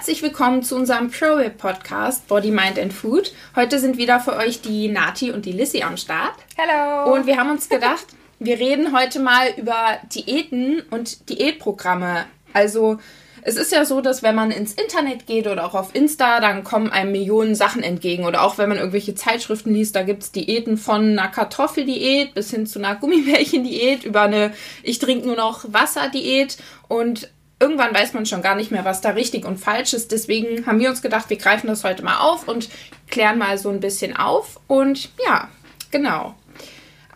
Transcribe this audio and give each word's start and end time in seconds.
Herzlich 0.00 0.22
willkommen 0.22 0.62
zu 0.62 0.76
unserem 0.76 1.10
ProRib 1.10 1.58
Podcast 1.58 2.26
Body, 2.26 2.50
Mind 2.50 2.78
and 2.78 2.90
Food. 2.90 3.34
Heute 3.54 3.78
sind 3.78 3.98
wieder 3.98 4.18
für 4.18 4.34
euch 4.34 4.62
die 4.62 4.88
Nati 4.88 5.30
und 5.30 5.44
die 5.44 5.52
Lissy 5.52 5.82
am 5.82 5.98
Start. 5.98 6.32
Hallo. 6.56 7.12
Und 7.12 7.26
wir 7.26 7.36
haben 7.36 7.50
uns 7.50 7.68
gedacht, 7.68 8.06
wir 8.38 8.58
reden 8.58 8.96
heute 8.96 9.20
mal 9.20 9.48
über 9.58 9.98
Diäten 10.10 10.80
und 10.90 11.28
Diätprogramme. 11.28 12.24
Also 12.54 12.98
es 13.42 13.56
ist 13.56 13.72
ja 13.72 13.84
so, 13.84 14.00
dass 14.00 14.22
wenn 14.22 14.34
man 14.34 14.50
ins 14.50 14.72
Internet 14.72 15.26
geht 15.26 15.46
oder 15.46 15.66
auch 15.66 15.74
auf 15.74 15.94
Insta, 15.94 16.40
dann 16.40 16.64
kommen 16.64 16.90
einem 16.90 17.12
Millionen 17.12 17.54
Sachen 17.54 17.82
entgegen. 17.82 18.24
Oder 18.24 18.42
auch 18.42 18.56
wenn 18.56 18.70
man 18.70 18.78
irgendwelche 18.78 19.14
Zeitschriften 19.14 19.74
liest, 19.74 19.96
da 19.96 20.02
gibt 20.02 20.22
es 20.22 20.32
Diäten 20.32 20.78
von 20.78 21.10
einer 21.10 21.28
Kartoffeldiät 21.28 22.32
bis 22.32 22.50
hin 22.50 22.66
zu 22.66 22.78
einer 22.78 22.94
Gummibärchendiät 22.96 24.04
über 24.04 24.22
eine 24.22 24.54
Ich 24.82 24.98
trinke 24.98 25.26
nur 25.26 25.36
noch 25.36 25.66
Wasser-Diät. 25.70 26.56
Und 26.88 27.28
irgendwann 27.60 27.94
weiß 27.94 28.14
man 28.14 28.26
schon 28.26 28.42
gar 28.42 28.56
nicht 28.56 28.70
mehr, 28.70 28.84
was 28.84 29.02
da 29.02 29.10
richtig 29.10 29.44
und 29.44 29.58
falsch 29.58 29.92
ist. 29.92 30.10
Deswegen 30.10 30.66
haben 30.66 30.80
wir 30.80 30.88
uns 30.88 31.02
gedacht, 31.02 31.30
wir 31.30 31.36
greifen 31.36 31.68
das 31.68 31.84
heute 31.84 32.02
mal 32.02 32.18
auf 32.18 32.48
und 32.48 32.70
klären 33.08 33.38
mal 33.38 33.58
so 33.58 33.68
ein 33.68 33.80
bisschen 33.80 34.16
auf. 34.16 34.58
Und 34.66 35.10
ja, 35.24 35.48
genau. 35.90 36.34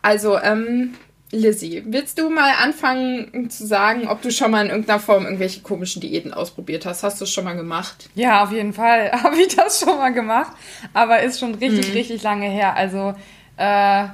Also, 0.03 0.39
ähm, 0.39 0.95
Lizzie, 1.31 1.83
willst 1.87 2.19
du 2.19 2.29
mal 2.29 2.53
anfangen 2.63 3.51
zu 3.51 3.67
sagen, 3.67 4.07
ob 4.07 4.23
du 4.23 4.31
schon 4.31 4.51
mal 4.51 4.65
in 4.65 4.71
irgendeiner 4.71 5.01
Form 5.01 5.25
irgendwelche 5.25 5.63
komischen 5.63 6.03
Diäten 6.03 6.33
ausprobiert 6.33 6.85
hast? 6.85 7.03
Hast 7.03 7.21
du 7.21 7.25
es 7.25 7.33
schon 7.33 7.45
mal 7.45 7.57
gemacht? 7.57 8.11
Ja, 8.15 8.45
auf 8.45 8.53
jeden 8.53 8.75
Fall 8.75 9.11
habe 9.25 9.37
ich 9.37 9.57
das 9.57 9.81
schon 9.81 9.97
mal 9.97 10.13
gemacht, 10.13 10.53
aber 10.93 11.23
ist 11.23 11.41
schon 11.41 11.55
richtig, 11.55 11.89
mhm. 11.89 11.95
richtig 11.95 12.23
lange 12.23 12.49
her. 12.49 12.77
Also, 12.77 13.15
äh, 13.57 14.07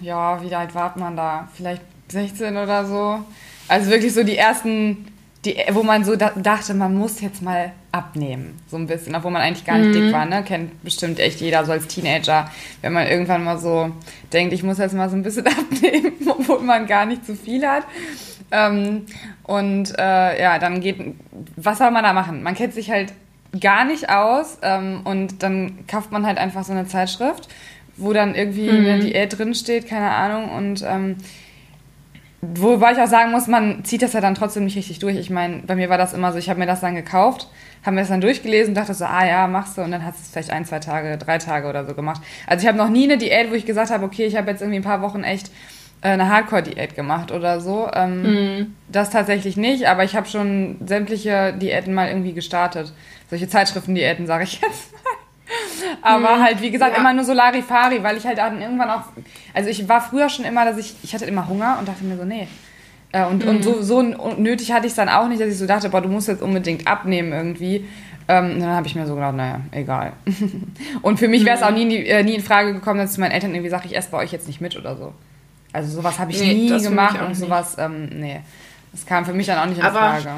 ja, 0.00 0.42
wie 0.42 0.54
alt 0.54 0.74
war 0.74 0.96
man 0.96 1.16
da? 1.16 1.48
Vielleicht 1.54 1.82
16 2.08 2.56
oder 2.56 2.84
so. 2.86 3.24
Also 3.68 3.90
wirklich 3.90 4.12
so 4.12 4.24
die 4.24 4.36
ersten 4.36 5.09
die, 5.44 5.56
wo 5.72 5.82
man 5.82 6.04
so 6.04 6.16
da, 6.16 6.32
dachte, 6.36 6.74
man 6.74 6.94
muss 6.94 7.20
jetzt 7.20 7.40
mal 7.40 7.72
abnehmen, 7.92 8.58
so 8.68 8.76
ein 8.76 8.86
bisschen, 8.86 9.14
obwohl 9.14 9.30
man 9.30 9.42
eigentlich 9.42 9.64
gar 9.64 9.78
nicht 9.78 9.88
mhm. 9.88 10.04
dick 10.04 10.12
war, 10.12 10.26
ne? 10.26 10.42
Kennt 10.42 10.82
bestimmt 10.82 11.18
echt 11.18 11.40
jeder 11.40 11.64
so 11.64 11.72
als 11.72 11.86
Teenager, 11.86 12.50
wenn 12.82 12.92
man 12.92 13.06
irgendwann 13.06 13.42
mal 13.42 13.58
so 13.58 13.90
denkt, 14.32 14.52
ich 14.52 14.62
muss 14.62 14.78
jetzt 14.78 14.94
mal 14.94 15.08
so 15.08 15.16
ein 15.16 15.22
bisschen 15.22 15.46
abnehmen, 15.46 16.12
obwohl 16.26 16.60
man 16.60 16.86
gar 16.86 17.06
nicht 17.06 17.24
zu 17.24 17.34
viel 17.34 17.66
hat. 17.66 17.84
Ähm, 18.50 19.06
und 19.44 19.98
äh, 19.98 20.42
ja, 20.42 20.58
dann 20.58 20.80
geht, 20.80 20.98
was 21.56 21.78
soll 21.78 21.90
man 21.90 22.04
da 22.04 22.12
machen? 22.12 22.42
Man 22.42 22.54
kennt 22.54 22.74
sich 22.74 22.90
halt 22.90 23.12
gar 23.58 23.84
nicht 23.84 24.10
aus 24.10 24.58
ähm, 24.62 25.00
und 25.04 25.42
dann 25.42 25.86
kauft 25.86 26.12
man 26.12 26.26
halt 26.26 26.38
einfach 26.38 26.64
so 26.64 26.72
eine 26.72 26.86
Zeitschrift, 26.86 27.48
wo 27.96 28.12
dann 28.12 28.34
irgendwie 28.34 28.70
mhm. 28.70 28.86
eine 28.86 28.98
Diät 29.00 29.38
drinsteht, 29.38 29.88
keine 29.88 30.10
Ahnung, 30.10 30.50
und 30.50 30.84
ähm, 30.86 31.16
Wobei 32.42 32.92
ich 32.92 32.98
auch 32.98 33.06
sagen 33.06 33.32
muss, 33.32 33.48
man 33.48 33.84
zieht 33.84 34.00
das 34.00 34.14
ja 34.14 34.22
dann 34.22 34.34
trotzdem 34.34 34.64
nicht 34.64 34.76
richtig 34.76 34.98
durch. 34.98 35.16
Ich 35.16 35.28
meine, 35.28 35.58
bei 35.58 35.76
mir 35.76 35.90
war 35.90 35.98
das 35.98 36.14
immer 36.14 36.32
so, 36.32 36.38
ich 36.38 36.48
habe 36.48 36.58
mir 36.58 36.66
das 36.66 36.80
dann 36.80 36.94
gekauft, 36.94 37.48
habe 37.84 37.94
mir 37.94 38.00
das 38.00 38.08
dann 38.08 38.22
durchgelesen, 38.22 38.74
dachte 38.74 38.94
so, 38.94 39.04
ah 39.04 39.26
ja, 39.26 39.46
machst 39.46 39.76
du 39.76 39.82
und 39.82 39.90
dann 39.90 40.04
hast 40.04 40.18
du 40.18 40.22
es 40.22 40.30
vielleicht 40.30 40.50
ein, 40.50 40.64
zwei 40.64 40.78
Tage, 40.78 41.18
drei 41.18 41.36
Tage 41.36 41.68
oder 41.68 41.84
so 41.84 41.94
gemacht. 41.94 42.22
Also 42.46 42.62
ich 42.62 42.68
habe 42.68 42.78
noch 42.78 42.88
nie 42.88 43.04
eine 43.04 43.18
Diät, 43.18 43.50
wo 43.50 43.54
ich 43.54 43.66
gesagt 43.66 43.90
habe, 43.90 44.04
okay, 44.04 44.24
ich 44.24 44.36
habe 44.36 44.50
jetzt 44.50 44.62
irgendwie 44.62 44.78
ein 44.78 44.84
paar 44.84 45.02
Wochen 45.02 45.22
echt 45.22 45.50
äh, 46.00 46.08
eine 46.08 46.30
Hardcore-Diät 46.30 46.94
gemacht 46.94 47.30
oder 47.30 47.60
so. 47.60 47.90
Ähm, 47.92 48.22
mhm. 48.22 48.76
Das 48.88 49.10
tatsächlich 49.10 49.58
nicht, 49.58 49.86
aber 49.86 50.04
ich 50.04 50.16
habe 50.16 50.26
schon 50.26 50.78
sämtliche 50.86 51.52
Diäten 51.52 51.92
mal 51.92 52.08
irgendwie 52.08 52.32
gestartet. 52.32 52.94
Solche 53.28 53.48
Zeitschriften-Diäten, 53.48 54.26
sage 54.26 54.44
ich 54.44 54.60
jetzt. 54.62 54.94
Aber 56.02 56.36
mhm. 56.36 56.42
halt, 56.42 56.62
wie 56.62 56.70
gesagt, 56.70 56.94
ja. 56.94 57.00
immer 57.00 57.12
nur 57.12 57.24
so 57.24 57.32
Larifari, 57.32 58.02
weil 58.02 58.16
ich 58.16 58.26
halt 58.26 58.38
dann 58.38 58.60
irgendwann 58.60 58.90
auch. 58.90 59.02
Also 59.54 59.70
ich 59.70 59.88
war 59.88 60.00
früher 60.00 60.28
schon 60.28 60.44
immer, 60.44 60.64
dass 60.64 60.78
ich. 60.78 60.94
Ich 61.02 61.14
hatte 61.14 61.24
immer 61.26 61.48
Hunger 61.48 61.76
und 61.78 61.88
dachte 61.88 62.04
mir 62.04 62.16
so, 62.16 62.24
nee. 62.24 62.48
Äh, 63.12 63.26
und, 63.26 63.44
mhm. 63.44 63.50
und 63.50 63.64
so, 63.64 63.82
so 63.82 64.02
nötig 64.02 64.72
hatte 64.72 64.86
ich 64.86 64.92
es 64.92 64.96
dann 64.96 65.08
auch 65.08 65.28
nicht, 65.28 65.40
dass 65.40 65.48
ich 65.48 65.58
so 65.58 65.66
dachte, 65.66 65.88
boah, 65.88 66.00
du 66.00 66.08
musst 66.08 66.28
jetzt 66.28 66.42
unbedingt 66.42 66.86
abnehmen 66.86 67.32
irgendwie. 67.32 67.84
Ähm, 68.28 68.60
dann 68.60 68.70
habe 68.70 68.86
ich 68.86 68.94
mir 68.94 69.06
so 69.06 69.16
gedacht, 69.16 69.34
naja, 69.34 69.60
egal. 69.72 70.12
und 71.02 71.18
für 71.18 71.26
mich 71.26 71.44
wäre 71.44 71.56
es 71.56 71.62
auch 71.64 71.72
nie, 71.72 71.96
äh, 71.96 72.22
nie 72.22 72.34
in 72.34 72.42
Frage 72.42 72.72
gekommen, 72.72 73.00
dass 73.00 73.10
ich 73.10 73.14
zu 73.14 73.20
meinen 73.20 73.32
Eltern 73.32 73.52
irgendwie 73.52 73.70
sage, 73.70 73.86
ich 73.86 73.96
esse 73.96 74.10
bei 74.10 74.18
euch 74.18 74.30
jetzt 74.30 74.46
nicht 74.46 74.60
mit 74.60 74.76
oder 74.76 74.96
so. 74.96 75.12
Also 75.72 75.90
sowas 75.90 76.18
habe 76.18 76.30
ich 76.30 76.40
nee, 76.40 76.54
nie 76.54 76.82
gemacht 76.82 77.20
und 77.20 77.34
sowas, 77.34 77.76
ähm, 77.78 78.08
nee. 78.12 78.40
Das 78.92 79.06
kam 79.06 79.24
für 79.24 79.32
mich 79.32 79.46
dann 79.46 79.58
auch 79.58 79.66
nicht 79.66 79.78
in 79.78 79.84
Aber 79.84 79.98
Frage. 79.98 80.30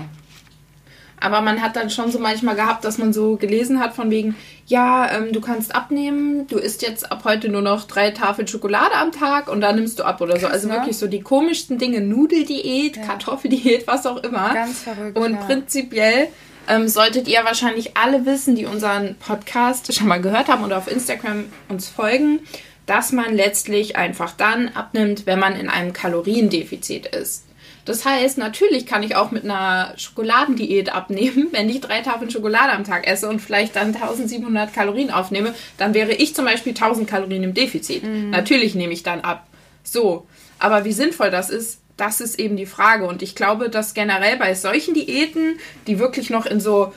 Aber 1.23 1.41
man 1.41 1.63
hat 1.63 1.77
dann 1.77 1.89
schon 1.89 2.11
so 2.11 2.19
manchmal 2.19 2.57
gehabt, 2.57 2.85
dass 2.85 2.99
man 2.99 3.13
so 3.13 3.37
gelesen 3.37 3.81
hat 3.81 3.95
von 3.95 4.11
wegen, 4.11 4.37
ja, 4.67 5.11
ähm, 5.11 5.33
du 5.33 5.41
kannst 5.41 5.75
abnehmen, 5.75 6.47
du 6.49 6.59
isst 6.59 6.83
jetzt 6.83 7.11
ab 7.13 7.23
heute 7.25 7.49
nur 7.49 7.63
noch 7.63 7.87
drei 7.87 8.11
Tafeln 8.11 8.49
Schokolade 8.49 8.95
am 8.95 9.13
Tag 9.13 9.49
und 9.49 9.61
dann 9.61 9.77
nimmst 9.77 9.99
du 9.99 10.05
ab 10.05 10.21
oder 10.21 10.39
so. 10.39 10.47
Also 10.47 10.69
ja. 10.69 10.75
wirklich 10.75 10.97
so 10.99 11.07
die 11.07 11.21
komischsten 11.21 11.79
Dinge, 11.79 12.01
Nudeldiät, 12.01 12.97
ja. 12.97 13.03
Kartoffeldiät, 13.05 13.87
was 13.87 14.07
auch 14.07 14.23
immer. 14.23 14.53
Ganz 14.53 14.81
verrückt. 14.83 15.17
Und 15.17 15.35
ja. 15.35 15.39
prinzipiell 15.39 16.29
ähm, 16.69 16.89
solltet 16.89 17.29
ihr 17.29 17.45
wahrscheinlich 17.45 17.97
alle 17.97 18.27
wissen, 18.27 18.55
die 18.55 18.67
unseren 18.67 19.17
Podcast 19.17 19.95
schon 19.95 20.09
mal 20.09 20.21
gehört 20.21 20.49
haben 20.49 20.65
oder 20.65 20.79
auf 20.79 20.91
Instagram 20.91 21.45
uns 21.69 21.89
folgen, 21.89 22.41
dass 22.87 23.13
man 23.13 23.35
letztlich 23.35 23.97
einfach 23.97 24.33
dann 24.33 24.69
abnimmt, 24.69 25.27
wenn 25.27 25.39
man 25.39 25.55
in 25.55 25.69
einem 25.69 25.93
Kaloriendefizit 25.93 27.07
ist. 27.07 27.45
Das 27.85 28.05
heißt, 28.05 28.39
natürlich 28.39 28.87
kann 28.87 29.03
ich 29.03 29.17
auch 29.17 29.31
mit 29.31 29.45
einer 29.45 29.95
Schokoladendiät 29.97 30.95
abnehmen. 30.95 31.49
Wenn 31.51 31.69
ich 31.69 31.81
drei 31.81 32.01
Tafeln 32.01 32.31
Schokolade 32.31 32.73
am 32.73 32.85
Tag 32.85 33.07
esse 33.07 33.29
und 33.29 33.41
vielleicht 33.41 33.77
dann 33.77 33.89
1700 33.89 34.73
Kalorien 34.73 35.11
aufnehme, 35.11 35.55
dann 35.79 35.95
wäre 35.95 36.13
ich 36.13 36.35
zum 36.35 36.45
Beispiel 36.45 36.73
1000 36.73 37.09
Kalorien 37.09 37.43
im 37.43 37.55
Defizit. 37.55 38.05
Mhm. 38.05 38.31
Natürlich 38.31 38.75
nehme 38.75 38.93
ich 38.93 39.03
dann 39.03 39.21
ab. 39.21 39.47
So. 39.83 40.27
Aber 40.59 40.85
wie 40.85 40.93
sinnvoll 40.93 41.31
das 41.31 41.51
ist, 41.51 41.81
das 41.97 42.21
ist 42.21 42.39
eben 42.39 42.57
die 42.57 42.67
Frage. 42.67 43.07
Und 43.07 43.23
ich 43.23 43.35
glaube, 43.35 43.69
dass 43.69 43.95
generell 43.95 44.37
bei 44.37 44.55
solchen 44.55 44.95
Diäten, 44.95 45.59
die 45.87 45.99
wirklich 45.99 46.31
noch 46.31 46.47
in 46.47 46.61
so 46.61 46.93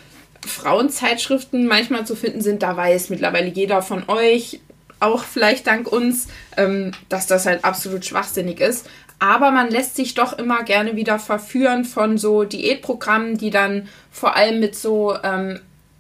Frauenzeitschriften 0.46 1.66
manchmal 1.66 2.06
zu 2.06 2.16
finden 2.16 2.42
sind, 2.42 2.62
da 2.62 2.78
weiß 2.78 3.10
mittlerweile 3.10 3.48
jeder 3.48 3.82
von 3.82 4.04
euch, 4.08 4.60
auch 5.00 5.24
vielleicht 5.24 5.68
dank 5.68 5.92
uns, 5.92 6.28
ähm, 6.58 6.92
dass 7.10 7.28
das 7.28 7.46
halt 7.46 7.66
absolut 7.66 8.06
schwachsinnig 8.06 8.62
ist. 8.62 8.88
Aber 9.20 9.52
man 9.52 9.70
lässt 9.70 9.96
sich 9.96 10.14
doch 10.14 10.38
immer 10.38 10.64
gerne 10.64 10.96
wieder 10.96 11.20
verführen 11.20 11.86
von 11.86 12.18
so 12.18 12.44
Diätprogrammen, 12.44 13.38
die 13.38 13.50
dann 13.50 13.88
vor 14.12 14.36
allem 14.36 14.60
mit 14.60 14.76
so 14.76 15.16
ähm, 15.24 15.60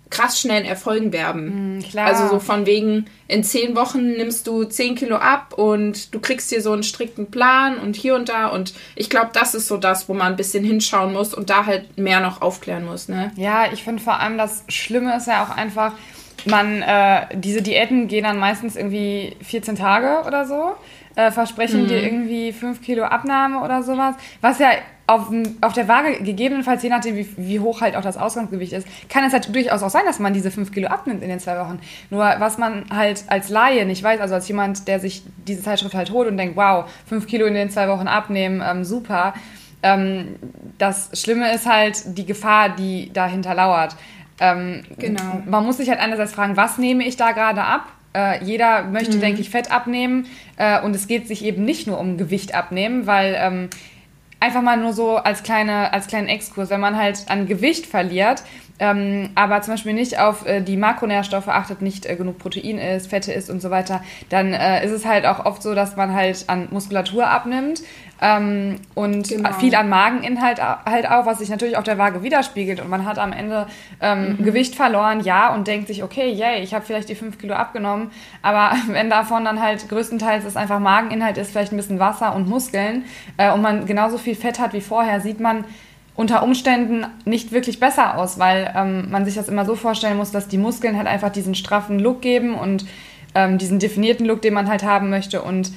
krass 0.10 0.40
schnellen 0.40 0.66
Erfolgen 0.66 1.12
werben. 1.12 1.80
Mm, 1.80 1.98
also 1.98 2.28
so 2.28 2.40
von 2.40 2.66
wegen, 2.66 3.08
in 3.28 3.44
zehn 3.44 3.76
Wochen 3.76 4.12
nimmst 4.14 4.48
du 4.48 4.64
zehn 4.64 4.96
Kilo 4.96 5.16
ab 5.16 5.54
und 5.58 6.14
du 6.14 6.20
kriegst 6.20 6.52
dir 6.52 6.62
so 6.62 6.72
einen 6.72 6.84
strikten 6.84 7.32
Plan 7.32 7.78
und 7.78 7.96
hier 7.96 8.16
und 8.16 8.30
da. 8.30 8.48
Und 8.48 8.74
ich 8.96 9.10
glaube, 9.10 9.32
das 9.34 9.56
ist 9.56 9.68
so 9.68 9.78
das, 9.78 10.08
wo 10.08 10.14
man 10.14 10.28
ein 10.28 10.36
bisschen 10.36 10.64
hinschauen 10.64 11.14
muss 11.14 11.34
und 11.34 11.50
da 11.50 11.66
halt 11.66 11.98
mehr 11.98 12.20
noch 12.20 12.42
aufklären 12.42 12.86
muss. 12.86 13.10
Ne? 13.10 13.32
Ja, 13.36 13.72
ich 13.74 13.84
finde 13.84 14.02
vor 14.02 14.20
allem 14.20 14.38
das 14.38 14.64
Schlimme 14.70 15.16
ist 15.18 15.28
ja 15.28 15.44
auch 15.44 15.56
einfach, 15.56 15.94
man, 16.48 16.82
äh, 16.82 17.28
diese 17.34 17.62
Diäten 17.62 18.08
gehen 18.08 18.24
dann 18.24 18.38
meistens 18.38 18.76
irgendwie 18.76 19.36
14 19.42 19.76
Tage 19.76 20.26
oder 20.28 20.46
so 20.46 20.76
äh, 21.16 21.32
versprechen 21.32 21.84
mhm. 21.84 21.88
dir 21.88 22.04
irgendwie 22.04 22.52
5 22.52 22.82
Kilo 22.82 23.04
Abnahme 23.04 23.62
oder 23.62 23.84
sowas, 23.84 24.16
was 24.42 24.60
ja 24.60 24.70
auf, 25.08 25.32
auf 25.62 25.74
der 25.74 25.88
Waage 25.88 26.24
gegebenenfalls, 26.24 26.82
je 26.82 26.90
nachdem 26.90 27.16
wie, 27.16 27.28
wie 27.38 27.60
hoch 27.60 27.82
halt 27.82 27.96
auch 27.96 28.02
das 28.02 28.18
Ausgangsgewicht 28.18 28.74
ist, 28.74 28.88
kann 29.08 29.24
es 29.24 29.34
halt 29.34 29.54
durchaus 29.54 29.84
auch 29.84 29.90
sein, 29.90 30.02
dass 30.06 30.20
man 30.20 30.34
diese 30.34 30.50
5 30.50 30.72
Kilo 30.72 30.88
abnimmt 30.88 31.22
in 31.22 31.30
den 31.30 31.40
zwei 31.40 31.60
Wochen. 31.60 31.80
Nur 32.10 32.22
was 32.40 32.58
man 32.58 32.86
halt 32.90 33.24
als 33.28 33.50
Laie 33.50 33.86
nicht 33.86 34.02
weiß, 34.02 34.20
also 34.20 34.34
als 34.34 34.48
jemand, 34.48 34.88
der 34.88 35.00
sich 35.00 35.24
diese 35.48 35.62
Zeitschrift 35.62 35.94
halt 35.94 36.12
holt 36.12 36.28
und 36.28 36.38
denkt, 36.38 36.56
wow, 36.56 36.86
5 37.08 37.28
Kilo 37.28 37.46
in 37.46 37.54
den 37.54 37.70
zwei 37.70 37.88
Wochen 37.88 38.08
abnehmen, 38.08 38.64
ähm, 38.66 38.84
super. 38.84 39.36
Ähm, 39.84 40.38
das 40.80 41.12
Schlimme 41.14 41.54
ist 41.54 41.68
halt 41.68 42.18
die 42.18 42.26
Gefahr, 42.26 42.70
die 42.70 43.14
dahinter 43.14 43.54
lauert. 43.54 43.96
Ähm, 44.40 44.84
genau. 44.98 45.42
Man 45.46 45.66
muss 45.66 45.78
sich 45.78 45.90
halt 45.90 46.00
einerseits 46.00 46.34
fragen, 46.34 46.58
was 46.58 46.78
nehme 46.78 47.06
ich 47.06 47.18
da 47.18 47.32
gerade 47.32 47.64
ab? 47.64 47.92
Äh, 48.14 48.44
jeder 48.44 48.84
möchte, 48.84 49.18
mhm. 49.18 49.22
denke 49.22 49.42
ich, 49.42 49.50
Fett 49.50 49.72
abnehmen. 49.72 50.28
Äh, 50.58 50.82
und 50.82 50.96
es 50.96 51.08
geht 51.08 51.28
sich 51.28 51.44
eben 51.44 51.64
nicht 51.66 51.88
nur 51.88 52.00
um 52.00 52.18
Gewicht 52.18 52.56
abnehmen, 52.56 53.08
weil 53.08 53.36
ähm, 53.38 53.70
einfach 54.40 54.62
mal 54.62 54.78
nur 54.78 54.94
so 54.94 55.18
als, 55.18 55.44
kleine, 55.44 55.92
als 55.94 56.08
kleinen 56.08 56.28
Exkurs, 56.28 56.70
wenn 56.70 56.80
man 56.80 56.98
halt 56.98 57.26
an 57.28 57.48
Gewicht 57.48 57.86
verliert, 57.86 58.44
ähm, 58.78 59.30
aber 59.36 59.62
zum 59.62 59.74
Beispiel 59.74 59.94
nicht 59.94 60.20
auf 60.20 60.46
äh, 60.46 60.62
die 60.62 60.76
Makronährstoffe 60.76 61.48
achtet, 61.48 61.82
nicht 61.82 62.06
äh, 62.06 62.16
genug 62.16 62.38
Protein 62.38 62.78
ist, 62.78 63.08
Fette 63.08 63.32
ist 63.32 63.50
und 63.50 63.62
so 63.62 63.72
weiter, 63.72 64.04
dann 64.30 64.54
äh, 64.54 64.86
ist 64.86 64.92
es 64.92 65.06
halt 65.06 65.26
auch 65.26 65.46
oft 65.46 65.64
so, 65.64 65.74
dass 65.74 65.96
man 65.96 66.14
halt 66.14 66.46
an 66.48 66.68
Muskulatur 66.72 67.28
abnimmt 67.28 67.82
ähm, 68.22 68.78
und 68.94 69.28
genau. 69.28 69.52
viel 69.54 69.76
an 69.76 69.90
Mageninhalt 69.90 70.62
halt 70.62 71.10
auch, 71.10 71.26
was 71.26 71.40
sich 71.40 71.50
natürlich 71.50 71.78
auf 71.78 71.84
der 71.84 71.98
Waage 71.98 72.24
widerspiegelt 72.24 72.80
und 72.80 72.90
man 72.90 73.06
hat 73.06 73.20
am 73.20 73.34
Ende 73.34 73.68
ähm, 74.02 74.38
mhm. 74.38 74.44
Gewicht 74.44 74.76
verloren, 74.76 75.20
ja, 75.22 75.54
und 75.54 75.68
denkt 75.68 75.88
sich, 75.88 76.02
okay, 76.04 76.32
yay, 76.32 76.62
ich 76.62 76.74
habe 76.74 76.86
vielleicht 76.86 77.10
die 77.10 77.16
5 77.16 77.38
Kilo 77.38 77.56
abgenommen, 77.56 78.12
aber 78.42 78.72
wenn 78.88 79.10
davon 79.10 79.44
dann 79.44 79.62
halt 79.62 79.90
größtenteils 79.90 80.46
es 80.46 80.56
einfach 80.56 80.80
Mageninhalt 80.80 81.38
ist, 81.38 81.52
vielleicht 81.52 81.74
ein 81.74 81.78
bisschen 81.78 82.00
Wasser 82.00 82.36
und 82.36 82.48
Muskeln 82.48 83.04
äh, 83.38 83.52
und 83.52 83.62
man 83.62 83.86
genauso 83.86 84.18
viel 84.18 84.36
Fett 84.36 84.60
hat 84.60 84.74
wie 84.74 84.82
vorher, 84.82 85.20
sieht 85.20 85.40
man, 85.40 85.66
unter 86.16 86.44
Umständen 86.44 87.06
nicht 87.26 87.52
wirklich 87.52 87.80
besser 87.80 88.18
aus, 88.18 88.40
weil 88.40 88.74
ähm, 88.76 89.12
man 89.12 89.26
sich 89.26 89.36
das 89.36 89.50
immer 89.50 89.66
so 89.66 89.76
vorstellen 89.76 90.18
muss, 90.18 90.32
dass 90.32 90.48
die 90.48 90.58
Muskeln 90.58 90.98
halt 90.98 91.08
einfach 91.08 91.30
diesen 91.30 91.56
straffen 91.56 92.00
Look 92.00 92.22
geben 92.22 92.56
und 92.56 92.86
ähm, 93.36 93.58
diesen 93.58 93.80
definierten 93.80 94.26
Look, 94.26 94.42
den 94.42 94.54
man 94.54 94.70
halt 94.70 94.84
haben 94.84 95.10
möchte. 95.10 95.42
Und 95.42 95.72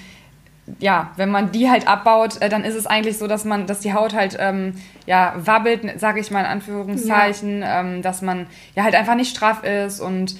ja, 0.79 1.13
wenn 1.17 1.31
man 1.31 1.53
die 1.53 1.71
halt 1.71 1.89
abbaut, 1.89 2.41
äh, 2.41 2.49
dann 2.49 2.65
ist 2.65 2.75
es 2.75 2.87
eigentlich 2.87 3.19
so, 3.19 3.27
dass 3.27 3.45
man, 3.45 3.67
dass 3.67 3.81
die 3.81 3.95
Haut 3.95 4.15
halt 4.15 4.37
ähm, 4.39 4.75
ja 5.07 5.35
wabbelt, 5.37 5.99
sage 6.01 6.21
ich 6.21 6.31
mal 6.31 6.41
in 6.41 6.47
Anführungszeichen, 6.47 7.61
ja. 7.63 7.81
ähm, 7.81 8.03
dass 8.03 8.23
man 8.23 8.47
ja 8.75 8.85
halt 8.85 8.95
einfach 8.95 9.15
nicht 9.15 9.35
straff 9.35 9.65
ist 9.65 10.01
und 10.01 10.37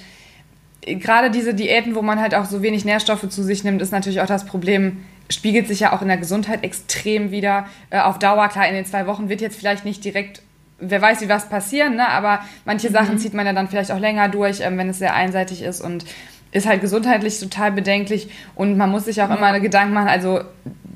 gerade 0.85 1.31
diese 1.31 1.53
Diäten, 1.53 1.95
wo 1.95 2.01
man 2.01 2.19
halt 2.19 2.35
auch 2.35 2.45
so 2.45 2.61
wenig 2.61 2.85
Nährstoffe 2.85 3.27
zu 3.29 3.43
sich 3.43 3.63
nimmt, 3.63 3.81
ist 3.81 3.91
natürlich 3.91 4.21
auch 4.21 4.27
das 4.27 4.45
Problem, 4.45 5.03
spiegelt 5.29 5.67
sich 5.67 5.81
ja 5.81 5.93
auch 5.93 6.01
in 6.01 6.07
der 6.07 6.17
Gesundheit 6.17 6.63
extrem 6.63 7.31
wieder. 7.31 7.67
Äh, 7.89 7.99
auf 7.99 8.19
Dauer, 8.19 8.47
klar, 8.47 8.67
in 8.67 8.75
den 8.75 8.85
zwei 8.85 9.05
Wochen 9.07 9.29
wird 9.29 9.41
jetzt 9.41 9.57
vielleicht 9.57 9.85
nicht 9.85 10.03
direkt, 10.03 10.41
wer 10.79 11.01
weiß, 11.01 11.21
wie 11.21 11.29
was 11.29 11.49
passieren, 11.49 11.95
ne? 11.95 12.07
aber 12.07 12.39
manche 12.65 12.89
mhm. 12.89 12.93
Sachen 12.93 13.19
zieht 13.19 13.33
man 13.33 13.45
ja 13.45 13.53
dann 13.53 13.67
vielleicht 13.67 13.91
auch 13.91 13.99
länger 13.99 14.29
durch, 14.29 14.61
ähm, 14.61 14.77
wenn 14.77 14.89
es 14.89 14.99
sehr 14.99 15.13
einseitig 15.13 15.61
ist 15.61 15.81
und 15.81 16.05
ist 16.51 16.67
halt 16.67 16.81
gesundheitlich 16.81 17.39
total 17.39 17.71
bedenklich 17.71 18.29
und 18.55 18.77
man 18.77 18.89
muss 18.89 19.05
sich 19.05 19.21
auch 19.21 19.29
ja. 19.29 19.35
immer 19.35 19.59
Gedanken 19.59 19.93
machen, 19.93 20.07
also 20.07 20.41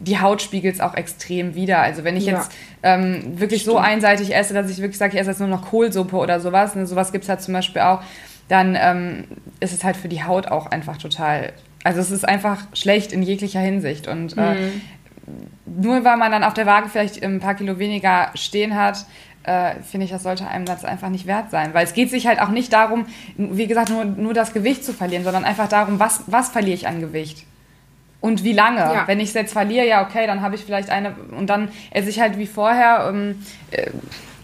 die 0.03 0.19
Haut 0.19 0.41
spiegelt 0.41 0.75
es 0.75 0.81
auch 0.81 0.95
extrem 0.95 1.55
wieder. 1.55 1.79
Also 1.79 2.03
wenn 2.03 2.17
ich 2.17 2.25
ja. 2.25 2.37
jetzt 2.37 2.51
ähm, 2.81 3.39
wirklich 3.39 3.61
Stimmt. 3.61 3.77
so 3.77 3.79
einseitig 3.79 4.35
esse, 4.35 4.53
dass 4.53 4.69
ich 4.69 4.79
wirklich 4.79 4.97
sage, 4.97 5.13
ich 5.13 5.19
esse 5.19 5.29
jetzt 5.29 5.39
nur 5.39 5.47
noch 5.47 5.69
Kohlsuppe 5.69 6.17
oder 6.17 6.39
sowas, 6.39 6.75
ne? 6.75 6.85
sowas 6.85 7.11
gibt 7.11 7.23
es 7.23 7.29
halt 7.29 7.41
zum 7.41 7.53
Beispiel 7.53 7.81
auch, 7.81 8.01
dann 8.49 8.77
ähm, 8.79 9.25
ist 9.59 9.73
es 9.73 9.83
halt 9.83 9.95
für 9.95 10.09
die 10.09 10.23
Haut 10.23 10.47
auch 10.47 10.65
einfach 10.67 10.97
total, 10.97 11.53
also 11.83 12.01
es 12.01 12.11
ist 12.11 12.27
einfach 12.27 12.63
schlecht 12.73 13.13
in 13.13 13.23
jeglicher 13.23 13.61
Hinsicht 13.61 14.07
und 14.07 14.37
äh, 14.37 14.55
mhm. 14.55 14.81
nur 15.65 16.03
weil 16.03 16.17
man 16.17 16.31
dann 16.31 16.43
auf 16.43 16.53
der 16.53 16.65
Waage 16.65 16.89
vielleicht 16.89 17.23
ein 17.23 17.39
paar 17.39 17.55
Kilo 17.55 17.79
weniger 17.79 18.31
stehen 18.35 18.75
hat, 18.75 19.05
äh, 19.43 19.75
finde 19.81 20.05
ich, 20.05 20.11
das 20.11 20.23
sollte 20.23 20.47
einem 20.47 20.65
das 20.65 20.85
einfach 20.85 21.09
nicht 21.09 21.27
wert 21.27 21.51
sein. 21.51 21.73
Weil 21.73 21.85
es 21.85 21.93
geht 21.93 22.09
sich 22.09 22.27
halt 22.27 22.39
auch 22.39 22.49
nicht 22.49 22.71
darum, 22.71 23.05
wie 23.37 23.67
gesagt, 23.67 23.89
nur, 23.89 24.05
nur 24.05 24.33
das 24.33 24.53
Gewicht 24.53 24.85
zu 24.85 24.93
verlieren, 24.93 25.23
sondern 25.23 25.45
einfach 25.45 25.67
darum, 25.67 25.99
was, 25.99 26.23
was 26.27 26.49
verliere 26.49 26.75
ich 26.75 26.87
an 26.87 27.01
Gewicht. 27.01 27.45
Und 28.21 28.45
wie 28.45 28.53
lange? 28.53 28.79
Ja. 28.79 29.03
Wenn 29.05 29.19
ich 29.19 29.29
es 29.29 29.33
jetzt 29.33 29.51
verliere, 29.51 29.85
ja, 29.85 30.01
okay, 30.01 30.25
dann 30.27 30.41
habe 30.41 30.55
ich 30.55 30.63
vielleicht 30.63 30.89
eine 30.89 31.13
und 31.37 31.47
dann 31.47 31.67
esse 31.91 32.09
ich 32.09 32.21
halt 32.21 32.37
wie 32.37 32.47
vorher, 32.47 33.07
ähm, 33.09 33.43
äh, 33.71 33.91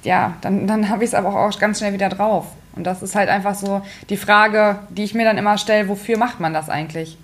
ja, 0.04 0.36
dann, 0.42 0.68
dann 0.68 0.90
habe 0.90 1.06
ich 1.06 1.12
es 1.12 1.13
aber 1.13 1.30
auch 1.30 1.60
ganz 1.60 1.80
schnell 1.80 1.94
wieder 1.94 2.10
drauf. 2.10 2.48
Und 2.75 2.84
das 2.84 3.01
ist 3.01 3.16
halt 3.16 3.30
einfach 3.30 3.56
so 3.56 3.81
die 4.10 4.18
Frage, 4.18 4.80
die 4.90 5.04
ich 5.04 5.13
mir 5.13 5.24
dann 5.24 5.38
immer 5.38 5.57
stelle, 5.57 5.88
wofür 5.88 6.18
macht 6.18 6.42
man 6.42 6.54
das 6.54 6.69
eigentlich? 6.69 7.18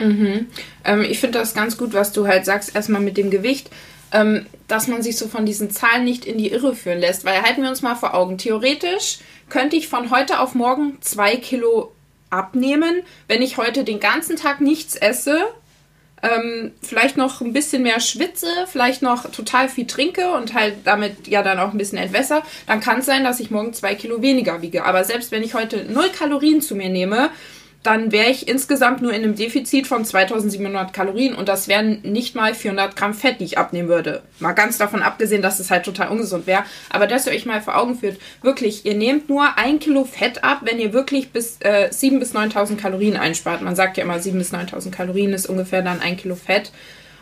Mhm. 0.00 0.46
Ähm, 0.84 1.02
ich 1.02 1.20
finde 1.20 1.38
das 1.38 1.54
ganz 1.54 1.76
gut, 1.78 1.94
was 1.94 2.12
du 2.12 2.26
halt 2.26 2.44
sagst, 2.44 2.74
erstmal 2.74 3.00
mit 3.00 3.16
dem 3.16 3.30
Gewicht 3.30 3.70
ähm, 4.12 4.46
dass 4.68 4.88
man 4.88 5.02
sich 5.02 5.16
so 5.16 5.28
von 5.28 5.46
diesen 5.46 5.70
Zahlen 5.70 6.04
nicht 6.04 6.24
in 6.24 6.38
die 6.38 6.50
Irre 6.50 6.74
führen 6.74 7.00
lässt. 7.00 7.24
Weil 7.24 7.42
halten 7.42 7.62
wir 7.62 7.70
uns 7.70 7.82
mal 7.82 7.94
vor 7.94 8.14
Augen, 8.14 8.38
theoretisch 8.38 9.18
könnte 9.48 9.76
ich 9.76 9.88
von 9.88 10.10
heute 10.10 10.40
auf 10.40 10.54
morgen 10.54 10.98
zwei 11.00 11.36
Kilo 11.36 11.92
abnehmen, 12.30 13.02
wenn 13.28 13.42
ich 13.42 13.58
heute 13.58 13.84
den 13.84 14.00
ganzen 14.00 14.36
Tag 14.36 14.60
nichts 14.60 14.96
esse, 14.96 15.38
ähm, 16.22 16.72
vielleicht 16.80 17.16
noch 17.16 17.40
ein 17.40 17.52
bisschen 17.52 17.82
mehr 17.82 18.00
schwitze, 18.00 18.46
vielleicht 18.66 19.02
noch 19.02 19.30
total 19.30 19.68
viel 19.68 19.86
trinke 19.86 20.32
und 20.32 20.54
halt 20.54 20.76
damit 20.84 21.26
ja 21.26 21.42
dann 21.42 21.58
auch 21.58 21.72
ein 21.72 21.78
bisschen 21.78 21.98
entwässer, 21.98 22.42
dann 22.66 22.80
kann 22.80 23.00
es 23.00 23.06
sein, 23.06 23.24
dass 23.24 23.40
ich 23.40 23.50
morgen 23.50 23.74
zwei 23.74 23.94
Kilo 23.94 24.22
weniger 24.22 24.62
wiege. 24.62 24.84
Aber 24.84 25.04
selbst 25.04 25.32
wenn 25.32 25.42
ich 25.42 25.54
heute 25.54 25.84
null 25.84 26.08
Kalorien 26.10 26.62
zu 26.62 26.76
mir 26.76 26.88
nehme, 26.88 27.30
dann 27.82 28.12
wäre 28.12 28.30
ich 28.30 28.46
insgesamt 28.46 29.02
nur 29.02 29.12
in 29.12 29.24
einem 29.24 29.34
Defizit 29.34 29.88
von 29.88 30.04
2700 30.04 30.92
Kalorien 30.92 31.34
und 31.34 31.48
das 31.48 31.66
wären 31.66 32.00
nicht 32.02 32.36
mal 32.36 32.54
400 32.54 32.94
Gramm 32.94 33.12
Fett, 33.12 33.40
die 33.40 33.44
ich 33.44 33.58
abnehmen 33.58 33.88
würde. 33.88 34.22
Mal 34.38 34.52
ganz 34.52 34.78
davon 34.78 35.02
abgesehen, 35.02 35.42
dass 35.42 35.58
es 35.58 35.70
halt 35.70 35.84
total 35.84 36.08
ungesund 36.08 36.46
wäre. 36.46 36.64
Aber 36.90 37.08
dass 37.08 37.26
ihr 37.26 37.32
euch 37.32 37.44
mal 37.44 37.60
vor 37.60 37.76
Augen 37.76 37.96
führt, 37.96 38.18
wirklich, 38.40 38.86
ihr 38.86 38.94
nehmt 38.94 39.28
nur 39.28 39.58
ein 39.58 39.80
Kilo 39.80 40.04
Fett 40.04 40.44
ab, 40.44 40.60
wenn 40.62 40.78
ihr 40.78 40.92
wirklich 40.92 41.30
bis 41.30 41.56
äh, 41.60 41.90
7.000 41.92 42.18
bis 42.20 42.34
9.000 42.34 42.76
Kalorien 42.76 43.16
einspart. 43.16 43.62
Man 43.62 43.74
sagt 43.74 43.96
ja 43.96 44.04
immer, 44.04 44.16
7.000 44.16 44.32
bis 44.38 44.52
9.000 44.52 44.90
Kalorien 44.90 45.32
ist 45.32 45.46
ungefähr 45.46 45.82
dann 45.82 46.00
ein 46.00 46.16
Kilo 46.16 46.36
Fett. 46.36 46.70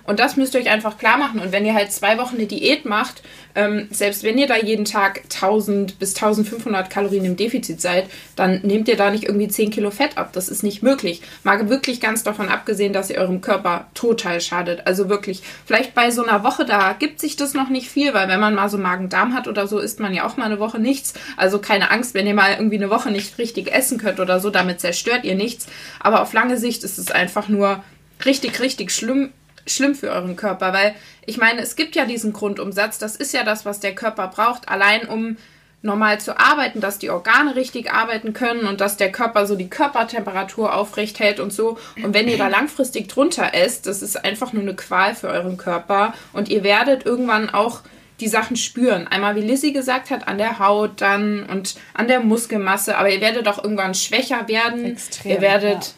Und 0.05 0.21
das 0.21 0.37
müsst 0.37 0.55
ihr 0.55 0.61
euch 0.61 0.71
einfach 0.71 0.99
klar 0.99 1.19
machen. 1.19 1.41
Und 1.41 1.53
wenn 1.53 1.65
ihr 1.65 1.75
halt 1.75 1.93
zwei 1.93 2.19
Wochen 2.19 2.37
eine 2.37 2.47
Diät 2.47 2.85
macht, 2.85 3.23
ähm, 3.55 3.89
selbst 3.91 4.23
wenn 4.23 4.39
ihr 4.39 4.47
da 4.47 4.57
jeden 4.57 4.85
Tag 4.85 5.23
1000 5.25 5.99
bis 5.99 6.15
1500 6.15 6.89
Kalorien 6.91 7.25
im 7.25 7.37
Defizit 7.37 7.81
seid, 7.81 8.09
dann 8.37 8.61
nehmt 8.63 8.89
ihr 8.89 8.97
da 8.97 9.11
nicht 9.11 9.25
irgendwie 9.25 9.49
10 9.49 9.71
Kilo 9.71 9.91
Fett 9.91 10.19
ab. 10.19 10.33
Das 10.33 10.49
ist 10.49 10.63
nicht 10.63 10.83
möglich. 10.83 11.23
Mal 11.43 11.69
wirklich 11.69 12.01
ganz 12.01 12.23
davon 12.23 12.49
abgesehen, 12.49 12.93
dass 12.93 13.11
ihr 13.11 13.19
eurem 13.19 13.41
Körper 13.41 13.89
total 13.95 14.41
schadet. 14.41 14.87
Also 14.87 15.09
wirklich, 15.09 15.43
vielleicht 15.67 15.95
bei 15.95 16.11
so 16.11 16.25
einer 16.25 16.45
Woche, 16.45 16.65
da 16.65 16.93
gibt 16.93 17.21
sich 17.21 17.37
das 17.37 17.55
noch 17.55 17.69
nicht 17.69 17.89
viel, 17.89 18.15
weil 18.15 18.29
wenn 18.29 18.41
man 18.41 18.55
mal 18.55 18.69
so 18.69 18.79
Magen-Darm 18.79 19.35
hat 19.35 19.49
oder 19.49 19.67
so, 19.67 19.79
isst 19.79 20.01
man 20.01 20.15
ja 20.15 20.27
auch 20.27 20.37
mal 20.37 20.45
eine 20.45 20.61
Woche 20.61 20.79
nichts. 20.79 21.15
Also 21.37 21.59
keine 21.59 21.91
Angst, 21.91 22.15
wenn 22.15 22.27
ihr 22.27 22.35
mal 22.35 22.55
irgendwie 22.55 22.77
eine 22.77 22.91
Woche 22.91 23.11
nicht 23.11 23.39
richtig 23.39 23.73
essen 23.73 23.99
könnt 23.99 24.21
oder 24.21 24.41
so, 24.41 24.51
damit 24.51 24.81
zerstört 24.81 25.25
ihr 25.25 25.35
nichts. 25.35 25.67
Aber 25.99 26.23
auf 26.23 26.33
lange 26.33 26.57
Sicht 26.57 26.85
ist 26.85 26.99
es 26.99 27.11
einfach 27.11 27.49
nur 27.49 27.83
richtig, 28.25 28.61
richtig 28.61 28.93
schlimm 28.93 29.31
schlimm 29.67 29.95
für 29.95 30.11
euren 30.11 30.37
Körper, 30.37 30.73
weil 30.73 30.95
ich 31.27 31.39
meine, 31.39 31.61
es 31.61 31.77
gibt 31.77 31.97
ja 31.97 32.05
diesen 32.05 32.33
Grundumsatz, 32.33 32.99
das 32.99 33.17
ist 33.17 33.33
ja 33.33 33.45
das, 33.45 33.65
was 33.65 33.81
der 33.81 33.95
Körper 33.95 34.29
braucht, 34.29 34.69
allein 34.69 35.07
um 35.07 35.37
normal 35.83 36.21
zu 36.21 36.39
arbeiten, 36.39 36.81
dass 36.81 36.99
die 36.99 37.11
Organe 37.11 37.57
richtig 37.57 37.91
arbeiten 37.91 38.33
können 38.33 38.67
und 38.67 38.81
dass 38.81 38.97
der 38.97 39.11
Körper 39.11 39.47
so 39.47 39.57
die 39.57 39.71
Körpertemperatur 39.71 40.75
aufrecht 40.75 41.21
hält 41.21 41.41
und 41.41 41.53
so. 41.53 41.79
Und 42.03 42.13
wenn 42.13 42.29
ihr 42.29 42.37
da 42.37 42.49
langfristig 42.49 43.09
drunter 43.09 43.55
esst, 43.55 43.87
das 43.87 44.03
ist 44.03 44.23
einfach 44.23 44.53
nur 44.53 44.63
eine 44.63 44.75
Qual 44.75 45.15
für 45.15 45.29
euren 45.29 45.57
Körper 45.57 46.13
und 46.33 46.49
ihr 46.49 46.63
werdet 46.65 47.07
irgendwann 47.07 47.49
auch 47.49 47.81
die 48.21 48.29
Sachen 48.29 48.57
spüren. 48.57 49.09
Einmal, 49.09 49.37
wie 49.37 49.41
Lissy 49.41 49.73
gesagt 49.73 50.11
hat, 50.11 50.29
an 50.29 50.37
der 50.37 50.59
Haut 50.59 51.01
dann 51.01 51.47
und 51.47 51.77
an 51.95 52.07
der 52.07 52.21
Muskelmasse, 52.21 52.99
aber 52.99 53.11
ihr 53.11 53.23
werdet 53.23 53.49
auch 53.49 53.63
irgendwann 53.63 53.95
schwächer 53.95 54.47
werden. 54.49 54.85
Extrem, 54.85 55.33
ihr 55.33 55.41
werdet, 55.41 55.95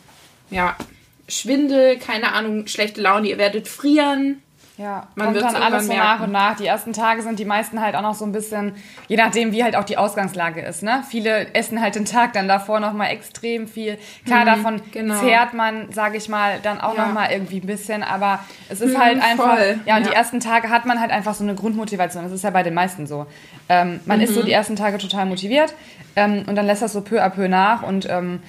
ja, 0.51 0.67
ja 0.67 0.77
Schwindel, 1.33 1.99
keine 1.99 2.33
Ahnung, 2.33 2.67
schlechte 2.67 3.01
Laune, 3.01 3.29
ihr 3.29 3.39
werdet 3.39 3.69
frieren. 3.69 4.43
Ja, 4.79 5.07
man 5.15 5.29
kommt 5.29 5.43
dann 5.43 5.57
alles 5.57 5.87
so 5.87 5.93
nach 5.93 6.21
und 6.21 6.33
nach. 6.33 6.57
Die 6.57 6.67
ersten 6.67 6.93
Tage 6.93 7.23
sind 7.23 7.39
die 7.39 7.45
meisten 7.45 7.81
halt 7.81 7.95
auch 7.95 8.03
noch 8.03 8.15
so 8.15 8.25
ein 8.25 8.33
bisschen, 8.33 8.75
je 9.07 9.17
nachdem, 9.17 9.53
wie 9.53 9.63
halt 9.63 9.77
auch 9.77 9.85
die 9.85 9.99
Ausgangslage 9.99 10.63
ist. 10.63 10.83
Ne? 10.83 11.05
Viele 11.09 11.55
essen 11.55 11.81
halt 11.81 11.95
den 11.95 12.07
Tag 12.07 12.33
dann 12.33 12.49
davor 12.49 12.81
nochmal 12.81 13.11
extrem 13.11 13.69
viel. 13.69 13.99
Klar, 14.25 14.41
mhm, 14.41 14.47
davon 14.47 14.83
genau. 14.91 15.21
zehrt 15.21 15.53
man, 15.53 15.93
sage 15.93 16.17
ich 16.17 16.29
mal, 16.29 16.59
dann 16.63 16.81
auch 16.81 16.97
ja. 16.97 17.07
nochmal 17.07 17.31
irgendwie 17.33 17.61
ein 17.61 17.67
bisschen. 17.67 18.03
Aber 18.03 18.41
es 18.71 18.81
ist 18.81 18.95
mhm, 18.95 19.01
halt 19.01 19.23
einfach, 19.23 19.57
voll. 19.57 19.81
ja, 19.85 19.97
und 19.97 20.05
ja. 20.05 20.11
die 20.11 20.17
ersten 20.17 20.41
Tage 20.41 20.71
hat 20.71 20.87
man 20.87 21.01
halt 21.01 21.11
einfach 21.11 21.35
so 21.35 21.45
eine 21.45 21.55
Grundmotivation. 21.55 22.25
Das 22.25 22.33
ist 22.33 22.43
ja 22.43 22.51
bei 22.51 22.63
den 22.63 22.75
meisten 22.75 23.07
so. 23.07 23.27
Ähm, 23.69 24.01
man 24.07 24.19
mhm. 24.19 24.25
ist 24.25 24.35
so 24.35 24.41
mhm. 24.41 24.47
die 24.47 24.53
ersten 24.53 24.77
Tage 24.77 24.99
total 24.99 25.27
motiviert 25.27 25.75
ähm, 26.17 26.45
und 26.47 26.57
dann 26.57 26.67
lässt 26.67 26.83
das 26.83 26.95
so 26.95 27.03
peu 27.03 27.23
à 27.23 27.29
peu 27.29 27.47
nach 27.47 27.83
und 27.83 28.09
ähm, 28.11 28.41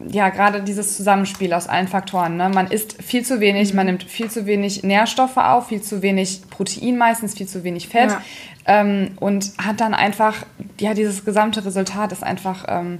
ja, 0.00 0.28
gerade 0.28 0.62
dieses 0.62 0.96
Zusammenspiel 0.96 1.52
aus 1.52 1.68
allen 1.68 1.88
Faktoren. 1.88 2.36
Ne? 2.36 2.48
Man 2.48 2.66
isst 2.66 3.02
viel 3.02 3.24
zu 3.24 3.40
wenig, 3.40 3.70
mhm. 3.70 3.76
man 3.76 3.86
nimmt 3.86 4.04
viel 4.04 4.30
zu 4.30 4.46
wenig 4.46 4.82
Nährstoffe 4.82 5.36
auf, 5.36 5.68
viel 5.68 5.82
zu 5.82 6.02
wenig 6.02 6.42
Protein 6.50 6.98
meistens, 6.98 7.34
viel 7.34 7.46
zu 7.46 7.62
wenig 7.64 7.88
Fett 7.88 8.10
ja. 8.10 8.22
ähm, 8.66 9.12
und 9.20 9.52
hat 9.58 9.80
dann 9.80 9.94
einfach, 9.94 10.44
ja, 10.80 10.94
dieses 10.94 11.24
gesamte 11.24 11.64
Resultat 11.64 12.12
ist 12.12 12.24
einfach 12.24 12.64
ähm, 12.68 12.98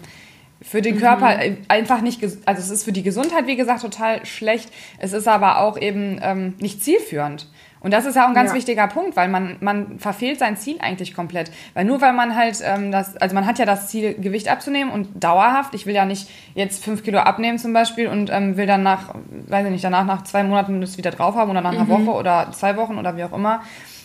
für 0.63 0.81
den 0.81 0.99
Körper 0.99 1.37
mhm. 1.37 1.59
einfach 1.69 2.01
nicht, 2.01 2.23
also 2.23 2.63
es 2.63 2.71
ist 2.71 2.85
für 2.85 2.93
die 2.93 3.03
Gesundheit, 3.03 3.47
wie 3.47 3.57
gesagt, 3.57 3.83
total 3.83 4.25
schlecht. 4.25 4.71
Es 4.99 5.13
ist 5.13 5.29
aber 5.29 5.61
auch 5.61 5.77
eben 5.79 6.19
ähm, 6.23 6.55
nicht 6.59 6.83
zielführend. 6.83 7.49
Und 7.85 7.93
das 7.93 8.07
ist 8.07 8.15
ja 8.17 8.25
auch 8.25 8.29
ein 8.29 8.35
ganz 8.35 8.51
ja. 8.51 8.57
wichtiger 8.57 8.89
Punkt, 8.89 9.15
weil 9.15 9.29
man, 9.29 9.59
man 9.61 9.99
verfehlt 9.99 10.39
sein 10.39 10.57
Ziel 10.57 10.79
eigentlich 10.81 11.13
komplett. 11.13 11.51
Weil 11.75 11.85
nur 11.85 12.01
weil 12.01 12.15
man 12.15 12.35
halt 12.35 12.63
ähm, 12.65 12.91
das, 12.91 13.15
also 13.19 13.35
man 13.35 13.47
hat 13.47 13.59
ja 13.59 13.67
das 13.67 13.89
Ziel, 13.89 14.15
Gewicht 14.15 14.49
abzunehmen 14.49 14.91
und 14.91 15.23
dauerhaft. 15.23 15.75
Ich 15.75 15.85
will 15.85 15.95
ja 15.95 16.07
nicht 16.07 16.31
jetzt 16.55 16.83
fünf 16.83 17.03
Kilo 17.05 17.19
abnehmen 17.19 17.59
zum 17.59 17.75
Beispiel 17.75 18.09
und 18.09 18.31
ähm, 18.33 18.57
will 18.57 18.67
dann 18.67 18.83
nach, 18.83 19.15
weiß 19.49 19.67
ich 19.67 19.73
nicht, 19.73 19.85
danach 19.85 20.07
nach 20.07 20.25
zwei 20.25 20.43
Monaten 20.45 20.81
das 20.81 20.97
wieder 20.97 21.11
drauf 21.11 21.35
haben 21.35 21.51
oder 21.51 21.61
nach 21.61 21.73
einer 21.73 21.85
mhm. 21.85 22.07
Woche 22.07 22.19
oder 22.19 22.53
zwei 22.53 22.75
Wochen 22.79 22.97
oder 22.97 23.19
wie 23.19 23.25
auch 23.25 23.35
immer 23.35 23.61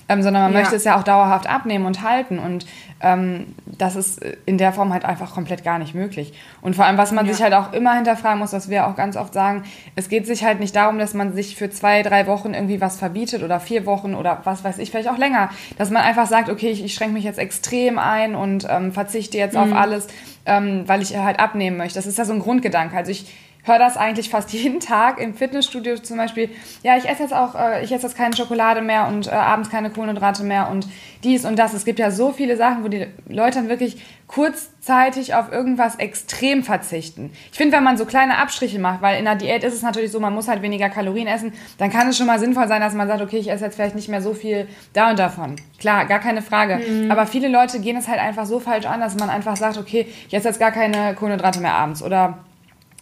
ähm, 0.10 0.24
sondern 0.24 0.44
man 0.44 0.54
ja. 0.54 0.60
möchte 0.60 0.75
es 0.75 0.84
ja 0.84 0.98
auch 0.98 1.04
dauerhaft 1.04 1.48
abnehmen 1.48 1.86
und 1.86 2.01
halten. 2.01 2.39
Und 2.39 2.66
ähm, 3.00 3.56
das 3.66 3.96
ist 3.96 4.20
in 4.46 4.58
der 4.58 4.74
Form 4.74 4.92
halt 4.92 5.06
einfach 5.06 5.34
komplett 5.34 5.63
gar 5.63 5.80
nicht 5.80 5.94
möglich. 5.94 6.34
Und 6.62 6.75
vor 6.75 6.86
allem, 6.86 6.98
was 6.98 7.12
man 7.12 7.28
ja. 7.28 7.34
sich 7.34 7.44
halt 7.44 7.54
auch 7.54 7.72
immer 7.72 7.94
hinterfragen 7.94 8.39
muss, 8.39 8.51
was 8.51 8.70
wir 8.70 8.88
auch 8.88 8.96
ganz 8.96 9.16
oft 9.16 9.34
sagen, 9.34 9.63
es 9.96 10.10
geht 10.10 10.25
sich 10.25 10.44
halt 10.44 10.60
nicht 10.60 10.75
darum, 10.75 10.98
dass 11.00 11.13
man 11.13 11.34
sich 11.34 11.56
für 11.56 11.70
zwei, 11.70 12.01
drei 12.01 12.28
Wochen 12.28 12.54
irgendwie 12.54 12.82
was 12.82 12.98
verbietet 12.98 13.44
oder 13.44 13.60
vier 13.60 13.86
Wochen 13.86 14.16
oder 14.16 14.42
was 14.44 14.63
weiß 14.63 14.80
ich, 14.80 14.89
vielleicht 14.92 15.10
auch 15.10 15.18
länger. 15.18 15.50
Dass 15.78 15.92
man 15.92 16.01
einfach 16.01 16.25
sagt, 16.25 16.50
okay, 16.50 16.72
ich, 16.72 16.84
ich 16.84 16.94
schränke 16.96 17.13
mich 17.13 17.24
jetzt 17.24 17.39
extrem 17.39 18.00
ein 18.00 18.36
und 18.36 18.68
ähm, 18.70 18.92
verzichte 18.92 19.38
jetzt 19.38 19.54
mhm. 19.54 19.60
auf 19.60 19.74
alles, 19.74 20.08
ähm, 20.48 20.84
weil 20.88 21.04
ich 21.04 21.16
halt 21.16 21.39
abnehmen 21.39 21.78
möchte. 21.78 22.00
Das 22.00 22.08
ist 22.08 22.18
ja 22.18 22.25
so 22.25 22.34
ein 22.34 22.39
Grundgedanke. 22.39 22.98
Also 22.98 23.12
ich 23.12 23.32
höre 23.63 23.80
das 23.80 23.98
eigentlich 23.98 24.30
fast 24.30 24.51
jeden 24.54 24.80
Tag 24.80 25.20
im 25.20 25.34
Fitnessstudio 25.34 25.98
zum 25.98 26.18
Beispiel. 26.18 26.50
Ja, 26.84 26.98
ich 26.98 27.08
esse 27.08 27.24
jetzt 27.24 27.34
auch, 27.34 27.56
äh, 27.56 27.84
ich 27.84 27.92
esse 27.92 28.08
jetzt 28.08 28.18
keine 28.18 28.36
Schokolade 28.36 28.82
mehr 28.82 29.08
und 29.08 29.28
äh, 29.28 29.32
abends 29.32 29.70
keine 29.70 29.89
Kohlenhydrate 29.89 30.44
mehr 30.44 30.70
und 30.70 30.88
dies 31.24 31.46
und 31.46 31.58
das. 31.58 31.74
Es 31.74 31.86
gibt 31.86 32.00
ja 32.00 32.12
so 32.12 32.32
viele 32.32 32.56
Sachen, 32.58 32.84
wo 32.84 32.88
die 32.88 33.08
Leute 33.28 33.60
dann 33.60 33.70
wirklich 33.70 34.01
kurzzeitig 34.28 35.34
auf 35.34 35.51
irgendwas 35.51 35.96
extrem 35.96 36.63
verzichten. 36.63 37.32
Ich 37.51 37.58
finde, 37.58 37.75
wenn 37.75 37.84
man 37.84 37.98
so 37.98 38.06
kleine 38.06 38.38
Abstriche 38.38 38.78
macht, 38.78 39.01
weil 39.01 39.18
in 39.18 39.25
der 39.25 39.36
Diät 39.36 39.63
ist 39.63 39.74
es 39.74 39.82
natürlich 39.82 40.12
so, 40.12 40.20
man 40.20 40.36
muss 40.36 40.48
halt 40.48 40.62
weniger 40.62 40.88
Kalorien 40.88 41.28
essen, 41.28 41.51
dann 41.80 41.89
kann 41.89 42.08
es 42.08 42.18
schon 42.18 42.28
mal 42.28 42.38
sinnvoll 42.38 42.68
sein, 42.68 42.80
dass 42.80 42.94
man 42.94 43.08
sagt, 43.08 43.22
okay, 43.22 43.38
ich 43.38 43.50
esse 43.50 43.66
jetzt 43.66 43.75
vielleicht 43.75 43.96
nicht 43.96 44.08
mehr 44.08 44.22
so 44.22 44.36
viel 44.36 44.68
da 44.94 45.10
und 45.10 45.18
davon. 45.18 45.56
Klar, 45.80 46.06
gar 46.06 46.20
keine 46.20 46.44
Frage. 46.44 46.78
Mhm. 46.78 47.12
Aber 47.12 47.25
viele 47.25 47.48
Leute 47.48 47.80
gehen 47.80 47.98
es 47.98 48.08
halt 48.08 48.20
einfach 48.20 48.46
so 48.46 48.60
falsch 48.60 48.86
an, 48.86 49.00
dass 49.00 49.16
man 49.16 49.32
einfach 49.32 49.58
sagt, 49.58 49.78
okay, 49.78 50.06
ich 50.28 50.34
esse 50.34 50.48
jetzt 50.48 50.60
gar 50.60 50.72
keine 50.72 51.16
Kohlenhydrate 51.16 51.60
mehr 51.60 51.74
abends 51.74 52.04
oder 52.04 52.38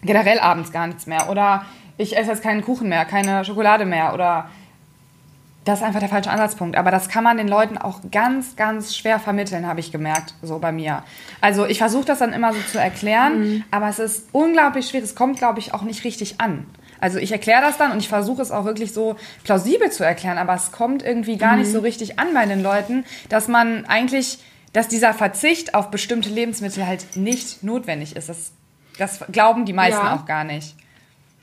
generell 0.07 0.39
abends 0.39 0.71
gar 0.71 0.87
nichts 0.87 1.05
mehr 1.05 1.29
oder 1.29 1.65
ich 1.97 2.17
esse 2.17 2.31
jetzt 2.31 2.43
keinen 2.43 2.63
Kuchen 2.63 2.89
mehr, 2.89 3.05
keine 3.05 3.45
Schokolade 3.45 3.85
mehr 3.85 4.13
oder 4.13 4.49
das 5.67 5.79
ist 5.79 5.85
einfach 5.85 5.99
der 5.99 6.07
falsche 6.07 6.29
Ansatzpunkt. 6.29 6.77
Aber 6.77 6.91
das 6.91 7.09
kann 7.09 7.25
man 7.25 7.35
den 7.35 7.49
Leuten 7.49 7.77
auch 7.77 7.99
ganz, 8.09 8.55
ganz 8.55 8.95
schwer 8.95 9.19
vermitteln, 9.19 9.67
habe 9.67 9.81
ich 9.81 9.91
gemerkt, 9.91 10.33
so 10.41 10.59
bei 10.59 10.71
mir. 10.71 11.03
Also 11.41 11.65
ich 11.65 11.77
versuche 11.77 12.05
das 12.05 12.19
dann 12.19 12.31
immer 12.31 12.53
so 12.53 12.59
zu 12.71 12.79
erklären, 12.79 13.39
mhm. 13.39 13.63
aber 13.69 13.89
es 13.89 13.99
ist 13.99 14.29
unglaublich 14.31 14.87
schwierig. 14.87 15.09
Es 15.09 15.15
kommt, 15.15 15.37
glaube 15.37 15.59
ich, 15.59 15.73
auch 15.73 15.81
nicht 15.81 16.05
richtig 16.05 16.39
an. 16.39 16.65
Also 16.99 17.19
ich 17.19 17.31
erkläre 17.31 17.61
das 17.61 17.77
dann 17.77 17.91
und 17.91 17.99
ich 17.99 18.07
versuche 18.07 18.41
es 18.41 18.51
auch 18.51 18.63
wirklich 18.63 18.93
so 18.93 19.17
plausibel 19.43 19.91
zu 19.91 20.05
erklären, 20.05 20.37
aber 20.37 20.55
es 20.55 20.71
kommt 20.71 21.03
irgendwie 21.03 21.37
gar 21.37 21.53
mhm. 21.53 21.59
nicht 21.59 21.71
so 21.71 21.79
richtig 21.79 22.17
an 22.17 22.33
bei 22.33 22.45
den 22.45 22.63
Leuten, 22.63 23.03
dass 23.27 23.47
man 23.47 23.85
eigentlich, 23.85 24.39
dass 24.71 24.87
dieser 24.87 25.13
Verzicht 25.13 25.75
auf 25.75 25.91
bestimmte 25.91 26.29
Lebensmittel 26.29 26.87
halt 26.87 27.15
nicht 27.15 27.61
notwendig 27.63 28.15
ist. 28.15 28.29
Das, 28.29 28.51
das 28.97 29.19
glauben 29.31 29.65
die 29.65 29.73
meisten 29.73 30.05
ja. 30.05 30.15
auch 30.15 30.25
gar 30.25 30.43
nicht 30.43 30.75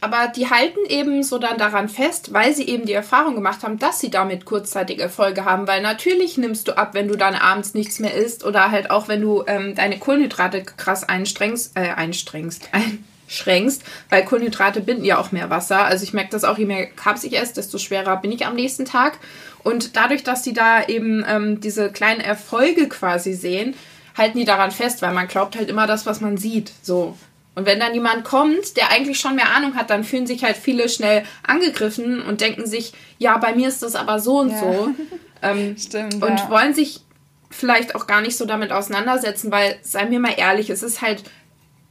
aber 0.05 0.29
die 0.29 0.51
halten 0.51 0.81
eben 0.87 1.23
so 1.23 1.39
dann 1.39 1.57
daran 1.57 1.89
fest, 1.89 2.35
weil 2.35 2.55
sie 2.55 2.69
eben 2.69 2.85
die 2.85 2.93
Erfahrung 2.93 3.35
gemacht 3.35 3.63
haben, 3.63 3.79
dass 3.79 4.01
sie 4.01 4.11
damit 4.11 4.45
kurzzeitig 4.45 5.01
Erfolge 5.01 5.47
haben. 5.47 5.67
Weil 5.67 5.81
natürlich 5.81 6.37
nimmst 6.37 6.69
du 6.69 6.77
ab, 6.77 6.91
wenn 6.93 7.09
du 7.09 7.17
dann 7.17 7.35
abends 7.35 7.73
nichts 7.73 8.01
mehr 8.01 8.13
isst 8.13 8.45
oder 8.45 8.71
halt 8.71 8.91
auch, 8.91 9.09
wenn 9.09 9.23
du 9.23 9.45
ähm, 9.47 9.75
deine 9.75 9.99
Kohlenhydrate 9.99 10.63
krass 10.63 11.05
einstrengst, 11.05 11.75
äh, 11.75 11.89
einstrengst, 11.89 12.69
einschränkst, 13.29 13.83
weil 14.11 14.27
Kohlenhydrate 14.27 14.83
binden 14.83 15.07
ja 15.07 15.17
auch 15.17 15.33
mehr 15.33 15.49
Wasser. 15.49 15.87
Also 15.87 16.05
ich 16.05 16.13
merke 16.13 16.33
das 16.33 16.45
auch, 16.45 16.59
je 16.59 16.67
mehr 16.67 16.85
Carbs 16.85 17.25
ich 17.25 17.39
esse, 17.39 17.55
desto 17.55 17.79
schwerer 17.79 18.19
bin 18.19 18.31
ich 18.31 18.45
am 18.45 18.57
nächsten 18.57 18.85
Tag. 18.85 19.17
Und 19.63 19.97
dadurch, 19.97 20.23
dass 20.23 20.43
die 20.43 20.53
da 20.53 20.85
eben 20.85 21.25
ähm, 21.27 21.63
diese 21.63 21.91
kleinen 21.91 22.21
Erfolge 22.21 22.91
quasi 22.91 23.33
sehen, 23.33 23.75
halten 24.19 24.37
die 24.37 24.45
daran 24.45 24.71
fest, 24.71 25.01
weil 25.01 25.15
man 25.15 25.29
glaubt 25.29 25.57
halt 25.57 25.71
immer 25.71 25.87
das, 25.87 26.05
was 26.05 26.21
man 26.21 26.37
sieht. 26.37 26.73
So. 26.83 27.17
Und 27.55 27.67
wenn 27.67 27.79
dann 27.79 27.95
jemand 27.95 28.25
kommt, 28.25 28.77
der 28.77 28.91
eigentlich 28.91 29.21
schon 29.21 29.37
mehr 29.37 29.55
Ahnung 29.55 29.77
hat, 29.77 29.91
dann 29.91 30.05
fühlen 30.05 30.27
sich 30.27 30.43
halt 30.45 30.57
viele 30.57 30.89
schnell 30.89 31.25
angegriffen 31.47 32.21
und 32.21 32.41
denken 32.41 32.67
sich, 32.67 32.93
ja, 33.19 33.37
bei 33.39 33.55
mir 33.55 33.69
ist 33.69 33.83
das 33.83 33.95
aber 33.95 34.19
so 34.19 34.41
und 34.41 34.51
ja. 34.51 34.59
so. 34.61 34.89
Ähm, 35.43 35.77
Stimmt. 35.77 36.15
Und 36.15 36.41
ja. 36.41 36.49
wollen 36.49 36.73
sich 36.73 37.03
vielleicht 37.51 37.95
auch 37.95 38.07
gar 38.07 38.23
nicht 38.23 38.35
so 38.35 38.47
damit 38.47 38.73
auseinandersetzen, 38.73 39.53
weil, 39.53 39.77
seien 39.83 40.11
wir 40.11 40.19
mal 40.19 40.33
ehrlich, 40.39 40.71
es 40.71 40.83
ist 40.83 41.03
halt 41.03 41.23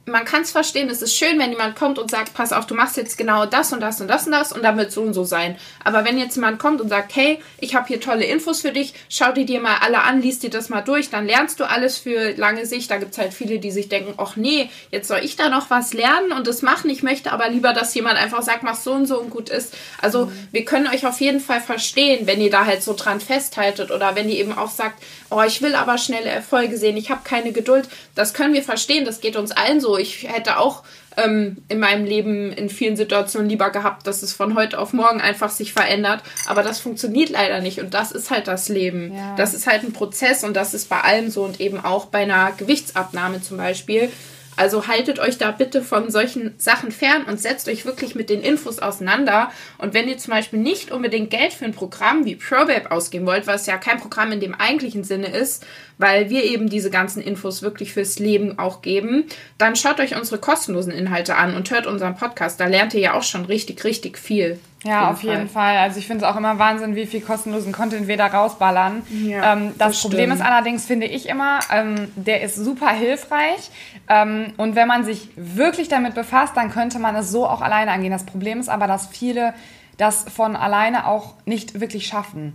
man 0.06 0.24
kann 0.24 0.42
es 0.42 0.52
verstehen, 0.52 0.90
es 0.90 1.00
ist 1.00 1.16
schön, 1.16 1.38
wenn 1.38 1.50
jemand 1.50 1.76
kommt 1.76 1.98
und 1.98 2.10
sagt, 2.10 2.34
pass 2.34 2.52
auf, 2.52 2.66
du 2.66 2.74
machst 2.74 2.96
jetzt 2.96 3.16
genau 3.16 3.46
das 3.46 3.72
und 3.72 3.80
das 3.80 4.00
und 4.00 4.08
das 4.08 4.26
und 4.26 4.32
das 4.32 4.52
und 4.52 4.62
dann 4.62 4.76
wird 4.76 4.92
so 4.92 5.00
und 5.00 5.14
so 5.14 5.24
sein. 5.24 5.56
Aber 5.82 6.04
wenn 6.04 6.18
jetzt 6.18 6.36
jemand 6.36 6.58
kommt 6.58 6.80
und 6.80 6.90
sagt, 6.90 7.16
hey, 7.16 7.40
ich 7.58 7.74
habe 7.74 7.88
hier 7.88 8.00
tolle 8.00 8.24
Infos 8.24 8.60
für 8.60 8.72
dich, 8.72 8.92
schau 9.08 9.32
die 9.32 9.46
dir 9.46 9.60
mal 9.60 9.78
alle 9.80 10.02
an, 10.02 10.20
liest 10.20 10.42
dir 10.42 10.50
das 10.50 10.68
mal 10.68 10.82
durch, 10.82 11.08
dann 11.08 11.26
lernst 11.26 11.58
du 11.58 11.64
alles 11.64 11.96
für 11.96 12.32
lange 12.32 12.66
Sicht. 12.66 12.90
Da 12.90 12.98
gibt 12.98 13.12
es 13.12 13.18
halt 13.18 13.32
viele, 13.32 13.58
die 13.58 13.70
sich 13.70 13.88
denken, 13.88 14.14
ach 14.18 14.36
nee, 14.36 14.68
jetzt 14.90 15.08
soll 15.08 15.20
ich 15.22 15.36
da 15.36 15.48
noch 15.48 15.70
was 15.70 15.94
lernen 15.94 16.32
und 16.32 16.46
das 16.46 16.60
machen. 16.60 16.90
Ich 16.90 17.02
möchte 17.02 17.32
aber 17.32 17.48
lieber, 17.48 17.72
dass 17.72 17.94
jemand 17.94 18.18
einfach 18.18 18.42
sagt, 18.42 18.62
mach 18.62 18.76
so 18.76 18.92
und 18.92 19.06
so 19.06 19.18
und 19.18 19.30
gut 19.30 19.48
ist. 19.48 19.74
Also 20.02 20.26
mhm. 20.26 20.48
wir 20.52 20.64
können 20.66 20.86
euch 20.86 21.06
auf 21.06 21.20
jeden 21.20 21.40
Fall 21.40 21.62
verstehen, 21.62 22.26
wenn 22.26 22.42
ihr 22.42 22.50
da 22.50 22.66
halt 22.66 22.82
so 22.82 22.92
dran 22.92 23.20
festhaltet 23.20 23.90
oder 23.90 24.14
wenn 24.14 24.28
ihr 24.28 24.36
eben 24.36 24.56
auch 24.56 24.70
sagt, 24.70 25.02
oh, 25.30 25.42
ich 25.42 25.62
will 25.62 25.74
aber 25.74 25.96
schnelle 25.96 26.28
Erfolge 26.28 26.76
sehen, 26.76 26.96
ich 26.96 27.10
habe 27.10 27.22
keine 27.24 27.52
Geduld. 27.52 27.88
Das 28.14 28.34
können 28.34 28.52
wir 28.52 28.62
verstehen, 28.62 29.04
das 29.04 29.20
geht 29.20 29.36
uns 29.36 29.50
allen 29.50 29.80
so. 29.80 29.93
Ich 29.98 30.28
hätte 30.28 30.58
auch 30.58 30.82
ähm, 31.16 31.58
in 31.68 31.78
meinem 31.78 32.04
Leben 32.04 32.52
in 32.52 32.68
vielen 32.68 32.96
Situationen 32.96 33.48
lieber 33.48 33.70
gehabt, 33.70 34.06
dass 34.06 34.22
es 34.22 34.32
von 34.32 34.56
heute 34.56 34.78
auf 34.78 34.92
morgen 34.92 35.20
einfach 35.20 35.50
sich 35.50 35.72
verändert. 35.72 36.22
Aber 36.46 36.62
das 36.62 36.80
funktioniert 36.80 37.30
leider 37.30 37.60
nicht 37.60 37.80
und 37.80 37.94
das 37.94 38.12
ist 38.12 38.30
halt 38.30 38.48
das 38.48 38.68
Leben. 38.68 39.14
Ja. 39.14 39.34
Das 39.36 39.54
ist 39.54 39.66
halt 39.66 39.82
ein 39.82 39.92
Prozess 39.92 40.44
und 40.44 40.54
das 40.54 40.74
ist 40.74 40.88
bei 40.88 41.00
allem 41.00 41.30
so 41.30 41.44
und 41.44 41.60
eben 41.60 41.84
auch 41.84 42.06
bei 42.06 42.20
einer 42.20 42.52
Gewichtsabnahme 42.52 43.42
zum 43.42 43.56
Beispiel. 43.56 44.10
Also 44.56 44.86
haltet 44.86 45.18
euch 45.18 45.38
da 45.38 45.50
bitte 45.50 45.82
von 45.82 46.10
solchen 46.10 46.54
Sachen 46.58 46.92
fern 46.92 47.24
und 47.24 47.40
setzt 47.40 47.68
euch 47.68 47.84
wirklich 47.84 48.14
mit 48.14 48.30
den 48.30 48.40
Infos 48.40 48.78
auseinander. 48.78 49.50
Und 49.78 49.94
wenn 49.94 50.08
ihr 50.08 50.18
zum 50.18 50.32
Beispiel 50.32 50.60
nicht 50.60 50.92
unbedingt 50.92 51.30
Geld 51.30 51.52
für 51.52 51.64
ein 51.64 51.72
Programm 51.72 52.24
wie 52.24 52.36
ProBabe 52.36 52.90
ausgeben 52.90 53.26
wollt, 53.26 53.46
was 53.46 53.66
ja 53.66 53.78
kein 53.78 53.98
Programm 53.98 54.32
in 54.32 54.40
dem 54.40 54.54
eigentlichen 54.54 55.02
Sinne 55.02 55.26
ist, 55.26 55.66
weil 55.98 56.30
wir 56.30 56.44
eben 56.44 56.68
diese 56.68 56.90
ganzen 56.90 57.22
Infos 57.22 57.62
wirklich 57.62 57.92
fürs 57.92 58.18
Leben 58.18 58.58
auch 58.58 58.82
geben, 58.82 59.24
dann 59.58 59.76
schaut 59.76 60.00
euch 60.00 60.16
unsere 60.16 60.40
kostenlosen 60.40 60.92
Inhalte 60.92 61.36
an 61.36 61.54
und 61.54 61.70
hört 61.70 61.86
unseren 61.86 62.16
Podcast. 62.16 62.60
Da 62.60 62.66
lernt 62.66 62.94
ihr 62.94 63.00
ja 63.00 63.14
auch 63.14 63.22
schon 63.22 63.44
richtig, 63.44 63.84
richtig 63.84 64.18
viel. 64.18 64.58
Ja, 64.84 65.10
auf 65.10 65.22
jeden 65.22 65.48
Fall. 65.48 65.78
Also 65.78 65.98
ich 65.98 66.06
finde 66.06 66.24
es 66.24 66.30
auch 66.30 66.36
immer 66.36 66.58
Wahnsinn, 66.58 66.94
wie 66.94 67.06
viel 67.06 67.22
kostenlosen 67.22 67.72
Content 67.72 68.06
wir 68.06 68.18
da 68.18 68.26
rausballern. 68.26 69.02
Ja, 69.08 69.54
ähm, 69.54 69.72
das, 69.78 69.92
das 69.92 70.02
Problem 70.02 70.30
ist 70.30 70.42
allerdings, 70.42 70.84
finde 70.84 71.06
ich 71.06 71.26
immer, 71.26 71.60
ähm, 71.72 72.12
der 72.16 72.42
ist 72.42 72.56
super 72.56 72.90
hilfreich. 72.90 73.70
Ähm, 74.08 74.52
und 74.58 74.76
wenn 74.76 74.86
man 74.86 75.04
sich 75.04 75.30
wirklich 75.36 75.88
damit 75.88 76.14
befasst, 76.14 76.54
dann 76.56 76.70
könnte 76.70 76.98
man 76.98 77.16
es 77.16 77.30
so 77.30 77.46
auch 77.46 77.62
alleine 77.62 77.92
angehen. 77.92 78.12
Das 78.12 78.26
Problem 78.26 78.60
ist 78.60 78.68
aber, 78.68 78.86
dass 78.86 79.06
viele 79.06 79.54
das 79.96 80.24
von 80.24 80.54
alleine 80.54 81.06
auch 81.06 81.34
nicht 81.46 81.80
wirklich 81.80 82.06
schaffen. 82.06 82.52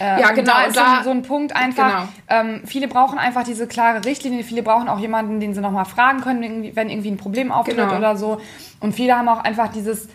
Äh, 0.00 0.20
ja, 0.20 0.30
genau. 0.32 0.52
Da 0.52 0.62
ist 0.64 0.76
da, 0.76 1.00
so, 1.02 1.10
ein 1.10 1.22
Punkt 1.22 1.54
einfach. 1.54 2.08
Genau. 2.28 2.50
Ähm, 2.50 2.62
viele 2.66 2.88
brauchen 2.88 3.18
einfach 3.18 3.44
diese 3.44 3.66
klare 3.66 4.04
Richtlinie. 4.04 4.44
Viele 4.44 4.62
brauchen 4.62 4.88
auch 4.88 4.98
jemanden, 4.98 5.40
den 5.40 5.54
sie 5.54 5.60
nochmal 5.60 5.84
fragen 5.84 6.20
können, 6.20 6.74
wenn 6.74 6.90
irgendwie 6.90 7.10
ein 7.10 7.16
Problem 7.16 7.50
auftritt 7.52 7.76
genau. 7.76 7.96
oder 7.96 8.16
so. 8.16 8.40
Und 8.80 8.94
viele 8.94 9.16
haben 9.16 9.28
auch 9.28 9.42
einfach 9.42 9.68
dieses 9.68 10.08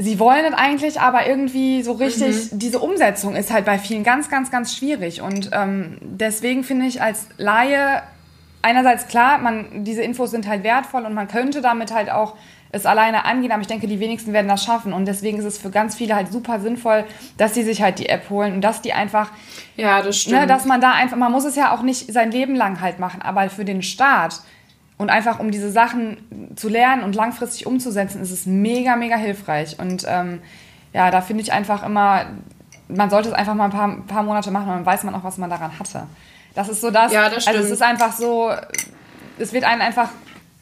sie 0.00 0.18
wollen 0.18 0.46
es 0.46 0.54
eigentlich, 0.54 1.00
aber 1.00 1.26
irgendwie 1.26 1.82
so 1.82 1.92
richtig, 1.92 2.52
mhm. 2.52 2.58
diese 2.58 2.78
Umsetzung 2.78 3.36
ist 3.36 3.52
halt 3.52 3.66
bei 3.66 3.78
vielen 3.78 4.02
ganz, 4.02 4.30
ganz, 4.30 4.50
ganz 4.50 4.74
schwierig. 4.74 5.20
Und 5.20 5.50
ähm, 5.52 5.98
deswegen 6.00 6.64
finde 6.64 6.86
ich 6.86 7.02
als 7.02 7.26
Laie 7.36 8.02
einerseits 8.62 9.08
klar, 9.08 9.38
man, 9.38 9.84
diese 9.84 10.02
Infos 10.02 10.30
sind 10.30 10.48
halt 10.48 10.64
wertvoll 10.64 11.04
und 11.04 11.14
man 11.14 11.28
könnte 11.28 11.60
damit 11.60 11.94
halt 11.94 12.10
auch 12.10 12.36
es 12.72 12.86
alleine 12.86 13.24
angehen, 13.24 13.52
aber 13.52 13.62
ich 13.62 13.66
denke, 13.66 13.86
die 13.86 13.98
wenigsten 13.98 14.32
werden 14.32 14.48
das 14.48 14.64
schaffen 14.64 14.92
und 14.92 15.06
deswegen 15.06 15.38
ist 15.38 15.44
es 15.44 15.58
für 15.58 15.70
ganz 15.70 15.96
viele 15.96 16.14
halt 16.14 16.32
super 16.32 16.60
sinnvoll, 16.60 17.04
dass 17.36 17.54
sie 17.54 17.64
sich 17.64 17.82
halt 17.82 17.98
die 17.98 18.08
App 18.08 18.30
holen 18.30 18.54
und 18.54 18.60
dass 18.60 18.80
die 18.80 18.92
einfach, 18.92 19.30
ja, 19.76 20.02
das 20.02 20.18
stimmt, 20.18 20.40
ne, 20.40 20.46
dass 20.46 20.64
man 20.64 20.80
da 20.80 20.92
einfach, 20.92 21.16
man 21.16 21.32
muss 21.32 21.44
es 21.44 21.56
ja 21.56 21.74
auch 21.74 21.82
nicht 21.82 22.12
sein 22.12 22.30
Leben 22.30 22.54
lang 22.54 22.80
halt 22.80 22.98
machen, 22.98 23.22
aber 23.22 23.50
für 23.50 23.64
den 23.64 23.82
Start 23.82 24.40
und 25.00 25.08
einfach 25.08 25.40
um 25.40 25.50
diese 25.50 25.70
Sachen 25.70 26.52
zu 26.56 26.68
lernen 26.68 27.02
und 27.02 27.14
langfristig 27.14 27.66
umzusetzen, 27.66 28.20
ist 28.20 28.30
es 28.30 28.44
mega, 28.44 28.96
mega 28.96 29.16
hilfreich. 29.16 29.78
Und 29.78 30.04
ähm, 30.06 30.42
ja, 30.92 31.10
da 31.10 31.22
finde 31.22 31.42
ich 31.42 31.54
einfach 31.54 31.82
immer, 31.82 32.26
man 32.86 33.08
sollte 33.08 33.30
es 33.30 33.34
einfach 33.34 33.54
mal 33.54 33.64
ein 33.64 33.70
paar, 33.70 33.88
ein 33.88 34.06
paar 34.06 34.22
Monate 34.22 34.50
machen 34.50 34.68
und 34.68 34.74
dann 34.74 34.86
weiß 34.86 35.04
man 35.04 35.14
auch, 35.14 35.24
was 35.24 35.38
man 35.38 35.48
daran 35.48 35.78
hatte. 35.78 36.06
Das 36.54 36.68
ist 36.68 36.82
so 36.82 36.90
das. 36.90 37.12
Ja, 37.12 37.30
das 37.30 37.44
stimmt. 37.44 37.56
Also 37.56 37.68
es 37.68 37.72
ist 37.72 37.82
einfach 37.82 38.12
so, 38.12 38.52
es 39.38 39.54
wird 39.54 39.64
einen 39.64 39.80
einfach 39.80 40.10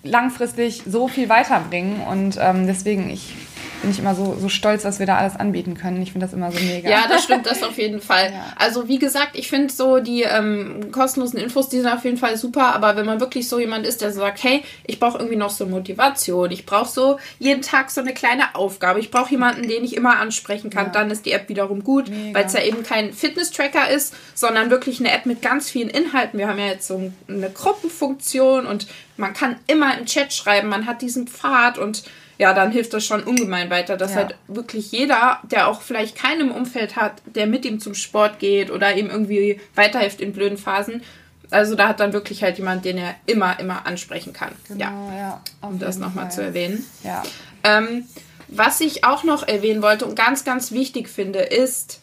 langfristig 0.02 0.82
so 0.86 1.08
viel 1.08 1.28
weiterbringen. 1.28 2.02
Und 2.02 2.38
ähm, 2.40 2.66
deswegen, 2.66 3.10
ich 3.10 3.34
bin 3.82 3.90
ich 3.90 3.98
immer 3.98 4.14
so, 4.14 4.36
so 4.38 4.48
stolz, 4.48 4.82
dass 4.82 4.98
wir 4.98 5.06
da 5.06 5.16
alles 5.16 5.36
anbieten 5.36 5.74
können. 5.74 6.02
Ich 6.02 6.12
finde 6.12 6.26
das 6.26 6.34
immer 6.34 6.50
so 6.50 6.58
mega. 6.60 6.88
Ja, 6.88 7.06
das 7.08 7.24
stimmt, 7.24 7.46
das 7.46 7.62
auf 7.62 7.78
jeden 7.78 8.00
Fall. 8.00 8.18
Ja. 8.28 8.52
Also 8.56 8.88
wie 8.88 8.98
gesagt, 8.98 9.30
ich 9.34 9.48
finde 9.48 9.72
so 9.72 10.00
die 10.00 10.22
ähm, 10.22 10.90
kostenlosen 10.92 11.38
Infos, 11.38 11.68
die 11.68 11.78
sind 11.80 11.88
auf 11.88 12.04
jeden 12.04 12.18
Fall 12.18 12.36
super, 12.36 12.74
aber 12.74 12.94
wenn 12.96 13.06
man 13.06 13.20
wirklich 13.20 13.48
so 13.48 13.58
jemand 13.58 13.86
ist, 13.86 14.02
der 14.02 14.12
sagt, 14.12 14.42
hey, 14.42 14.62
ich 14.86 15.00
brauche 15.00 15.18
irgendwie 15.18 15.36
noch 15.36 15.50
so 15.50 15.66
Motivation, 15.66 16.50
ich 16.50 16.66
brauche 16.66 16.90
so 16.90 17.18
jeden 17.38 17.62
Tag 17.62 17.90
so 17.90 18.00
eine 18.00 18.12
kleine 18.12 18.54
Aufgabe, 18.54 19.00
ich 19.00 19.10
brauche 19.10 19.30
jemanden, 19.30 19.66
den 19.66 19.82
ich 19.82 19.96
immer 19.96 20.18
ansprechen 20.18 20.68
kann, 20.68 20.86
ja. 20.86 20.92
dann 20.92 21.10
ist 21.10 21.26
die 21.26 21.32
App 21.32 21.48
wiederum 21.48 21.84
gut, 21.84 22.10
weil 22.32 22.44
es 22.44 22.52
ja 22.52 22.62
eben 22.62 22.82
kein 22.82 23.12
Fitness-Tracker 23.12 23.88
ist, 23.88 24.14
sondern 24.34 24.70
wirklich 24.70 25.00
eine 25.00 25.12
App 25.12 25.24
mit 25.24 25.40
ganz 25.40 25.70
vielen 25.70 25.88
Inhalten. 25.88 26.38
Wir 26.38 26.48
haben 26.48 26.58
ja 26.58 26.66
jetzt 26.66 26.86
so 26.86 27.10
eine 27.28 27.50
Gruppenfunktion 27.50 28.66
und 28.66 28.88
man 29.16 29.32
kann 29.32 29.56
immer 29.66 29.96
im 29.98 30.06
Chat 30.06 30.32
schreiben, 30.32 30.68
man 30.68 30.86
hat 30.86 31.02
diesen 31.02 31.28
Pfad 31.28 31.78
und 31.78 32.04
ja, 32.38 32.54
dann 32.54 32.70
hilft 32.70 32.94
das 32.94 33.04
schon 33.04 33.24
ungemein 33.24 33.68
weiter, 33.68 33.96
dass 33.96 34.12
ja. 34.12 34.18
halt 34.18 34.36
wirklich 34.46 34.92
jeder, 34.92 35.40
der 35.50 35.68
auch 35.68 35.82
vielleicht 35.82 36.16
keinem 36.16 36.52
Umfeld 36.52 36.96
hat, 36.96 37.20
der 37.26 37.46
mit 37.46 37.64
ihm 37.64 37.80
zum 37.80 37.94
Sport 37.94 38.38
geht 38.38 38.70
oder 38.70 38.94
ihm 38.96 39.10
irgendwie 39.10 39.60
weiterhilft 39.74 40.20
in 40.20 40.32
blöden 40.32 40.56
Phasen, 40.56 41.02
also 41.50 41.74
da 41.74 41.88
hat 41.88 42.00
dann 42.00 42.12
wirklich 42.12 42.42
halt 42.42 42.58
jemand, 42.58 42.84
den 42.84 42.98
er 42.98 43.14
immer, 43.26 43.58
immer 43.58 43.86
ansprechen 43.86 44.32
kann. 44.32 44.52
Genau, 44.68 45.10
ja. 45.10 45.16
ja 45.16 45.40
um 45.62 45.78
das 45.78 45.98
nochmal 45.98 46.30
zu 46.30 46.42
erwähnen. 46.42 46.84
Ja. 47.02 47.22
Ähm, 47.64 48.06
was 48.48 48.80
ich 48.80 49.04
auch 49.04 49.24
noch 49.24 49.46
erwähnen 49.46 49.82
wollte 49.82 50.06
und 50.06 50.14
ganz, 50.14 50.44
ganz 50.44 50.72
wichtig 50.72 51.08
finde, 51.08 51.40
ist, 51.40 52.00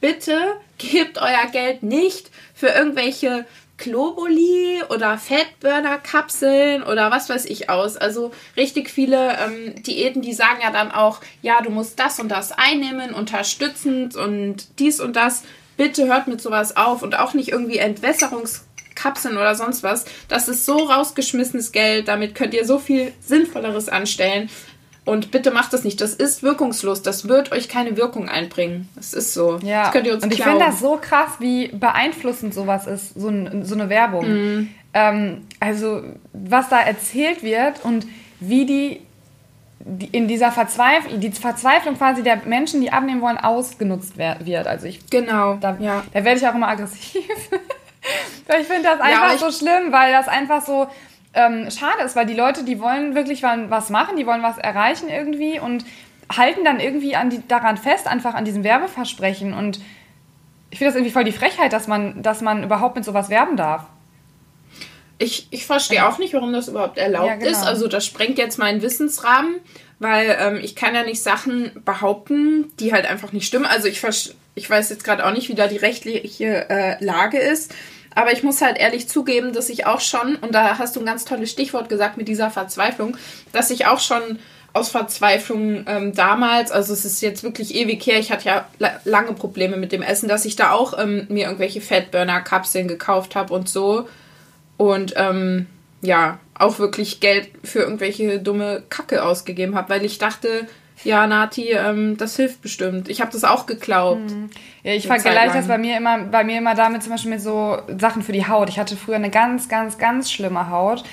bitte 0.00 0.38
gebt 0.78 1.18
euer 1.18 1.46
Geld 1.52 1.82
nicht 1.82 2.30
für 2.54 2.68
irgendwelche 2.68 3.46
Globuli 3.76 4.82
oder 4.88 5.18
Fettburner-Kapseln 5.18 6.82
oder 6.84 7.10
was 7.10 7.28
weiß 7.28 7.44
ich 7.46 7.70
aus. 7.70 7.96
Also 7.96 8.32
richtig 8.56 8.88
viele 8.88 9.36
ähm, 9.38 9.82
Diäten, 9.82 10.22
die 10.22 10.32
sagen 10.32 10.60
ja 10.62 10.70
dann 10.70 10.92
auch, 10.92 11.20
ja, 11.42 11.60
du 11.60 11.70
musst 11.70 11.98
das 11.98 12.20
und 12.20 12.28
das 12.28 12.52
einnehmen, 12.52 13.12
unterstützend 13.14 14.16
und 14.16 14.78
dies 14.78 15.00
und 15.00 15.16
das. 15.16 15.42
Bitte 15.76 16.06
hört 16.06 16.28
mit 16.28 16.40
sowas 16.40 16.76
auf 16.76 17.02
und 17.02 17.18
auch 17.18 17.34
nicht 17.34 17.48
irgendwie 17.48 17.78
Entwässerungskapseln 17.78 19.36
oder 19.36 19.56
sonst 19.56 19.82
was. 19.82 20.04
Das 20.28 20.46
ist 20.46 20.64
so 20.64 20.76
rausgeschmissenes 20.76 21.72
Geld. 21.72 22.06
Damit 22.06 22.36
könnt 22.36 22.54
ihr 22.54 22.64
so 22.64 22.78
viel 22.78 23.12
Sinnvolleres 23.20 23.88
anstellen. 23.88 24.50
Und 25.04 25.30
bitte 25.30 25.50
macht 25.50 25.72
das 25.72 25.84
nicht. 25.84 26.00
Das 26.00 26.14
ist 26.14 26.42
wirkungslos. 26.42 27.02
Das 27.02 27.28
wird 27.28 27.52
euch 27.52 27.68
keine 27.68 27.96
Wirkung 27.96 28.28
einbringen. 28.28 28.88
Das 28.96 29.12
ist 29.12 29.34
so. 29.34 29.58
Ja. 29.62 29.84
Das 29.84 29.92
könnt 29.92 30.06
ihr 30.06 30.14
uns 30.14 30.24
Und 30.24 30.32
ich 30.32 30.42
finde 30.42 30.60
das 30.60 30.80
so 30.80 30.98
krass, 31.00 31.32
wie 31.40 31.68
beeinflussend 31.68 32.54
sowas 32.54 32.86
ist, 32.86 33.14
so, 33.14 33.28
ein, 33.28 33.64
so 33.64 33.74
eine 33.74 33.90
Werbung. 33.90 34.26
Mhm. 34.26 34.68
Ähm, 34.94 35.46
also, 35.60 36.02
was 36.32 36.68
da 36.70 36.80
erzählt 36.80 37.42
wird 37.42 37.84
und 37.84 38.06
wie 38.40 38.64
die 38.64 39.00
die, 39.84 40.06
in 40.06 40.28
dieser 40.28 40.50
Verzweiflung, 40.50 41.20
die 41.20 41.30
Verzweiflung 41.30 41.96
quasi 41.96 42.22
der 42.22 42.36
Menschen, 42.46 42.80
die 42.80 42.90
abnehmen 42.90 43.20
wollen, 43.20 43.38
ausgenutzt 43.38 44.16
wird. 44.16 44.66
Also 44.66 44.86
ich 44.86 45.06
genau, 45.10 45.54
da, 45.54 45.76
ja. 45.78 46.02
da 46.12 46.24
werde 46.24 46.40
ich 46.40 46.46
auch 46.46 46.54
immer 46.54 46.68
aggressiv. 46.68 47.22
ich 48.60 48.66
finde 48.66 48.84
das 48.84 49.00
einfach 49.00 49.32
ja, 49.32 49.38
so 49.38 49.50
schlimm, 49.50 49.92
weil 49.92 50.12
das 50.12 50.28
einfach 50.28 50.64
so 50.64 50.86
ähm, 51.34 51.70
schade 51.70 52.02
ist, 52.04 52.16
weil 52.16 52.26
die 52.26 52.34
Leute, 52.34 52.64
die 52.64 52.80
wollen 52.80 53.14
wirklich 53.14 53.42
was 53.42 53.90
machen, 53.90 54.16
die 54.16 54.26
wollen 54.26 54.42
was 54.42 54.58
erreichen 54.58 55.08
irgendwie 55.08 55.58
und 55.58 55.84
halten 56.34 56.64
dann 56.64 56.80
irgendwie 56.80 57.16
an 57.16 57.30
die, 57.30 57.46
daran 57.46 57.76
fest, 57.76 58.06
einfach 58.06 58.34
an 58.34 58.44
diesem 58.44 58.64
Werbeversprechen. 58.64 59.52
Und 59.52 59.80
ich 60.70 60.78
finde 60.78 60.90
das 60.90 60.96
irgendwie 60.96 61.12
voll 61.12 61.24
die 61.24 61.32
Frechheit, 61.32 61.72
dass 61.72 61.86
man, 61.86 62.22
dass 62.22 62.40
man 62.40 62.64
überhaupt 62.64 62.96
mit 62.96 63.04
sowas 63.04 63.28
werben 63.28 63.56
darf. 63.56 63.84
Ich, 65.18 65.46
ich 65.50 65.66
verstehe 65.66 66.08
auch 66.08 66.18
nicht, 66.18 66.34
warum 66.34 66.52
das 66.52 66.68
überhaupt 66.68 66.98
erlaubt 66.98 67.28
ja, 67.28 67.36
genau. 67.36 67.50
ist. 67.50 67.62
Also 67.62 67.86
das 67.86 68.04
sprengt 68.04 68.38
jetzt 68.38 68.58
meinen 68.58 68.82
Wissensrahmen, 68.82 69.56
weil 70.00 70.36
ähm, 70.40 70.58
ich 70.60 70.74
kann 70.74 70.94
ja 70.94 71.04
nicht 71.04 71.22
Sachen 71.22 71.70
behaupten, 71.84 72.72
die 72.80 72.92
halt 72.92 73.06
einfach 73.06 73.32
nicht 73.32 73.46
stimmen. 73.46 73.66
Also 73.66 73.86
ich, 73.86 74.02
ich 74.54 74.70
weiß 74.70 74.90
jetzt 74.90 75.04
gerade 75.04 75.24
auch 75.24 75.32
nicht, 75.32 75.48
wie 75.48 75.54
da 75.54 75.68
die 75.68 75.76
rechtliche 75.76 76.68
äh, 76.68 77.04
Lage 77.04 77.38
ist. 77.38 77.72
Aber 78.14 78.32
ich 78.32 78.42
muss 78.42 78.60
halt 78.60 78.78
ehrlich 78.78 79.08
zugeben, 79.08 79.52
dass 79.52 79.68
ich 79.68 79.86
auch 79.86 80.00
schon, 80.00 80.36
und 80.36 80.54
da 80.54 80.78
hast 80.78 80.96
du 80.96 81.00
ein 81.00 81.06
ganz 81.06 81.24
tolles 81.24 81.50
Stichwort 81.50 81.88
gesagt 81.88 82.16
mit 82.16 82.28
dieser 82.28 82.50
Verzweiflung, 82.50 83.16
dass 83.52 83.70
ich 83.70 83.86
auch 83.86 84.00
schon 84.00 84.38
aus 84.72 84.88
Verzweiflung 84.88 85.84
ähm, 85.86 86.14
damals, 86.14 86.72
also 86.72 86.92
es 86.92 87.04
ist 87.04 87.20
jetzt 87.20 87.44
wirklich 87.44 87.74
ewig 87.74 88.04
her, 88.06 88.18
ich 88.18 88.32
hatte 88.32 88.46
ja 88.46 88.68
lange 89.04 89.32
Probleme 89.32 89.76
mit 89.76 89.92
dem 89.92 90.02
Essen, 90.02 90.28
dass 90.28 90.44
ich 90.44 90.56
da 90.56 90.72
auch 90.72 90.98
ähm, 90.98 91.26
mir 91.28 91.46
irgendwelche 91.46 91.80
Fettburner-Kapseln 91.80 92.88
gekauft 92.88 93.36
habe 93.36 93.54
und 93.54 93.68
so. 93.68 94.08
Und 94.76 95.14
ähm, 95.16 95.66
ja, 96.02 96.38
auch 96.58 96.80
wirklich 96.80 97.20
Geld 97.20 97.48
für 97.62 97.80
irgendwelche 97.80 98.40
dumme 98.40 98.82
Kacke 98.90 99.24
ausgegeben 99.24 99.76
habe, 99.76 99.90
weil 99.90 100.04
ich 100.04 100.18
dachte, 100.18 100.66
ja, 101.02 101.26
Nati, 101.26 101.70
ähm, 101.70 102.16
das 102.16 102.36
hilft 102.36 102.62
bestimmt. 102.62 103.08
Ich 103.08 103.20
habe 103.20 103.32
das 103.32 103.44
auch 103.44 103.66
geglaubt. 103.66 104.30
Hm. 104.30 104.50
Ja, 104.82 104.92
ich 104.92 105.06
vergleiche 105.06 105.54
das 105.54 105.66
bei 105.66 105.78
mir 105.78 105.96
immer, 105.96 106.18
bei 106.18 106.44
mir 106.44 106.58
immer 106.58 106.74
damit 106.74 107.02
zum 107.02 107.12
Beispiel 107.12 107.32
mit 107.32 107.40
so 107.40 107.78
Sachen 107.98 108.22
für 108.22 108.32
die 108.32 108.46
Haut. 108.46 108.68
Ich 108.68 108.78
hatte 108.78 108.96
früher 108.96 109.16
eine 109.16 109.30
ganz, 109.30 109.68
ganz, 109.68 109.98
ganz 109.98 110.30
schlimme 110.30 110.70
Haut 110.70 111.04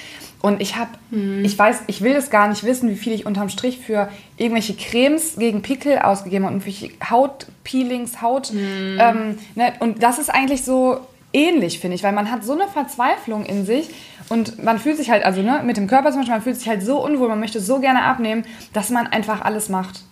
und 0.42 0.62
ich 0.62 0.76
habe, 0.76 0.92
hm. 1.12 1.44
ich 1.44 1.58
weiß, 1.58 1.84
ich 1.88 2.02
will 2.02 2.16
es 2.16 2.30
gar 2.30 2.48
nicht 2.48 2.64
wissen, 2.64 2.90
wie 2.90 2.96
viel 2.96 3.14
ich 3.14 3.26
unterm 3.26 3.50
Strich 3.50 3.80
für 3.80 4.10
irgendwelche 4.38 4.76
Cremes 4.76 5.36
gegen 5.38 5.62
Pickel 5.62 6.00
ausgegeben 6.00 6.46
habe 6.46 6.56
und 6.56 6.62
für 6.62 6.72
Hautpeelings, 7.10 8.22
Haut. 8.22 8.48
Hm. 8.50 8.98
Ähm, 9.00 9.38
ne? 9.56 9.74
Und 9.80 10.04
das 10.04 10.20
ist 10.20 10.30
eigentlich 10.30 10.64
so 10.64 11.00
ähnlich, 11.34 11.80
finde 11.80 11.96
ich, 11.96 12.04
weil 12.04 12.14
man 12.14 12.32
hat 12.32 12.44
so 12.44 12.54
eine 12.54 12.68
Verzweiflung 12.68 13.46
in 13.46 13.66
sich 13.66 13.90
und 14.32 14.64
man 14.64 14.80
fühlt 14.80 14.96
sich 14.96 15.12
halt, 15.12 15.26
also 15.26 15.42
ne, 15.42 15.62
mit 15.64 15.76
dem 15.76 15.88
Körper 15.88 16.10
zum 16.12 16.22
Beispiel, 16.22 16.36
man 16.36 16.42
fühlt 16.42 16.56
sich 16.56 16.70
halt 16.70 16.82
so 16.82 17.04
unwohl, 17.04 17.28
man 17.28 17.42
möchte 17.42 17.60
so 17.60 17.82
gerne 17.82 18.04
abnehmen, 18.04 18.46
dass 18.72 18.90
man 18.90 19.08
einfach 19.08 19.42
alles 19.42 19.68
macht. 19.68 20.04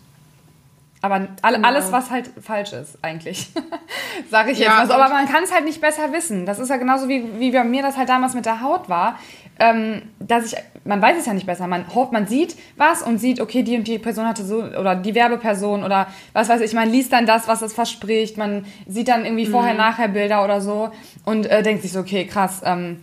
Aber 1.02 1.28
all, 1.42 1.56
genau. 1.56 1.68
alles, 1.70 1.94
was 1.94 2.12
halt 2.12 2.30
falsch 2.42 2.74
ist, 2.74 2.98
eigentlich. 3.02 3.48
Sage 4.30 4.52
ich 4.52 4.60
jetzt 4.60 4.68
ja, 4.68 4.76
mal 4.76 4.88
so. 4.88 4.94
Aber 4.94 5.08
man 5.08 5.26
kann 5.26 5.44
es 5.44 5.54
halt 5.54 5.64
nicht 5.64 5.80
besser 5.80 6.12
wissen. 6.12 6.46
Das 6.46 6.60
ist 6.60 6.68
ja 6.68 6.76
genauso 6.76 7.08
wie, 7.08 7.40
wie 7.40 7.52
bei 7.52 7.64
mir 7.64 7.82
das 7.82 7.96
halt 7.96 8.10
damals 8.10 8.34
mit 8.34 8.46
der 8.46 8.62
Haut 8.62 8.90
war. 8.90 9.18
Ähm, 9.62 10.02
dass 10.20 10.48
ich, 10.48 10.56
man 10.84 11.02
weiß 11.02 11.18
es 11.18 11.26
ja 11.26 11.34
nicht 11.34 11.46
besser. 11.46 11.68
Man 11.68 11.94
hofft, 11.96 12.12
man 12.12 12.28
sieht 12.28 12.58
was 12.76 13.02
und 13.02 13.20
sieht, 13.20 13.40
okay, 13.40 13.64
die 13.64 13.78
und 13.78 13.88
die 13.88 14.00
Person 14.00 14.28
hatte 14.28 14.44
so, 14.44 14.64
oder 14.64 14.96
die 14.96 15.16
Werbeperson 15.16 15.86
oder 15.86 16.08
was 16.34 16.50
weiß 16.50 16.60
ich. 16.60 16.74
Man 16.74 16.90
liest 16.90 17.14
dann 17.14 17.26
das, 17.26 17.48
was 17.48 17.62
es 17.62 17.72
verspricht. 17.72 18.38
Man 18.38 18.66
sieht 18.86 19.08
dann 19.08 19.24
irgendwie 19.24 19.48
mhm. 19.48 19.52
vorher-nachher 19.52 20.10
Bilder 20.10 20.44
oder 20.44 20.60
so 20.60 20.92
und 21.24 21.46
äh, 21.46 21.64
denkt 21.64 21.84
sich 21.84 21.94
so, 21.94 22.02
okay, 22.02 22.26
krass, 22.26 22.62
ähm, 22.66 23.00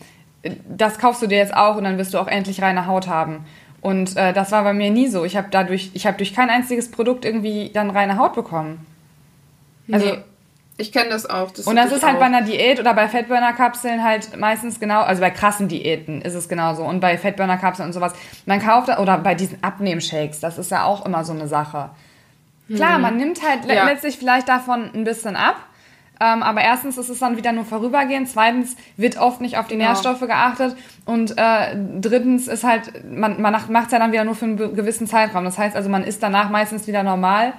das 0.68 0.98
kaufst 0.98 1.22
du 1.22 1.26
dir 1.26 1.38
jetzt 1.38 1.54
auch 1.54 1.76
und 1.76 1.84
dann 1.84 1.98
wirst 1.98 2.14
du 2.14 2.18
auch 2.18 2.28
endlich 2.28 2.62
reine 2.62 2.86
Haut 2.86 3.08
haben. 3.08 3.44
Und 3.80 4.16
äh, 4.16 4.32
das 4.32 4.52
war 4.52 4.64
bei 4.64 4.72
mir 4.72 4.90
nie 4.90 5.08
so. 5.08 5.24
Ich 5.24 5.36
habe 5.36 5.48
dadurch, 5.50 5.90
ich 5.94 6.06
habe 6.06 6.16
durch 6.16 6.34
kein 6.34 6.50
einziges 6.50 6.90
Produkt 6.90 7.24
irgendwie 7.24 7.70
dann 7.72 7.90
reine 7.90 8.18
Haut 8.18 8.34
bekommen. 8.34 8.84
Also 9.90 10.06
nee, 10.06 10.18
ich 10.78 10.92
kenne 10.92 11.10
das 11.10 11.28
auch. 11.28 11.50
Das 11.52 11.66
und 11.66 11.76
das 11.76 11.92
ist 11.92 12.04
halt 12.04 12.16
auch. 12.16 12.20
bei 12.20 12.26
einer 12.26 12.42
Diät 12.42 12.80
oder 12.80 12.92
bei 12.94 13.08
Fettburner-Kapseln 13.08 14.02
halt 14.02 14.36
meistens 14.36 14.80
genau, 14.80 15.00
also 15.00 15.20
bei 15.20 15.30
krassen 15.30 15.68
Diäten 15.68 16.20
ist 16.20 16.34
es 16.34 16.48
genauso 16.48 16.84
und 16.84 17.00
bei 17.00 17.16
Fettburner-Kapseln 17.16 17.86
und 17.86 17.92
sowas. 17.92 18.12
Man 18.44 18.60
kauft 18.60 18.88
oder 18.98 19.18
bei 19.18 19.34
diesen 19.34 19.62
Abnehmshakes, 19.62 20.40
das 20.40 20.58
ist 20.58 20.70
ja 20.70 20.84
auch 20.84 21.06
immer 21.06 21.24
so 21.24 21.32
eine 21.32 21.48
Sache. 21.48 21.90
Klar, 22.74 22.96
mhm. 22.96 23.02
man 23.02 23.16
nimmt 23.16 23.42
halt 23.42 23.64
ja. 23.66 23.84
letztlich 23.84 24.18
vielleicht 24.18 24.48
davon 24.48 24.90
ein 24.92 25.04
bisschen 25.04 25.36
ab. 25.36 25.56
Ähm, 26.18 26.42
aber 26.42 26.62
erstens 26.62 26.96
ist 26.96 27.10
es 27.10 27.18
dann 27.18 27.36
wieder 27.36 27.52
nur 27.52 27.64
vorübergehend, 27.64 28.28
zweitens 28.28 28.76
wird 28.96 29.18
oft 29.18 29.42
nicht 29.42 29.58
auf 29.58 29.66
die 29.66 29.74
genau. 29.74 29.88
Nährstoffe 29.88 30.20
geachtet 30.20 30.76
und 31.04 31.36
äh, 31.36 31.76
drittens 32.00 32.48
ist 32.48 32.64
halt, 32.64 33.04
man, 33.10 33.40
man 33.42 33.52
macht 33.68 33.86
es 33.86 33.92
ja 33.92 33.98
dann 33.98 34.12
wieder 34.12 34.24
nur 34.24 34.34
für 34.34 34.46
einen 34.46 34.56
gewissen 34.56 35.06
Zeitraum. 35.06 35.44
Das 35.44 35.58
heißt 35.58 35.76
also, 35.76 35.90
man 35.90 36.04
ist 36.04 36.22
danach 36.22 36.48
meistens 36.48 36.86
wieder 36.86 37.02
normal 37.02 37.52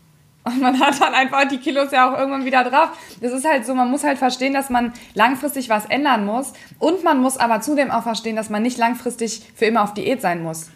und 0.44 0.60
man 0.60 0.78
hat 0.78 1.00
dann 1.00 1.12
einfach 1.12 1.48
die 1.48 1.58
Kilos 1.58 1.90
ja 1.90 2.08
auch 2.08 2.18
irgendwann 2.18 2.44
wieder 2.44 2.62
drauf. 2.62 2.90
Das 3.20 3.32
ist 3.32 3.44
halt 3.44 3.66
so, 3.66 3.74
man 3.74 3.90
muss 3.90 4.04
halt 4.04 4.18
verstehen, 4.18 4.52
dass 4.52 4.70
man 4.70 4.92
langfristig 5.14 5.68
was 5.68 5.86
ändern 5.86 6.24
muss 6.24 6.52
und 6.78 7.02
man 7.02 7.20
muss 7.20 7.36
aber 7.36 7.62
zudem 7.62 7.90
auch 7.90 8.04
verstehen, 8.04 8.36
dass 8.36 8.48
man 8.48 8.62
nicht 8.62 8.78
langfristig 8.78 9.42
für 9.56 9.64
immer 9.64 9.82
auf 9.82 9.94
Diät 9.94 10.20
sein 10.20 10.42
muss. 10.42 10.70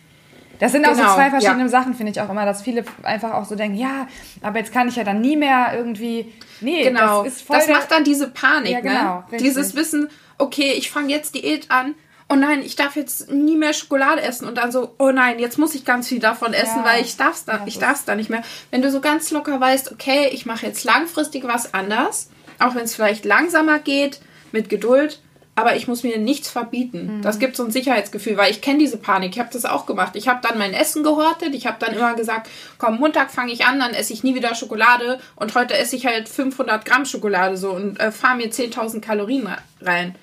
Das 0.59 0.73
sind 0.73 0.83
genau, 0.83 0.93
auch 0.93 0.97
so 0.97 1.03
genau, 1.03 1.15
zwei 1.15 1.31
verschiedene 1.31 1.63
ja. 1.63 1.69
Sachen, 1.69 1.95
finde 1.95 2.13
ich 2.13 2.21
auch 2.21 2.29
immer, 2.29 2.45
dass 2.45 2.63
viele 2.63 2.85
einfach 3.03 3.33
auch 3.33 3.45
so 3.45 3.55
denken, 3.55 3.77
ja, 3.77 4.09
aber 4.43 4.59
jetzt 4.59 4.73
kann 4.73 4.89
ich 4.89 4.97
ja 4.97 5.05
dann 5.05 5.21
nie 5.21 5.37
mehr 5.37 5.73
irgendwie. 5.75 6.33
Nee, 6.61 6.85
genau. 6.85 7.23
das 7.23 7.35
ist 7.35 7.43
voll. 7.43 7.59
Das 7.59 7.69
macht 7.69 7.91
dann 7.91 8.05
diese 8.05 8.29
Panik, 8.29 8.73
ja, 8.73 8.81
ne? 8.81 8.83
genau, 8.83 9.25
ne? 9.31 9.37
Dieses 9.39 9.77
Wissen, 9.77 10.09
okay, 10.39 10.73
ich 10.73 10.91
fange 10.91 11.11
jetzt 11.11 11.35
Diät 11.35 11.71
an. 11.71 11.95
Oh 12.31 12.35
nein, 12.35 12.61
ich 12.63 12.77
darf 12.77 12.97
jetzt 12.97 13.31
nie 13.31 13.57
mehr 13.57 13.73
Schokolade 13.73 14.21
essen 14.21 14.47
und 14.47 14.59
dann 14.59 14.71
so, 14.71 14.95
oh 14.99 15.11
nein, 15.11 15.39
jetzt 15.39 15.59
muss 15.59 15.75
ich 15.75 15.87
ganz 15.87 16.09
viel 16.09 16.19
davon 16.19 16.53
essen, 16.53 16.81
ja. 16.81 16.85
weil 16.85 17.03
ich 17.03 17.17
darf's 17.17 17.47
da, 17.47 17.63
ich 17.65 17.79
darf's 17.79 18.05
da 18.05 18.15
nicht 18.15 18.29
mehr. 18.29 18.43
Wenn 18.71 18.83
du 18.83 18.91
so 18.91 19.01
ganz 19.01 19.31
locker 19.31 19.59
weißt, 19.59 19.93
okay, 19.93 20.29
ich 20.33 20.45
mache 20.45 20.67
jetzt 20.67 20.85
langfristig 20.85 21.45
was 21.45 21.73
anders, 21.73 22.29
auch 22.59 22.75
wenn 22.75 22.85
es 22.85 22.95
vielleicht 22.95 23.25
langsamer 23.25 23.79
geht, 23.79 24.21
mit 24.53 24.69
Geduld, 24.69 25.23
aber 25.59 25.75
ich 25.75 25.89
muss 25.89 26.05
mir 26.05 26.19
nichts 26.19 26.49
verbieten. 26.49 27.19
Mhm. 27.19 27.23
Das 27.23 27.41
gibt 27.41 27.57
so 27.57 27.65
ein 27.65 27.73
Sicherheitsgefühl, 27.73 28.37
weil 28.37 28.53
ich 28.53 28.61
kenne 28.61 28.79
diese 28.79 28.97
Panik. 28.97 29.33
Ich 29.33 29.41
habe 29.41 29.51
das 29.53 29.65
auch 29.65 29.87
gemacht. 29.87 30.15
Ich 30.15 30.29
habe 30.29 30.39
dann 30.41 30.57
mein 30.57 30.73
Essen 30.73 31.03
gehortet. 31.03 31.53
Ich 31.53 31.67
habe 31.67 31.79
dann 31.81 31.95
immer 31.95 32.15
gesagt, 32.15 32.49
komm, 32.79 32.99
Montag 32.99 33.33
fange 33.33 33.53
ich 33.53 33.67
an, 33.67 33.81
dann 33.81 33.93
esse 33.93 34.13
ich 34.13 34.23
nie 34.23 34.37
wieder 34.37 34.55
Schokolade 34.55 35.19
und 35.35 35.57
heute 35.57 35.77
esse 35.77 35.97
ich 35.97 36.07
halt 36.07 36.29
500 36.29 36.85
Gramm 36.85 37.05
Schokolade 37.05 37.57
so 37.57 37.73
und 37.73 37.99
äh, 37.99 38.13
fahre 38.13 38.37
mir 38.37 38.51
10.000 38.53 39.01
Kalorien 39.01 39.49
rein. 39.81 40.15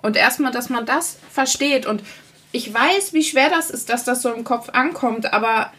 Und 0.00 0.16
erstmal, 0.16 0.52
dass 0.52 0.70
man 0.70 0.86
das 0.86 1.18
versteht 1.30 1.84
und 1.84 2.02
ich 2.50 2.72
weiß, 2.72 3.12
wie 3.12 3.24
schwer 3.24 3.50
das 3.50 3.68
ist, 3.68 3.90
dass 3.90 4.04
das 4.04 4.22
so 4.22 4.32
im 4.32 4.44
Kopf 4.44 4.70
ankommt, 4.70 5.34
aber 5.34 5.70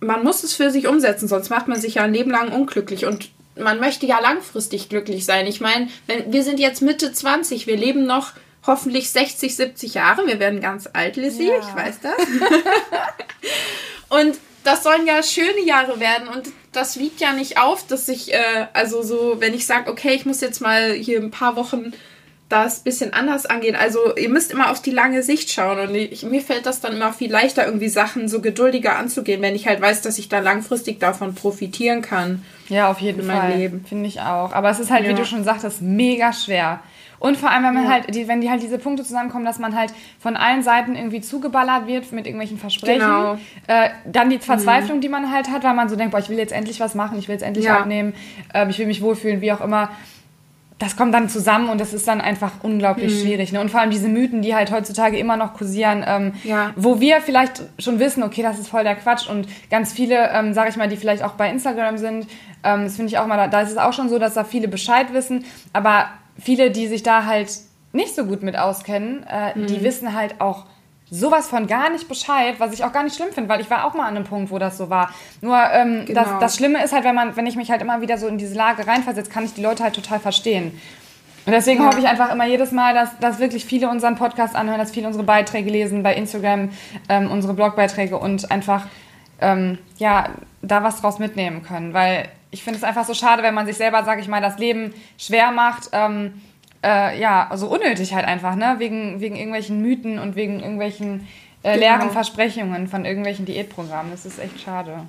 man 0.00 0.22
muss 0.22 0.42
es 0.42 0.52
für 0.52 0.70
sich 0.70 0.86
umsetzen, 0.86 1.28
sonst 1.28 1.48
macht 1.48 1.66
man 1.66 1.80
sich 1.80 1.94
ja 1.94 2.02
ein 2.02 2.12
Leben 2.12 2.30
lang 2.30 2.52
unglücklich 2.52 3.06
und 3.06 3.30
man 3.56 3.80
möchte 3.80 4.06
ja 4.06 4.20
langfristig 4.20 4.88
glücklich 4.88 5.24
sein. 5.24 5.46
Ich 5.46 5.60
meine, 5.60 5.88
wir 6.26 6.42
sind 6.42 6.58
jetzt 6.58 6.82
Mitte 6.82 7.12
20, 7.12 7.66
wir 7.66 7.76
leben 7.76 8.06
noch 8.06 8.32
hoffentlich 8.66 9.10
60, 9.10 9.56
70 9.56 9.94
Jahre. 9.94 10.26
Wir 10.26 10.38
werden 10.38 10.60
ganz 10.60 10.88
alt, 10.92 11.16
Lissy, 11.16 11.48
ja. 11.48 11.58
ich 11.58 11.74
weiß 11.74 12.00
das. 12.00 12.14
und 14.08 14.38
das 14.64 14.82
sollen 14.82 15.06
ja 15.06 15.22
schöne 15.22 15.62
Jahre 15.64 15.98
werden 15.98 16.28
und 16.28 16.48
das 16.72 16.98
wiegt 16.98 17.20
ja 17.20 17.32
nicht 17.32 17.58
auf, 17.58 17.86
dass 17.86 18.08
ich, 18.08 18.32
äh, 18.32 18.66
also 18.72 19.02
so, 19.02 19.36
wenn 19.40 19.54
ich 19.54 19.66
sage, 19.66 19.90
okay, 19.90 20.14
ich 20.14 20.24
muss 20.24 20.40
jetzt 20.40 20.60
mal 20.60 20.92
hier 20.92 21.20
ein 21.20 21.30
paar 21.30 21.56
Wochen 21.56 21.92
das 22.52 22.80
bisschen 22.80 23.12
anders 23.12 23.46
angehen. 23.46 23.74
Also 23.74 24.14
ihr 24.16 24.28
müsst 24.28 24.52
immer 24.52 24.70
auf 24.70 24.82
die 24.82 24.90
lange 24.90 25.22
Sicht 25.22 25.50
schauen 25.50 25.78
und 25.88 25.94
ich, 25.94 26.22
mir 26.22 26.42
fällt 26.42 26.66
das 26.66 26.80
dann 26.80 26.92
immer 26.92 27.12
viel 27.12 27.30
leichter, 27.30 27.64
irgendwie 27.64 27.88
Sachen 27.88 28.28
so 28.28 28.40
geduldiger 28.40 28.96
anzugehen, 28.96 29.40
wenn 29.40 29.54
ich 29.54 29.66
halt 29.66 29.80
weiß, 29.80 30.02
dass 30.02 30.18
ich 30.18 30.28
da 30.28 30.40
langfristig 30.40 31.00
davon 31.00 31.34
profitieren 31.34 32.02
kann. 32.02 32.44
Ja, 32.68 32.90
auf 32.90 33.00
jeden 33.00 33.22
Fall. 33.22 33.80
Finde 33.88 34.06
ich 34.06 34.20
auch. 34.20 34.52
Aber 34.52 34.70
es 34.70 34.78
ist 34.78 34.90
halt, 34.90 35.04
ja. 35.04 35.10
wie 35.10 35.14
du 35.14 35.24
schon 35.24 35.44
sagtest, 35.44 35.80
mega 35.82 36.32
schwer. 36.32 36.80
Und 37.18 37.36
vor 37.36 37.50
allem, 37.50 37.62
wenn 37.62 37.74
man 37.74 37.84
ja. 37.84 37.90
halt, 37.90 38.14
die, 38.14 38.26
wenn 38.26 38.40
die 38.40 38.50
halt 38.50 38.62
diese 38.62 38.78
Punkte 38.78 39.04
zusammenkommen, 39.04 39.44
dass 39.44 39.60
man 39.60 39.76
halt 39.76 39.94
von 40.18 40.36
allen 40.36 40.62
Seiten 40.62 40.96
irgendwie 40.96 41.20
zugeballert 41.20 41.86
wird 41.86 42.10
mit 42.10 42.26
irgendwelchen 42.26 42.58
Versprechen. 42.58 43.00
Genau. 43.00 43.38
Äh, 43.68 43.90
dann 44.04 44.28
die 44.28 44.40
Verzweiflung, 44.40 44.96
mhm. 44.96 45.02
die 45.02 45.08
man 45.08 45.30
halt 45.30 45.48
hat, 45.48 45.62
weil 45.62 45.74
man 45.74 45.88
so 45.88 45.94
denkt, 45.94 46.10
boah, 46.10 46.18
ich 46.18 46.28
will 46.28 46.38
jetzt 46.38 46.52
endlich 46.52 46.80
was 46.80 46.96
machen, 46.96 47.18
ich 47.18 47.28
will 47.28 47.34
jetzt 47.34 47.44
endlich 47.44 47.66
ja. 47.66 47.78
abnehmen, 47.78 48.12
äh, 48.52 48.68
ich 48.68 48.78
will 48.78 48.86
mich 48.86 49.02
wohlfühlen, 49.02 49.40
wie 49.40 49.52
auch 49.52 49.60
immer 49.60 49.90
das 50.82 50.96
kommt 50.96 51.14
dann 51.14 51.28
zusammen 51.28 51.68
und 51.68 51.80
das 51.80 51.94
ist 51.94 52.08
dann 52.08 52.20
einfach 52.20 52.50
unglaublich 52.64 53.14
mhm. 53.14 53.20
schwierig. 53.20 53.52
Ne? 53.52 53.60
Und 53.60 53.70
vor 53.70 53.80
allem 53.80 53.90
diese 53.90 54.08
Mythen, 54.08 54.42
die 54.42 54.52
halt 54.52 54.72
heutzutage 54.72 55.16
immer 55.16 55.36
noch 55.36 55.54
kursieren, 55.54 56.04
ähm, 56.04 56.32
ja. 56.42 56.72
wo 56.74 56.98
wir 56.98 57.20
vielleicht 57.20 57.62
schon 57.78 58.00
wissen, 58.00 58.24
okay, 58.24 58.42
das 58.42 58.58
ist 58.58 58.66
voll 58.66 58.82
der 58.82 58.96
Quatsch 58.96 59.28
und 59.28 59.46
ganz 59.70 59.92
viele, 59.92 60.30
ähm, 60.32 60.54
sage 60.54 60.70
ich 60.70 60.76
mal, 60.76 60.88
die 60.88 60.96
vielleicht 60.96 61.22
auch 61.22 61.34
bei 61.34 61.48
Instagram 61.48 61.98
sind, 61.98 62.26
ähm, 62.64 62.82
das 62.82 62.96
finde 62.96 63.10
ich 63.10 63.18
auch 63.18 63.28
mal, 63.28 63.48
da 63.48 63.60
ist 63.60 63.70
es 63.70 63.76
auch 63.76 63.92
schon 63.92 64.08
so, 64.08 64.18
dass 64.18 64.34
da 64.34 64.42
viele 64.42 64.66
Bescheid 64.66 65.12
wissen, 65.12 65.44
aber 65.72 66.06
viele, 66.36 66.72
die 66.72 66.88
sich 66.88 67.04
da 67.04 67.26
halt 67.26 67.48
nicht 67.92 68.16
so 68.16 68.24
gut 68.24 68.42
mit 68.42 68.58
auskennen, 68.58 69.24
äh, 69.30 69.56
mhm. 69.56 69.68
die 69.68 69.84
wissen 69.84 70.14
halt 70.14 70.40
auch 70.40 70.64
sowas 71.14 71.46
von 71.46 71.66
gar 71.66 71.90
nicht 71.90 72.08
Bescheid, 72.08 72.54
was 72.58 72.72
ich 72.72 72.84
auch 72.84 72.92
gar 72.92 73.02
nicht 73.02 73.14
schlimm 73.14 73.32
finde, 73.32 73.50
weil 73.50 73.60
ich 73.60 73.70
war 73.70 73.84
auch 73.84 73.92
mal 73.92 74.06
an 74.06 74.16
einem 74.16 74.24
Punkt, 74.24 74.50
wo 74.50 74.58
das 74.58 74.78
so 74.78 74.88
war. 74.88 75.12
Nur 75.42 75.58
ähm, 75.70 76.06
genau. 76.06 76.22
das, 76.22 76.38
das 76.40 76.56
Schlimme 76.56 76.82
ist 76.82 76.94
halt, 76.94 77.04
wenn 77.04 77.14
man, 77.14 77.36
wenn 77.36 77.46
ich 77.46 77.54
mich 77.54 77.70
halt 77.70 77.82
immer 77.82 78.00
wieder 78.00 78.16
so 78.16 78.26
in 78.26 78.38
diese 78.38 78.54
Lage 78.54 78.86
reinversetze, 78.86 79.30
kann 79.30 79.44
ich 79.44 79.52
die 79.52 79.62
Leute 79.62 79.84
halt 79.84 79.94
total 79.94 80.20
verstehen. 80.20 80.80
Und 81.44 81.52
deswegen 81.52 81.82
ja. 81.82 81.88
hoffe 81.88 81.98
ich 82.00 82.06
einfach 82.06 82.32
immer 82.32 82.46
jedes 82.46 82.72
Mal, 82.72 82.94
dass, 82.94 83.18
dass 83.18 83.40
wirklich 83.40 83.66
viele 83.66 83.90
unseren 83.90 84.16
Podcast 84.16 84.56
anhören, 84.56 84.78
dass 84.78 84.90
viele 84.90 85.06
unsere 85.06 85.22
Beiträge 85.22 85.70
lesen 85.70 86.02
bei 86.02 86.14
Instagram, 86.14 86.70
ähm, 87.10 87.30
unsere 87.30 87.52
Blogbeiträge 87.52 88.16
und 88.16 88.50
einfach 88.50 88.86
ähm, 89.42 89.76
ja, 89.98 90.30
da 90.62 90.82
was 90.82 91.02
draus 91.02 91.18
mitnehmen 91.18 91.62
können. 91.62 91.92
Weil 91.92 92.28
ich 92.50 92.62
finde 92.64 92.78
es 92.78 92.84
einfach 92.84 93.04
so 93.04 93.12
schade, 93.12 93.42
wenn 93.42 93.52
man 93.52 93.66
sich 93.66 93.76
selber, 93.76 94.02
sage 94.04 94.22
ich 94.22 94.28
mal, 94.28 94.40
das 94.40 94.56
Leben 94.58 94.94
schwer 95.18 95.50
macht. 95.50 95.90
Ähm, 95.92 96.40
äh, 96.84 97.20
ja, 97.20 97.46
also 97.48 97.68
unnötig 97.68 98.14
halt 98.14 98.26
einfach, 98.26 98.54
ne? 98.54 98.76
Wegen, 98.78 99.20
wegen 99.20 99.36
irgendwelchen 99.36 99.80
Mythen 99.80 100.18
und 100.18 100.36
wegen 100.36 100.60
irgendwelchen 100.60 101.28
äh, 101.62 101.76
leeren 101.78 102.00
genau. 102.00 102.12
Versprechungen 102.12 102.88
von 102.88 103.04
irgendwelchen 103.04 103.46
Diätprogrammen. 103.46 104.10
Das 104.10 104.26
ist 104.26 104.38
echt 104.38 104.60
schade. 104.60 105.06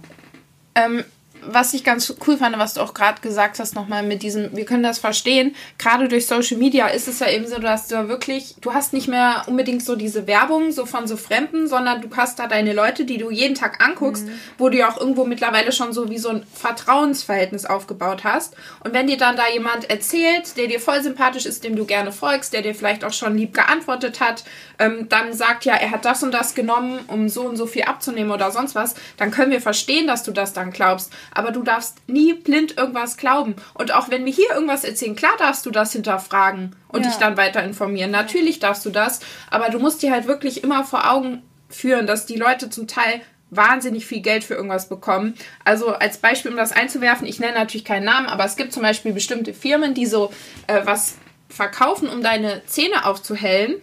Ähm, 0.75 1.03
was 1.47 1.73
ich 1.73 1.83
ganz 1.83 2.13
cool 2.27 2.37
fand, 2.37 2.57
was 2.57 2.75
du 2.75 2.81
auch 2.81 2.93
gerade 2.93 3.21
gesagt 3.21 3.59
hast, 3.59 3.75
nochmal 3.75 4.03
mit 4.03 4.23
diesem, 4.23 4.55
wir 4.55 4.65
können 4.65 4.83
das 4.83 4.99
verstehen, 4.99 5.55
gerade 5.77 6.07
durch 6.07 6.27
Social 6.27 6.57
Media 6.57 6.87
ist 6.87 7.07
es 7.07 7.19
ja 7.19 7.29
eben 7.29 7.47
so, 7.47 7.59
dass 7.59 7.87
du 7.87 8.07
wirklich, 8.07 8.55
du 8.61 8.73
hast 8.73 8.93
nicht 8.93 9.07
mehr 9.07 9.43
unbedingt 9.47 9.83
so 9.83 9.95
diese 9.95 10.27
Werbung 10.27 10.71
so 10.71 10.85
von 10.85 11.07
so 11.07 11.17
Fremden, 11.17 11.67
sondern 11.67 12.01
du 12.01 12.09
hast 12.15 12.39
da 12.39 12.47
deine 12.47 12.73
Leute, 12.73 13.05
die 13.05 13.17
du 13.17 13.31
jeden 13.31 13.55
Tag 13.55 13.83
anguckst, 13.83 14.25
mhm. 14.25 14.39
wo 14.57 14.69
du 14.69 14.77
ja 14.77 14.89
auch 14.89 14.99
irgendwo 14.99 15.25
mittlerweile 15.25 15.71
schon 15.71 15.93
so 15.93 16.09
wie 16.09 16.17
so 16.17 16.29
ein 16.29 16.43
Vertrauensverhältnis 16.53 17.65
aufgebaut 17.65 18.23
hast. 18.23 18.55
Und 18.83 18.93
wenn 18.93 19.07
dir 19.07 19.17
dann 19.17 19.35
da 19.35 19.47
jemand 19.47 19.89
erzählt, 19.89 20.57
der 20.57 20.67
dir 20.67 20.79
voll 20.79 21.01
sympathisch 21.01 21.45
ist, 21.45 21.63
dem 21.63 21.75
du 21.75 21.85
gerne 21.85 22.11
folgst, 22.11 22.53
der 22.53 22.61
dir 22.61 22.75
vielleicht 22.75 23.03
auch 23.03 23.13
schon 23.13 23.37
lieb 23.37 23.53
geantwortet 23.53 24.19
hat, 24.19 24.43
ähm, 24.79 25.07
dann 25.09 25.33
sagt 25.33 25.65
ja, 25.65 25.75
er 25.75 25.91
hat 25.91 26.05
das 26.05 26.23
und 26.23 26.31
das 26.31 26.55
genommen, 26.55 26.99
um 27.07 27.29
so 27.29 27.41
und 27.41 27.57
so 27.57 27.65
viel 27.65 27.83
abzunehmen 27.83 28.31
oder 28.31 28.51
sonst 28.51 28.75
was, 28.75 28.95
dann 29.17 29.31
können 29.31 29.51
wir 29.51 29.61
verstehen, 29.61 30.07
dass 30.07 30.23
du 30.23 30.31
das 30.31 30.53
dann 30.53 30.71
glaubst 30.71 31.11
aber 31.33 31.51
du 31.51 31.63
darfst 31.63 31.97
nie 32.07 32.33
blind 32.33 32.77
irgendwas 32.77 33.17
glauben. 33.17 33.55
Und 33.73 33.93
auch 33.93 34.09
wenn 34.09 34.25
wir 34.25 34.33
hier 34.33 34.51
irgendwas 34.51 34.83
erzählen, 34.83 35.15
klar 35.15 35.33
darfst 35.37 35.65
du 35.65 35.71
das 35.71 35.93
hinterfragen 35.93 36.75
und 36.89 37.03
ja. 37.03 37.09
dich 37.09 37.17
dann 37.17 37.37
weiter 37.37 37.63
informieren. 37.63 38.11
Natürlich 38.11 38.59
darfst 38.59 38.85
du 38.85 38.89
das, 38.89 39.19
aber 39.49 39.69
du 39.69 39.79
musst 39.79 40.01
dir 40.01 40.11
halt 40.11 40.27
wirklich 40.27 40.63
immer 40.63 40.83
vor 40.83 41.11
Augen 41.11 41.43
führen, 41.69 42.07
dass 42.07 42.25
die 42.25 42.37
Leute 42.37 42.69
zum 42.69 42.87
Teil 42.87 43.21
wahnsinnig 43.49 44.05
viel 44.05 44.21
Geld 44.21 44.43
für 44.43 44.55
irgendwas 44.55 44.89
bekommen. 44.89 45.35
Also 45.63 45.89
als 45.89 46.17
Beispiel, 46.17 46.51
um 46.51 46.57
das 46.57 46.71
einzuwerfen, 46.71 47.27
ich 47.27 47.39
nenne 47.39 47.53
natürlich 47.53 47.85
keinen 47.85 48.05
Namen, 48.05 48.27
aber 48.27 48.45
es 48.45 48.55
gibt 48.55 48.73
zum 48.73 48.81
Beispiel 48.81 49.13
bestimmte 49.13 49.53
Firmen, 49.53 49.93
die 49.93 50.05
so 50.05 50.31
äh, 50.67 50.81
was 50.85 51.15
verkaufen, 51.49 52.09
um 52.09 52.23
deine 52.23 52.65
Zähne 52.65 53.05
aufzuhellen 53.05 53.75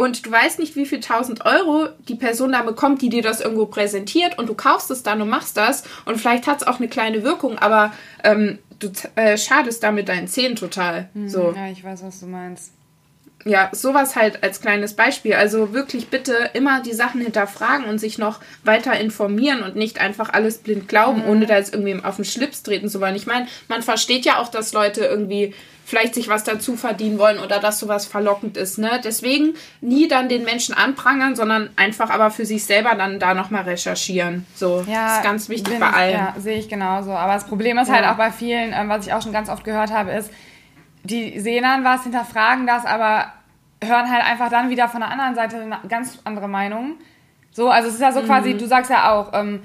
und 0.00 0.24
du 0.24 0.30
weißt 0.30 0.58
nicht, 0.58 0.76
wie 0.76 0.86
viel 0.86 1.00
tausend 1.00 1.44
Euro 1.44 1.88
die 2.08 2.14
Person 2.14 2.52
da 2.52 2.62
bekommt, 2.62 3.02
die 3.02 3.10
dir 3.10 3.20
das 3.20 3.42
irgendwo 3.42 3.66
präsentiert 3.66 4.38
und 4.38 4.48
du 4.48 4.54
kaufst 4.54 4.90
es 4.90 5.02
dann 5.02 5.20
und 5.20 5.28
machst 5.28 5.58
das 5.58 5.84
und 6.06 6.16
vielleicht 6.16 6.46
hat 6.46 6.62
es 6.62 6.66
auch 6.66 6.78
eine 6.78 6.88
kleine 6.88 7.22
Wirkung, 7.22 7.58
aber 7.58 7.92
ähm, 8.24 8.58
du 8.78 8.90
äh, 9.16 9.36
schadest 9.36 9.82
damit 9.82 10.08
deinen 10.08 10.26
Zähnen 10.26 10.56
total. 10.56 11.10
Mhm, 11.12 11.28
so. 11.28 11.52
Ja, 11.54 11.68
ich 11.68 11.84
weiß, 11.84 12.02
was 12.02 12.20
du 12.20 12.26
meinst. 12.28 12.72
Ja, 13.44 13.70
sowas 13.72 14.16
halt 14.16 14.42
als 14.42 14.60
kleines 14.60 14.94
Beispiel. 14.94 15.34
Also 15.34 15.72
wirklich 15.72 16.08
bitte 16.08 16.50
immer 16.52 16.82
die 16.82 16.92
Sachen 16.92 17.20
hinterfragen 17.20 17.86
und 17.86 17.98
sich 17.98 18.18
noch 18.18 18.40
weiter 18.64 18.98
informieren 18.98 19.62
und 19.62 19.76
nicht 19.76 20.00
einfach 20.00 20.30
alles 20.32 20.58
blind 20.58 20.88
glauben, 20.88 21.22
mhm. 21.22 21.28
ohne 21.28 21.46
da 21.46 21.56
jetzt 21.56 21.72
irgendwie 21.72 22.02
auf 22.04 22.16
den 22.16 22.24
Schlips 22.24 22.62
treten 22.62 22.88
zu 22.88 23.00
wollen. 23.00 23.16
Ich 23.16 23.26
meine, 23.26 23.46
man 23.68 23.82
versteht 23.82 24.24
ja 24.24 24.38
auch, 24.38 24.48
dass 24.48 24.72
Leute 24.72 25.04
irgendwie 25.04 25.54
vielleicht 25.90 26.14
sich 26.14 26.28
was 26.28 26.44
dazu 26.44 26.76
verdienen 26.76 27.18
wollen 27.18 27.40
oder 27.40 27.58
dass 27.58 27.80
sowas 27.80 28.06
verlockend 28.06 28.56
ist. 28.56 28.78
Ne? 28.78 29.00
Deswegen 29.02 29.54
nie 29.80 30.06
dann 30.06 30.28
den 30.28 30.44
Menschen 30.44 30.72
anprangern, 30.72 31.34
sondern 31.34 31.70
einfach 31.76 32.10
aber 32.10 32.30
für 32.30 32.46
sich 32.46 32.64
selber 32.64 32.94
dann 32.94 33.18
da 33.18 33.34
nochmal 33.34 33.64
recherchieren. 33.64 34.46
So, 34.54 34.84
ja, 34.86 35.08
das 35.08 35.16
ist 35.16 35.24
ganz 35.24 35.48
wichtig 35.48 35.80
bei 35.80 35.90
allen. 35.90 36.14
Ja, 36.14 36.34
sehe 36.38 36.58
ich 36.58 36.68
genauso. 36.68 37.10
Aber 37.10 37.34
das 37.34 37.46
Problem 37.46 37.76
ist 37.78 37.90
halt 37.90 38.02
ja. 38.02 38.06
halt 38.06 38.14
auch 38.14 38.18
bei 38.18 38.30
vielen, 38.30 38.72
ähm, 38.72 38.88
was 38.88 39.06
ich 39.06 39.12
auch 39.12 39.22
schon 39.22 39.32
ganz 39.32 39.48
oft 39.48 39.64
gehört 39.64 39.90
habe, 39.90 40.12
ist, 40.12 40.30
die 41.04 41.40
sehen 41.40 41.62
dann 41.62 41.84
was, 41.84 42.02
hinterfragen 42.02 42.66
das, 42.66 42.84
aber 42.84 43.32
hören 43.82 44.10
halt 44.10 44.24
einfach 44.24 44.50
dann 44.50 44.70
wieder 44.70 44.88
von 44.88 45.00
der 45.00 45.10
anderen 45.10 45.34
Seite 45.34 45.56
eine 45.56 45.78
ganz 45.88 46.18
andere 46.24 46.48
Meinung. 46.48 46.96
So, 47.52 47.70
also 47.70 47.88
es 47.88 47.94
ist 47.94 48.00
ja 48.00 48.12
so 48.12 48.22
mhm. 48.22 48.26
quasi, 48.26 48.56
du 48.56 48.66
sagst 48.66 48.90
ja 48.90 49.12
auch, 49.12 49.32
ähm, 49.32 49.60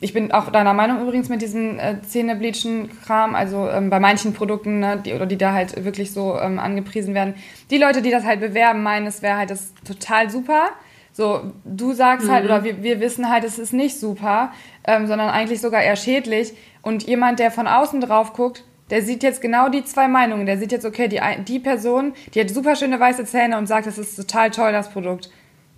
ich 0.00 0.12
bin 0.12 0.32
auch 0.32 0.50
deiner 0.50 0.74
Meinung 0.74 1.00
übrigens 1.02 1.28
mit 1.28 1.42
diesem 1.42 1.78
äh, 1.78 2.00
Zähnebleachen-Kram, 2.02 3.34
also 3.34 3.68
ähm, 3.68 3.90
bei 3.90 4.00
manchen 4.00 4.32
Produkten, 4.32 4.80
ne, 4.80 5.00
die, 5.04 5.14
oder 5.14 5.26
die 5.26 5.38
da 5.38 5.52
halt 5.52 5.84
wirklich 5.84 6.12
so 6.12 6.38
ähm, 6.38 6.58
angepriesen 6.58 7.14
werden. 7.14 7.34
Die 7.70 7.78
Leute, 7.78 8.02
die 8.02 8.10
das 8.10 8.24
halt 8.24 8.40
bewerben, 8.40 8.82
meinen, 8.82 9.06
es 9.06 9.22
wäre 9.22 9.36
halt 9.36 9.50
das 9.50 9.72
total 9.84 10.30
super. 10.30 10.70
So, 11.12 11.52
du 11.64 11.92
sagst 11.92 12.28
halt, 12.28 12.44
mhm. 12.44 12.50
halt, 12.50 12.62
oder 12.62 12.64
wir, 12.64 12.82
wir 12.82 13.00
wissen 13.00 13.28
halt, 13.28 13.44
es 13.44 13.58
ist 13.58 13.72
nicht 13.72 13.98
super, 13.98 14.52
ähm, 14.84 15.06
sondern 15.06 15.30
eigentlich 15.30 15.60
sogar 15.60 15.82
eher 15.82 15.96
schädlich. 15.96 16.54
Und 16.82 17.04
jemand, 17.04 17.38
der 17.38 17.50
von 17.50 17.66
außen 17.66 18.00
drauf 18.00 18.32
guckt, 18.32 18.64
der 18.90 19.02
sieht 19.02 19.22
jetzt 19.22 19.40
genau 19.40 19.68
die 19.68 19.84
zwei 19.84 20.08
Meinungen. 20.08 20.46
Der 20.46 20.58
sieht 20.58 20.72
jetzt, 20.72 20.84
okay, 20.84 21.08
die, 21.08 21.20
die 21.44 21.58
Person, 21.58 22.12
die 22.34 22.40
hat 22.40 22.50
super 22.50 22.76
schöne 22.76 22.98
weiße 22.98 23.24
Zähne 23.24 23.58
und 23.58 23.66
sagt, 23.66 23.86
das 23.86 23.98
ist 23.98 24.16
total 24.16 24.50
toll, 24.50 24.72
das 24.72 24.90
Produkt. 24.90 25.30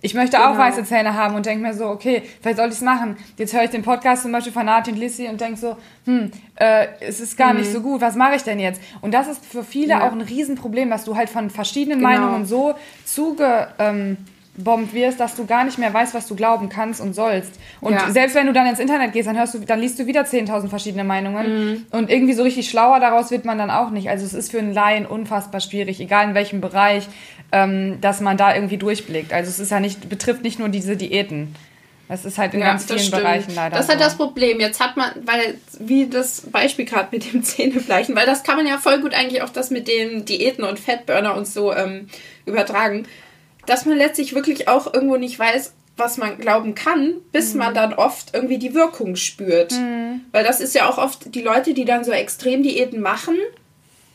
Ich 0.03 0.15
möchte 0.15 0.37
genau. 0.37 0.49
auch 0.49 0.57
weiße 0.57 0.83
Zähne 0.83 1.13
haben 1.13 1.35
und 1.35 1.45
denke 1.45 1.63
mir 1.63 1.73
so, 1.75 1.85
okay, 1.85 2.23
vielleicht 2.41 2.57
soll 2.57 2.67
ich 2.69 2.73
es 2.73 2.81
machen. 2.81 3.17
Jetzt 3.37 3.53
höre 3.53 3.63
ich 3.63 3.69
den 3.69 3.83
Podcast 3.83 4.23
zum 4.23 4.31
Beispiel 4.31 4.51
von 4.51 4.65
Nati 4.65 4.91
und 4.91 4.97
Lissy 4.97 5.27
und 5.27 5.39
denke 5.39 5.59
so, 5.59 5.77
hm, 6.05 6.31
äh, 6.55 6.87
es 7.01 7.19
ist 7.19 7.37
gar 7.37 7.53
mhm. 7.53 7.59
nicht 7.59 7.71
so 7.71 7.81
gut, 7.81 8.01
was 8.01 8.15
mache 8.15 8.35
ich 8.35 8.41
denn 8.41 8.59
jetzt? 8.59 8.81
Und 9.01 9.13
das 9.13 9.27
ist 9.27 9.45
für 9.45 9.63
viele 9.63 9.89
ja. 9.89 10.07
auch 10.07 10.11
ein 10.11 10.21
Riesenproblem, 10.21 10.89
dass 10.89 11.03
du 11.03 11.15
halt 11.15 11.29
von 11.29 11.51
verschiedenen 11.51 11.99
genau. 11.99 12.09
Meinungen 12.09 12.45
so 12.45 12.73
zuge... 13.05 13.67
Ähm, 13.79 14.17
bombt 14.63 14.93
wirst, 14.93 15.19
dass 15.19 15.35
du 15.35 15.45
gar 15.45 15.63
nicht 15.63 15.77
mehr 15.77 15.93
weißt, 15.93 16.13
was 16.13 16.27
du 16.27 16.35
glauben 16.35 16.69
kannst 16.69 17.01
und 17.01 17.13
sollst. 17.13 17.51
Und 17.79 17.93
ja. 17.93 18.09
selbst 18.09 18.35
wenn 18.35 18.47
du 18.47 18.53
dann 18.53 18.67
ins 18.67 18.79
Internet 18.79 19.13
gehst, 19.13 19.27
dann 19.27 19.37
hörst 19.37 19.53
du, 19.53 19.59
dann 19.59 19.79
liest 19.79 19.99
du 19.99 20.07
wieder 20.07 20.21
10.000 20.21 20.67
verschiedene 20.67 21.03
Meinungen. 21.03 21.65
Mhm. 21.65 21.85
Und 21.91 22.09
irgendwie 22.09 22.33
so 22.33 22.43
richtig 22.43 22.69
schlauer 22.69 22.99
daraus 22.99 23.31
wird 23.31 23.45
man 23.45 23.57
dann 23.57 23.71
auch 23.71 23.89
nicht. 23.89 24.09
Also 24.09 24.25
es 24.25 24.33
ist 24.33 24.51
für 24.51 24.59
einen 24.59 24.73
Laien 24.73 25.05
unfassbar 25.05 25.61
schwierig, 25.61 25.99
egal 25.99 26.29
in 26.29 26.35
welchem 26.35 26.61
Bereich, 26.61 27.07
ähm, 27.51 27.99
dass 28.01 28.21
man 28.21 28.37
da 28.37 28.55
irgendwie 28.55 28.77
durchblickt. 28.77 29.33
Also 29.33 29.49
es 29.49 29.59
ist 29.59 29.71
ja 29.71 29.79
nicht, 29.79 30.09
betrifft 30.09 30.43
nicht 30.43 30.59
nur 30.59 30.69
diese 30.69 30.95
Diäten. 30.95 31.55
Es 32.13 32.25
ist 32.25 32.37
halt 32.37 32.53
in 32.53 32.59
ja, 32.59 32.65
ganz 32.65 32.83
vielen 32.83 32.99
stimmt. 32.99 33.21
Bereichen 33.21 33.55
leider. 33.55 33.77
Das 33.77 33.85
ist 33.85 33.89
halt 33.89 34.01
das 34.01 34.17
Problem. 34.17 34.59
Jetzt 34.59 34.81
hat 34.81 34.97
man, 34.97 35.11
weil, 35.23 35.55
wie 35.79 36.07
das 36.07 36.41
Beispiel 36.41 36.83
gerade 36.83 37.07
mit 37.11 37.31
dem 37.31 37.41
Zähnebleichen, 37.43 38.15
weil 38.17 38.25
das 38.25 38.43
kann 38.43 38.57
man 38.57 38.67
ja 38.67 38.77
voll 38.77 38.99
gut 38.99 39.13
eigentlich 39.13 39.41
auch 39.43 39.49
das 39.49 39.69
mit 39.69 39.87
den 39.87 40.25
Diäten 40.25 40.65
und 40.65 40.77
Fettburner 40.77 41.35
und 41.35 41.47
so 41.47 41.73
ähm, 41.73 42.07
übertragen 42.45 43.05
dass 43.65 43.85
man 43.85 43.97
letztlich 43.97 44.33
wirklich 44.33 44.67
auch 44.67 44.93
irgendwo 44.93 45.17
nicht 45.17 45.37
weiß, 45.37 45.73
was 45.97 46.17
man 46.17 46.37
glauben 46.37 46.73
kann, 46.73 47.15
bis 47.31 47.53
mhm. 47.53 47.59
man 47.59 47.73
dann 47.75 47.93
oft 47.93 48.33
irgendwie 48.33 48.57
die 48.57 48.73
Wirkung 48.73 49.15
spürt. 49.15 49.73
Mhm. 49.73 50.21
Weil 50.31 50.43
das 50.43 50.59
ist 50.59 50.73
ja 50.73 50.89
auch 50.89 50.97
oft 50.97 51.35
die 51.35 51.41
Leute, 51.41 51.73
die 51.73 51.85
dann 51.85 52.03
so 52.03 52.11
Extremdiäten 52.11 53.01
machen 53.01 53.35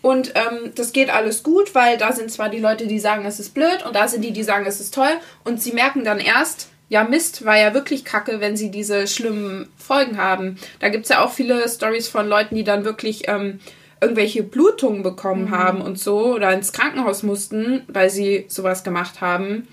und 0.07 0.35
ähm, 0.37 0.71
das 0.77 0.93
geht 0.93 1.11
alles 1.11 1.43
gut, 1.43 1.75
weil 1.75 1.99
da 1.99 2.13
sind 2.13 2.31
zwar 2.31 2.49
die 2.49 2.61
Leute, 2.61 2.87
die 2.87 3.01
sagen, 3.01 3.25
es 3.25 3.41
ist 3.41 3.55
blöd 3.55 3.85
und 3.85 3.97
da 3.97 4.07
sind 4.07 4.23
die, 4.23 4.31
die 4.31 4.45
sagen, 4.45 4.65
es 4.65 4.79
ist 4.79 4.95
toll 4.95 5.11
und 5.43 5.61
sie 5.61 5.73
merken 5.73 6.05
dann 6.05 6.21
erst, 6.21 6.69
ja 6.89 7.03
Mist, 7.03 7.45
war 7.45 7.59
ja 7.59 7.75
wirklich 7.75 8.05
kacke, 8.05 8.39
wenn 8.39 8.57
sie 8.57 8.71
diese 8.71 9.09
schlimmen 9.09 9.69
Folgen 9.77 10.19
haben. 10.19 10.59
Da 10.79 10.91
gibt 10.91 11.07
es 11.07 11.09
ja 11.11 11.25
auch 11.25 11.33
viele 11.33 11.69
Stories 11.69 12.07
von 12.07 12.29
Leuten, 12.29 12.55
die 12.55 12.63
dann 12.63 12.85
wirklich 12.85 13.27
ähm, 13.27 13.59
irgendwelche 14.01 14.43
Blutungen 14.43 15.03
bekommen 15.03 15.47
mhm. 15.47 15.51
haben 15.51 15.81
und 15.81 15.99
so 15.99 16.35
oder 16.35 16.53
ins 16.53 16.73
Krankenhaus 16.73 17.23
mussten, 17.23 17.83
weil 17.89 18.11
sie 18.11 18.45
sowas 18.49 18.85
gemacht 18.85 19.21
haben. 19.21 19.69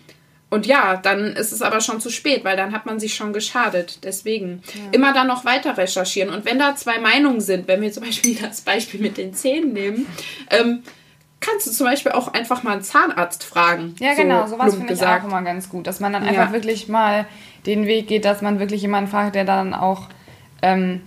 Und 0.50 0.68
ja, 0.68 0.98
dann 0.98 1.34
ist 1.34 1.52
es 1.52 1.64
aber 1.64 1.82
schon 1.82 2.00
zu 2.00 2.12
spät, 2.12 2.46
weil 2.46 2.56
dann 2.56 2.74
hat 2.74 2.86
man 2.86 3.00
sich 3.00 3.16
schon 3.16 3.34
geschadet. 3.34 4.04
Deswegen 4.04 4.62
ja. 4.68 4.92
immer 4.92 5.12
dann 5.12 5.26
noch 5.26 5.46
weiter 5.46 5.78
recherchieren. 5.78 6.30
Und 6.32 6.46
wenn 6.46 6.60
da 6.60 6.76
zwei 6.76 7.00
Meinungen 7.00 7.42
sind, 7.42 7.68
wenn 7.68 7.82
wir 7.82 7.92
zum 7.92 8.04
Beispiel 8.04 8.36
das 8.42 8.62
Beispiel 8.62 9.02
mit 9.02 9.18
den 9.18 9.34
Zähnen 9.34 9.74
nehmen, 9.74 10.06
ähm, 10.52 10.84
kannst 11.40 11.66
du 11.66 11.72
zum 11.72 11.88
Beispiel 11.88 12.12
auch 12.12 12.34
einfach 12.34 12.62
mal 12.62 12.74
einen 12.74 12.84
Zahnarzt 12.84 13.44
fragen. 13.44 13.96
Ja, 14.00 14.14
genau, 14.14 14.44
so 14.44 14.52
sowas 14.52 14.76
finde 14.76 14.94
ich 14.94 15.04
auch 15.04 15.24
immer 15.24 15.42
ganz 15.42 15.70
gut, 15.70 15.88
dass 15.88 16.00
man 16.00 16.14
dann 16.14 16.22
einfach 16.22 16.48
ja. 16.48 16.54
wirklich 16.54 16.88
mal 16.88 17.26
den 17.66 17.88
Weg 17.88 18.08
geht, 18.08 18.24
dass 18.24 18.42
man 18.44 18.60
wirklich 18.60 18.84
jemanden 18.84 19.10
fragt, 19.10 19.34
der 19.34 19.46
dann 19.46 19.74
auch 19.74 20.08
ähm, 20.62 21.02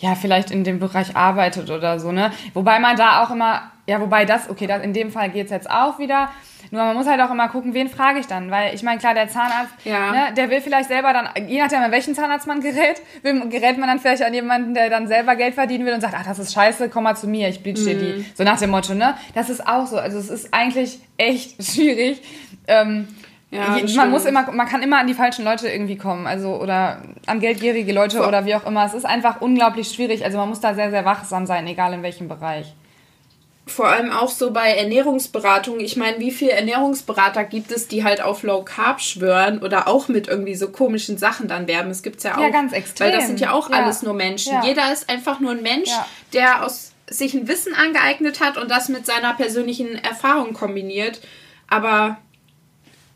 ja, 0.00 0.14
vielleicht 0.14 0.50
in 0.50 0.64
dem 0.64 0.78
Bereich 0.78 1.14
arbeitet 1.14 1.70
oder 1.70 2.00
so, 2.00 2.10
ne? 2.10 2.32
Wobei 2.54 2.78
man 2.78 2.96
da 2.96 3.22
auch 3.22 3.30
immer, 3.30 3.70
ja, 3.86 4.00
wobei 4.00 4.24
das, 4.24 4.48
okay, 4.48 4.66
das, 4.66 4.82
in 4.82 4.92
dem 4.92 5.10
Fall 5.10 5.30
geht's 5.30 5.50
jetzt 5.50 5.70
auch 5.70 5.98
wieder. 5.98 6.30
Nur 6.70 6.84
man 6.84 6.96
muss 6.96 7.06
halt 7.06 7.20
auch 7.20 7.30
immer 7.30 7.48
gucken, 7.48 7.74
wen 7.74 7.88
frage 7.88 8.20
ich 8.20 8.26
dann. 8.26 8.50
Weil 8.50 8.74
ich 8.74 8.82
meine, 8.82 8.98
klar, 8.98 9.14
der 9.14 9.28
Zahnarzt, 9.28 9.72
ja. 9.84 10.12
ne, 10.12 10.34
der 10.36 10.50
will 10.50 10.60
vielleicht 10.60 10.88
selber 10.88 11.12
dann, 11.12 11.28
je 11.48 11.60
nachdem, 11.60 11.80
an 11.80 11.90
welchen 11.90 12.14
Zahnarzt 12.14 12.46
man 12.46 12.60
gerät, 12.60 13.02
gerät 13.22 13.78
man 13.78 13.88
dann 13.88 13.98
vielleicht 13.98 14.22
an 14.22 14.32
jemanden, 14.32 14.74
der 14.74 14.88
dann 14.88 15.06
selber 15.06 15.36
Geld 15.36 15.54
verdienen 15.54 15.84
will 15.84 15.94
und 15.94 16.00
sagt, 16.00 16.14
ach, 16.16 16.24
das 16.24 16.38
ist 16.38 16.52
scheiße, 16.52 16.88
komm 16.88 17.04
mal 17.04 17.16
zu 17.16 17.26
mir, 17.26 17.48
ich 17.48 17.62
bleach 17.62 17.84
dir 17.84 17.98
die. 17.98 18.18
Mhm. 18.18 18.26
So 18.34 18.44
nach 18.44 18.58
dem 18.58 18.70
Motto, 18.70 18.94
ne? 18.94 19.14
Das 19.34 19.50
ist 19.50 19.66
auch 19.66 19.86
so. 19.86 19.98
Also 19.98 20.18
es 20.18 20.30
ist 20.30 20.54
eigentlich 20.54 21.00
echt 21.16 21.62
schwierig. 21.64 22.22
Ähm, 22.68 23.08
ja, 23.50 23.76
man 23.96 24.10
muss 24.10 24.24
immer, 24.26 24.50
man 24.52 24.68
kann 24.68 24.80
immer 24.82 24.98
an 24.98 25.08
die 25.08 25.14
falschen 25.14 25.44
Leute 25.44 25.68
irgendwie 25.68 25.96
kommen, 25.96 26.26
also 26.26 26.60
oder 26.60 27.02
an 27.26 27.40
geldgierige 27.40 27.92
Leute 27.92 28.18
Vor 28.18 28.28
oder 28.28 28.44
wie 28.44 28.54
auch 28.54 28.64
immer. 28.64 28.84
Es 28.86 28.94
ist 28.94 29.04
einfach 29.04 29.40
unglaublich 29.40 29.88
schwierig. 29.88 30.24
Also 30.24 30.38
man 30.38 30.48
muss 30.48 30.60
da 30.60 30.74
sehr, 30.74 30.90
sehr 30.90 31.04
wachsam 31.04 31.46
sein, 31.46 31.66
egal 31.66 31.92
in 31.92 32.02
welchem 32.02 32.28
Bereich. 32.28 32.74
Vor 33.66 33.88
allem 33.88 34.10
auch 34.10 34.30
so 34.30 34.52
bei 34.52 34.74
Ernährungsberatung. 34.74 35.80
Ich 35.80 35.96
meine, 35.96 36.18
wie 36.18 36.30
viele 36.30 36.52
Ernährungsberater 36.52 37.44
gibt 37.44 37.72
es, 37.72 37.88
die 37.88 38.04
halt 38.04 38.20
auf 38.20 38.42
Low 38.42 38.62
Carb 38.62 39.00
schwören 39.00 39.58
oder 39.60 39.88
auch 39.88 40.08
mit 40.08 40.28
irgendwie 40.28 40.54
so 40.54 40.70
komischen 40.70 41.18
Sachen 41.18 41.48
dann 41.48 41.66
werben? 41.68 41.90
Es 41.90 42.02
gibt 42.02 42.22
ja 42.22 42.36
auch. 42.36 42.40
Ja, 42.40 42.50
ganz 42.50 42.72
extrem. 42.72 43.06
Weil 43.08 43.16
das 43.16 43.26
sind 43.26 43.40
ja 43.40 43.52
auch 43.52 43.70
ja. 43.70 43.76
alles 43.76 44.02
nur 44.02 44.14
Menschen. 44.14 44.52
Ja. 44.52 44.64
Jeder 44.64 44.92
ist 44.92 45.08
einfach 45.08 45.40
nur 45.40 45.52
ein 45.52 45.62
Mensch, 45.62 45.90
der 46.32 46.64
aus 46.64 46.92
sich 47.08 47.34
ein 47.34 47.48
Wissen 47.48 47.74
angeeignet 47.74 48.40
hat 48.40 48.56
und 48.56 48.70
das 48.70 48.88
mit 48.88 49.06
seiner 49.06 49.34
persönlichen 49.34 49.96
Erfahrung 49.96 50.52
kombiniert. 50.52 51.20
Aber 51.68 52.18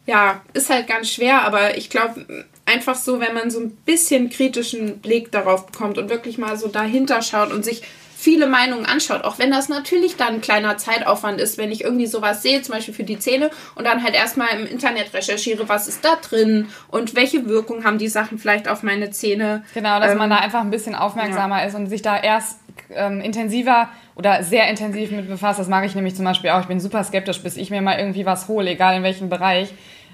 ja, 0.07 0.43
ist 0.53 0.71
halt 0.71 0.87
ganz 0.87 1.11
schwer, 1.11 1.43
aber 1.43 1.77
ich 1.77 1.90
glaube, 1.90 2.45
einfach 2.67 2.95
so, 2.95 3.21
wenn 3.21 3.35
man 3.35 3.51
so 3.51 3.61
ein 3.61 3.71
bisschen 3.71 4.31
kritischen 4.31 4.99
Blick 4.99 5.33
darauf 5.33 5.67
bekommt 5.67 5.99
und 5.99 6.11
wirklich 6.11 6.38
mal 6.38 6.57
so 6.57 6.69
dahinter 6.69 7.23
schaut 7.23 7.53
und 7.53 7.64
sich 7.64 7.83
viele 8.17 8.47
Meinungen 8.47 8.87
anschaut, 8.87 9.23
auch 9.25 9.38
wenn 9.38 9.51
das 9.51 9.69
natürlich 9.69 10.17
dann 10.17 10.35
ein 10.35 10.40
kleiner 10.40 10.79
Zeitaufwand 10.79 11.38
ist, 11.40 11.59
wenn 11.59 11.71
ich 11.71 11.85
irgendwie 11.85 12.07
sowas 12.07 12.43
sehe, 12.43 12.62
zum 12.62 12.75
Beispiel 12.75 12.95
für 12.95 13.05
die 13.05 13.19
Zähne 13.19 13.51
und 13.75 13.85
dann 13.85 14.03
halt 14.03 14.14
erstmal 14.14 14.49
im 14.59 14.67
Internet 14.67 15.12
recherchiere, 15.12 15.69
was 15.69 15.88
ist 15.88 16.03
da 16.05 16.17
drin 16.17 16.69
und 16.88 17.14
welche 17.14 17.47
Wirkung 17.47 17.85
haben 17.85 17.99
die 17.99 18.09
Sachen 18.09 18.38
vielleicht 18.38 18.67
auf 18.67 18.83
meine 18.83 19.11
Zähne. 19.11 19.62
Genau, 19.75 20.01
dass 20.01 20.12
ähm, 20.12 20.19
man 20.19 20.31
da 20.31 20.37
einfach 20.37 20.62
ein 20.62 20.71
bisschen 20.71 20.95
aufmerksamer 20.95 21.59
ja. 21.59 21.67
ist 21.67 21.75
und 21.75 21.88
sich 21.88 22.01
da 22.01 22.19
erst 22.19 22.61
ähm, 22.94 23.20
intensiver 23.20 23.88
oder 24.14 24.42
sehr 24.42 24.68
intensiv 24.68 25.11
mit 25.11 25.29
befasst. 25.29 25.59
Das 25.59 25.68
mache 25.68 25.87
ich 25.87 25.94
nämlich 25.94 26.14
zum 26.14 26.25
Beispiel 26.25 26.51
auch. 26.51 26.61
Ich 26.61 26.66
bin 26.66 26.81
super 26.81 27.05
skeptisch, 27.05 27.42
bis 27.42 27.57
ich 27.57 27.70
mir 27.70 27.83
mal 27.83 27.99
irgendwie 27.99 28.27
was 28.27 28.49
hole, 28.49 28.70
egal 28.70 28.97
in 28.97 29.03
welchem 29.03 29.29
Bereich. 29.29 29.73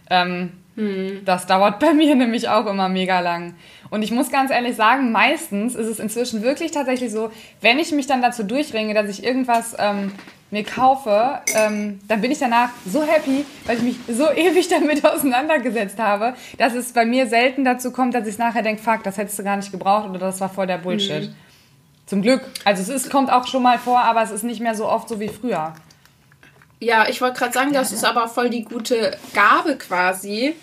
Ähm, 0.08 0.52
hm. 0.76 1.22
Das 1.24 1.46
dauert 1.46 1.78
bei 1.80 1.92
mir 1.92 2.14
nämlich 2.14 2.48
auch 2.48 2.66
immer 2.66 2.88
mega 2.88 3.20
lang. 3.20 3.54
Und 3.90 4.02
ich 4.02 4.12
muss 4.12 4.30
ganz 4.30 4.50
ehrlich 4.50 4.76
sagen, 4.76 5.12
meistens 5.12 5.74
ist 5.74 5.86
es 5.86 5.98
inzwischen 5.98 6.42
wirklich 6.42 6.70
tatsächlich 6.70 7.10
so, 7.10 7.30
wenn 7.60 7.78
ich 7.78 7.92
mich 7.92 8.06
dann 8.06 8.22
dazu 8.22 8.44
durchringe, 8.44 8.94
dass 8.94 9.08
ich 9.08 9.24
irgendwas 9.24 9.76
ähm, 9.78 10.12
mir 10.50 10.64
kaufe, 10.64 11.40
ähm, 11.54 12.00
dann 12.08 12.20
bin 12.20 12.30
ich 12.30 12.38
danach 12.38 12.70
so 12.86 13.02
happy, 13.02 13.44
weil 13.66 13.76
ich 13.76 13.82
mich 13.82 13.96
so 14.08 14.30
ewig 14.36 14.68
damit 14.68 15.04
auseinandergesetzt 15.04 15.98
habe, 15.98 16.34
dass 16.58 16.74
es 16.74 16.92
bei 16.92 17.04
mir 17.04 17.26
selten 17.26 17.64
dazu 17.64 17.92
kommt, 17.92 18.14
dass 18.14 18.26
ich 18.26 18.38
nachher 18.38 18.62
denke, 18.62 18.82
fuck, 18.82 19.02
das 19.04 19.16
hättest 19.16 19.38
du 19.38 19.44
gar 19.44 19.56
nicht 19.56 19.70
gebraucht 19.70 20.08
oder 20.08 20.18
das 20.18 20.40
war 20.40 20.48
voll 20.48 20.66
der 20.66 20.78
Bullshit. 20.78 21.30
Mhm. 21.30 21.34
Zum 22.10 22.22
Glück. 22.22 22.42
Also 22.64 22.82
es 22.82 22.88
ist, 22.88 23.08
kommt 23.08 23.30
auch 23.30 23.46
schon 23.46 23.62
mal 23.62 23.78
vor, 23.78 24.00
aber 24.00 24.20
es 24.20 24.32
ist 24.32 24.42
nicht 24.42 24.60
mehr 24.60 24.74
so 24.74 24.88
oft 24.88 25.08
so 25.08 25.20
wie 25.20 25.28
früher. 25.28 25.74
Ja, 26.80 27.08
ich 27.08 27.20
wollte 27.20 27.38
gerade 27.38 27.52
sagen, 27.52 27.72
das 27.72 27.92
ist 27.92 28.04
aber 28.04 28.26
voll 28.26 28.50
die 28.50 28.64
gute 28.64 29.16
Gabe 29.32 29.76
quasi, 29.76 30.56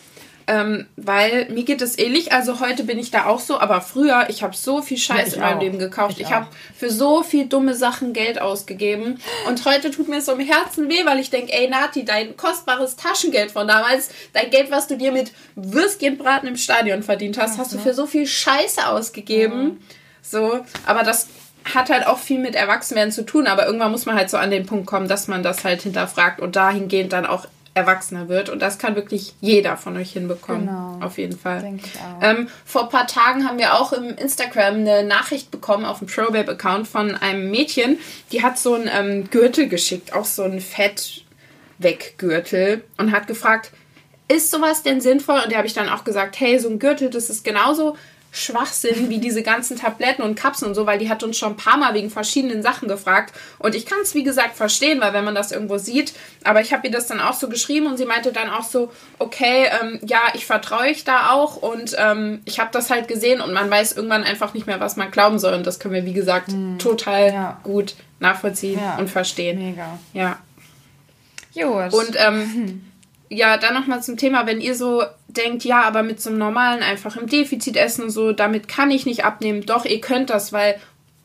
ähm, 0.47 0.87
weil 0.97 1.47
mir 1.49 1.63
geht 1.63 1.81
es 1.81 1.97
ähnlich. 1.97 2.33
Also 2.33 2.59
heute 2.59 2.83
bin 2.83 2.99
ich 2.99 3.11
da 3.11 3.27
auch 3.27 3.39
so, 3.39 3.61
aber 3.61 3.79
früher, 3.79 4.25
ich 4.29 4.43
habe 4.43 4.57
so 4.57 4.81
viel 4.81 4.97
Scheiß 4.97 5.29
ja, 5.29 5.35
in 5.35 5.39
meinem 5.39 5.57
auch. 5.57 5.61
Leben 5.61 5.79
gekauft. 5.79 6.15
Ich, 6.17 6.25
ich 6.25 6.33
habe 6.33 6.47
für 6.75 6.89
so 6.89 7.23
viel 7.23 7.45
dumme 7.45 7.75
Sachen 7.75 8.11
Geld 8.11 8.41
ausgegeben. 8.41 9.17
Und 9.47 9.63
heute 9.63 9.89
tut 9.89 10.09
mir 10.09 10.17
es 10.17 10.25
so 10.25 10.33
im 10.33 10.41
Herzen 10.41 10.89
weh, 10.89 11.05
weil 11.05 11.19
ich 11.19 11.29
denke, 11.29 11.53
ey 11.53 11.69
Nati, 11.69 12.03
dein 12.03 12.35
kostbares 12.35 12.97
Taschengeld 12.97 13.51
von 13.51 13.69
damals, 13.69 14.09
dein 14.33 14.49
Geld, 14.49 14.69
was 14.69 14.87
du 14.87 14.97
dir 14.97 15.13
mit 15.13 15.31
Würstchenbraten 15.55 16.49
im 16.49 16.57
Stadion 16.57 17.03
verdient 17.03 17.37
hast, 17.37 17.57
hast 17.57 17.71
du 17.73 17.77
für 17.77 17.93
so 17.93 18.05
viel 18.05 18.27
Scheiße 18.27 18.85
ausgegeben. 18.85 19.79
Ja. 19.79 19.95
So, 20.29 20.59
aber 20.85 21.03
das 21.03 21.27
hat 21.73 21.89
halt 21.89 22.07
auch 22.07 22.19
viel 22.19 22.39
mit 22.39 22.55
Erwachsenwerden 22.55 23.11
zu 23.11 23.25
tun, 23.25 23.47
aber 23.47 23.65
irgendwann 23.65 23.91
muss 23.91 24.05
man 24.05 24.15
halt 24.15 24.29
so 24.29 24.37
an 24.37 24.51
den 24.51 24.65
Punkt 24.65 24.85
kommen, 24.85 25.07
dass 25.07 25.27
man 25.27 25.43
das 25.43 25.63
halt 25.63 25.81
hinterfragt 25.81 26.39
und 26.39 26.55
dahingehend 26.55 27.13
dann 27.13 27.25
auch 27.25 27.47
erwachsener 27.77 28.27
wird. 28.27 28.49
Und 28.49 28.61
das 28.61 28.77
kann 28.79 28.95
wirklich 28.95 29.35
jeder 29.39 29.77
von 29.77 29.95
euch 29.97 30.11
hinbekommen. 30.11 30.67
Genau. 30.67 30.99
Auf 31.01 31.17
jeden 31.17 31.37
Fall. 31.37 31.79
Ähm, 32.21 32.49
vor 32.65 32.83
ein 32.83 32.89
paar 32.89 33.07
Tagen 33.07 33.47
haben 33.47 33.57
wir 33.59 33.75
auch 33.75 33.93
im 33.93 34.09
Instagram 34.15 34.75
eine 34.75 35.03
Nachricht 35.03 35.51
bekommen 35.51 35.85
auf 35.85 35.99
dem 35.99 36.07
ProBabe-Account 36.07 36.87
von 36.87 37.15
einem 37.15 37.51
Mädchen, 37.51 37.99
die 38.31 38.41
hat 38.43 38.57
so 38.57 38.73
einen 38.73 38.89
ähm, 38.91 39.29
Gürtel 39.29 39.69
geschickt, 39.69 40.13
auch 40.13 40.25
so 40.25 40.41
einen 40.43 40.59
Fettweggürtel 40.59 42.83
und 42.97 43.11
hat 43.11 43.27
gefragt, 43.27 43.71
ist 44.27 44.49
sowas 44.51 44.83
denn 44.83 44.99
sinnvoll? 44.99 45.39
Und 45.43 45.53
da 45.53 45.57
habe 45.57 45.67
ich 45.67 45.73
dann 45.73 45.89
auch 45.89 46.03
gesagt, 46.03 46.37
hey, 46.39 46.59
so 46.59 46.69
ein 46.69 46.79
Gürtel, 46.79 47.09
das 47.09 47.29
ist 47.29 47.45
genauso 47.45 47.95
Schwachsinn 48.37 49.09
wie 49.09 49.19
diese 49.19 49.43
ganzen 49.43 49.77
Tabletten 49.77 50.21
und 50.21 50.35
Kapseln 50.35 50.69
und 50.69 50.75
so, 50.75 50.85
weil 50.85 50.99
die 50.99 51.09
hat 51.09 51.23
uns 51.23 51.37
schon 51.37 51.53
ein 51.53 51.57
paar 51.57 51.77
Mal 51.77 51.93
wegen 51.93 52.09
verschiedenen 52.09 52.61
Sachen 52.61 52.87
gefragt. 52.87 53.33
Und 53.59 53.75
ich 53.75 53.85
kann 53.85 53.99
es, 54.01 54.13
wie 54.13 54.23
gesagt, 54.23 54.55
verstehen, 54.55 55.01
weil 55.01 55.13
wenn 55.13 55.25
man 55.25 55.35
das 55.35 55.51
irgendwo 55.51 55.77
sieht, 55.77 56.13
aber 56.43 56.61
ich 56.61 56.73
habe 56.73 56.87
ihr 56.87 56.93
das 56.93 57.07
dann 57.07 57.19
auch 57.19 57.33
so 57.33 57.49
geschrieben 57.49 57.87
und 57.87 57.97
sie 57.97 58.05
meinte 58.05 58.31
dann 58.31 58.49
auch 58.49 58.63
so, 58.63 58.91
okay, 59.19 59.67
ähm, 59.81 59.99
ja, 60.03 60.19
ich 60.33 60.45
vertraue 60.45 60.81
euch 60.81 61.03
da 61.03 61.31
auch 61.31 61.57
und 61.57 61.95
ähm, 61.97 62.41
ich 62.45 62.59
habe 62.59 62.69
das 62.71 62.89
halt 62.89 63.07
gesehen 63.07 63.41
und 63.41 63.53
man 63.53 63.69
weiß 63.69 63.93
irgendwann 63.93 64.23
einfach 64.23 64.53
nicht 64.53 64.67
mehr, 64.67 64.79
was 64.79 64.95
man 64.95 65.11
glauben 65.11 65.39
soll. 65.39 65.53
Und 65.53 65.65
das 65.65 65.79
können 65.79 65.93
wir, 65.93 66.05
wie 66.05 66.13
gesagt, 66.13 66.49
mhm. 66.49 66.79
total 66.79 67.33
ja. 67.33 67.59
gut 67.63 67.95
nachvollziehen 68.19 68.79
ja. 68.79 68.97
und 68.97 69.09
verstehen. 69.09 69.59
Mega. 69.59 69.99
Ja. 70.13 70.39
Gut. 71.53 71.93
Und 71.93 72.15
ähm, 72.17 72.83
ja, 73.29 73.57
dann 73.57 73.73
nochmal 73.73 74.01
zum 74.01 74.17
Thema, 74.17 74.45
wenn 74.45 74.61
ihr 74.61 74.75
so 74.75 75.03
denkt, 75.27 75.63
ja, 75.63 75.81
aber 75.81 76.03
mit 76.03 76.21
so 76.21 76.29
einem 76.29 76.39
normalen, 76.39 76.81
einfachen 76.81 77.27
Defizit 77.27 77.77
essen 77.77 78.03
und 78.03 78.09
so, 78.09 78.31
damit 78.31 78.67
kann 78.67 78.91
ich 78.91 79.05
nicht 79.05 79.25
abnehmen. 79.25 79.65
Doch, 79.65 79.85
ihr 79.85 80.01
könnt 80.01 80.29
das, 80.29 80.53
weil 80.53 80.79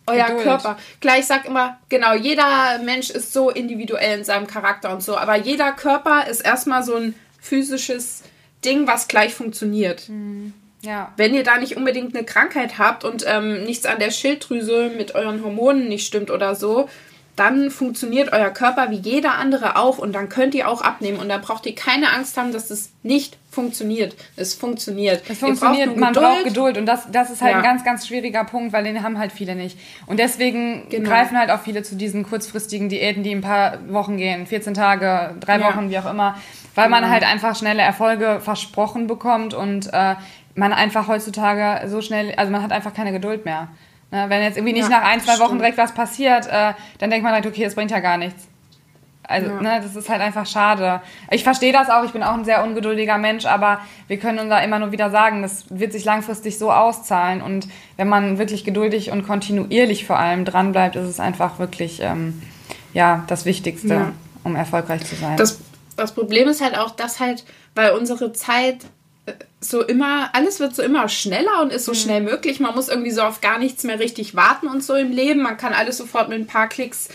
euer 0.07 0.27
Geduld. 0.27 0.43
Körper, 0.43 0.79
klar, 1.01 1.19
ich 1.19 1.27
sag 1.27 1.47
immer, 1.47 1.79
genau, 1.89 2.15
jeder 2.15 2.79
Mensch 2.85 3.11
ist 3.11 3.33
so 3.33 3.51
individuell 3.51 4.19
in 4.19 4.25
seinem 4.25 4.47
Charakter 4.47 4.93
und 4.93 5.03
so, 5.03 5.17
aber 5.17 5.37
jeder 5.37 5.73
Körper 5.73 6.27
ist 6.27 6.41
erstmal 6.41 6.83
so 6.83 6.97
ein 6.97 7.15
physisches 7.41 8.23
Ding, 8.65 8.87
was 8.87 9.09
gleich 9.09 9.35
funktioniert. 9.35 10.09
Mhm. 10.09 10.55
Ja. 10.83 11.13
Wenn 11.17 11.35
ihr 11.35 11.45
da 11.45 11.59
nicht 11.59 11.77
unbedingt 11.77 12.17
eine 12.17 12.25
Krankheit 12.25 12.79
habt 12.79 13.05
und 13.05 13.25
ähm, 13.27 13.63
nichts 13.63 13.87
an 13.87 14.01
der 14.01 14.11
Schilddrüse 14.11 14.91
mit 14.97 15.15
euren 15.15 15.45
Hormonen 15.45 15.89
nicht 15.89 16.07
stimmt 16.07 16.31
oder 16.31 16.57
so, 16.57 16.89
dann 17.37 17.71
funktioniert 17.71 18.33
euer 18.33 18.51
Körper 18.51 18.91
wie 18.91 18.97
jeder 18.97 19.35
andere 19.35 19.77
auch 19.77 19.97
und 19.97 20.13
dann 20.13 20.29
könnt 20.29 20.55
ihr 20.55 20.69
auch 20.69 20.83
abnehmen 20.83 21.19
und 21.19 21.31
da 21.31 21.39
braucht 21.39 21.65
ihr 21.65 21.75
keine 21.75 22.13
Angst 22.13 22.37
haben, 22.37 22.53
dass 22.53 22.71
es 22.71 22.93
nicht 23.03 23.39
funktioniert. 23.51 24.15
Es 24.37 24.53
funktioniert. 24.53 25.23
Es 25.29 25.39
funktioniert, 25.39 25.89
braucht 25.89 25.99
man 25.99 26.13
braucht 26.13 26.45
Geduld 26.45 26.77
und 26.77 26.85
das, 26.85 27.11
das 27.11 27.31
ist 27.31 27.41
halt 27.41 27.53
ja. 27.53 27.59
ein 27.59 27.63
ganz, 27.63 27.85
ganz 27.85 28.07
schwieriger 28.07 28.45
Punkt, 28.45 28.75
weil 28.75 28.85
den 28.85 29.03
haben 29.03 29.19
halt 29.19 29.33
viele 29.33 29.55
nicht. 29.55 29.79
Und 30.07 30.19
deswegen 30.19 30.89
genau. 30.91 31.09
greifen 31.09 31.39
halt 31.39 31.51
auch 31.51 31.61
viele 31.61 31.83
zu 31.83 31.97
diesen 31.97 32.25
kurzfristigen 32.25 32.91
Diäten, 32.91 33.23
die 33.23 33.35
ein 33.35 33.41
paar 33.41 33.79
Wochen 33.89 34.19
gehen, 34.19 34.47
14 34.47 34.75
Tage, 34.75 35.35
drei 35.41 35.59
ja. 35.59 35.69
Wochen, 35.69 35.89
wie 35.89 35.99
auch 35.99 36.11
immer, 36.11 36.37
weil 36.75 36.87
genau. 36.89 37.01
man 37.01 37.11
halt 37.11 37.25
einfach 37.25 37.57
schnelle 37.57 37.83
Erfolge 37.83 38.41
versprochen 38.41 39.07
bekommt 39.07 39.55
und 39.55 39.91
äh, 39.93 40.17
man 40.55 40.75
einfach 40.75 41.09
heutzutage 41.09 41.89
so 41.89 42.03
schnell, 42.03 42.35
also 42.37 42.53
man 42.53 42.63
hat 42.63 42.73
einfach 42.73 42.93
keine 42.93 43.13
Geduld 43.13 43.47
mehr. 43.47 43.69
Ne, 44.13 44.27
wenn 44.29 44.43
jetzt 44.43 44.59
irgendwie 44.59 44.75
nicht 44.75 44.91
ja, 44.91 45.01
nach 45.01 45.09
ein, 45.09 45.23
zwei 45.23 45.39
Wochen 45.39 45.57
direkt 45.57 45.79
was 45.79 45.93
passiert, 45.93 46.47
äh, 46.47 46.75
dann 46.99 47.09
denkt 47.09 47.25
man 47.25 47.33
halt, 47.33 47.47
okay, 47.47 47.65
das 47.65 47.75
bringt 47.75 47.91
ja 47.91 48.01
gar 48.01 48.19
nichts. 48.19 48.47
Also, 49.23 49.49
ja. 49.49 49.63
ne, 49.63 49.81
das 49.83 49.97
ist 49.97 50.11
halt 50.11 50.21
einfach 50.21 50.45
schade. 50.45 51.01
Ich 51.31 51.45
verstehe 51.45 51.73
das 51.73 51.89
auch, 51.89 52.05
ich 52.05 52.13
bin 52.13 52.23
auch 52.23 52.35
ein 52.35 52.45
sehr 52.45 52.63
ungeduldiger 52.63 53.17
Mensch, 53.17 53.47
aber 53.47 53.81
wir 54.09 54.19
können 54.19 54.39
uns 54.39 54.51
da 54.51 54.59
immer 54.59 54.79
nur 54.79 54.93
wieder 54.93 55.09
sagen, 55.09 55.41
das 55.41 55.65
wird 55.71 55.93
sich 55.93 56.05
langfristig 56.05 56.59
so 56.59 56.71
auszahlen. 56.71 57.41
Und 57.41 57.69
wenn 57.97 58.07
man 58.07 58.37
wirklich 58.37 58.65
geduldig 58.65 59.11
und 59.11 59.27
kontinuierlich 59.27 60.05
vor 60.05 60.19
allem 60.19 60.45
dranbleibt, 60.45 60.97
ist 60.97 61.09
es 61.09 61.19
einfach 61.19 61.59
wirklich 61.59 62.01
ähm, 62.03 62.43
ja, 62.93 63.25
das 63.29 63.47
Wichtigste, 63.47 63.95
ja. 63.95 64.13
um 64.45 64.57
erfolgreich 64.57 65.07
zu 65.07 65.15
sein. 65.15 65.39
Das, 65.39 65.59
das 65.97 66.13
Problem 66.13 66.49
ist 66.49 66.61
halt 66.61 66.77
auch, 66.77 66.91
dass 66.91 67.19
halt, 67.19 67.47
weil 67.75 67.93
unsere 67.93 68.35
Zeit 68.35 68.85
so 69.61 69.83
immer, 69.83 70.31
alles 70.35 70.59
wird 70.61 70.75
so 70.75 70.83
immer 70.83 71.09
schneller 71.09 71.63
und 71.63 71.73
ist 71.73 71.85
so 71.85 71.93
mhm. 71.93 71.97
schnell 71.97 72.21
möglich. 72.21 72.61
Man 72.61 72.75
muss 72.75 72.89
irgendwie 72.89 73.11
so 73.11 73.23
auf 73.23 73.41
gar 73.41 73.59
nichts 73.59 73.85
mehr 73.85 74.01
richtig 74.01 74.35
warten 74.35 74.67
und 74.67 74.83
so 74.83 74.95
im 74.95 75.13
Leben. 75.13 75.43
Man 75.43 75.57
kann 75.57 75.73
alles 75.73 75.99
sofort 75.99 76.29
mit 76.29 76.39
ein 76.39 76.47
paar 76.47 76.69
Klicks 76.69 77.09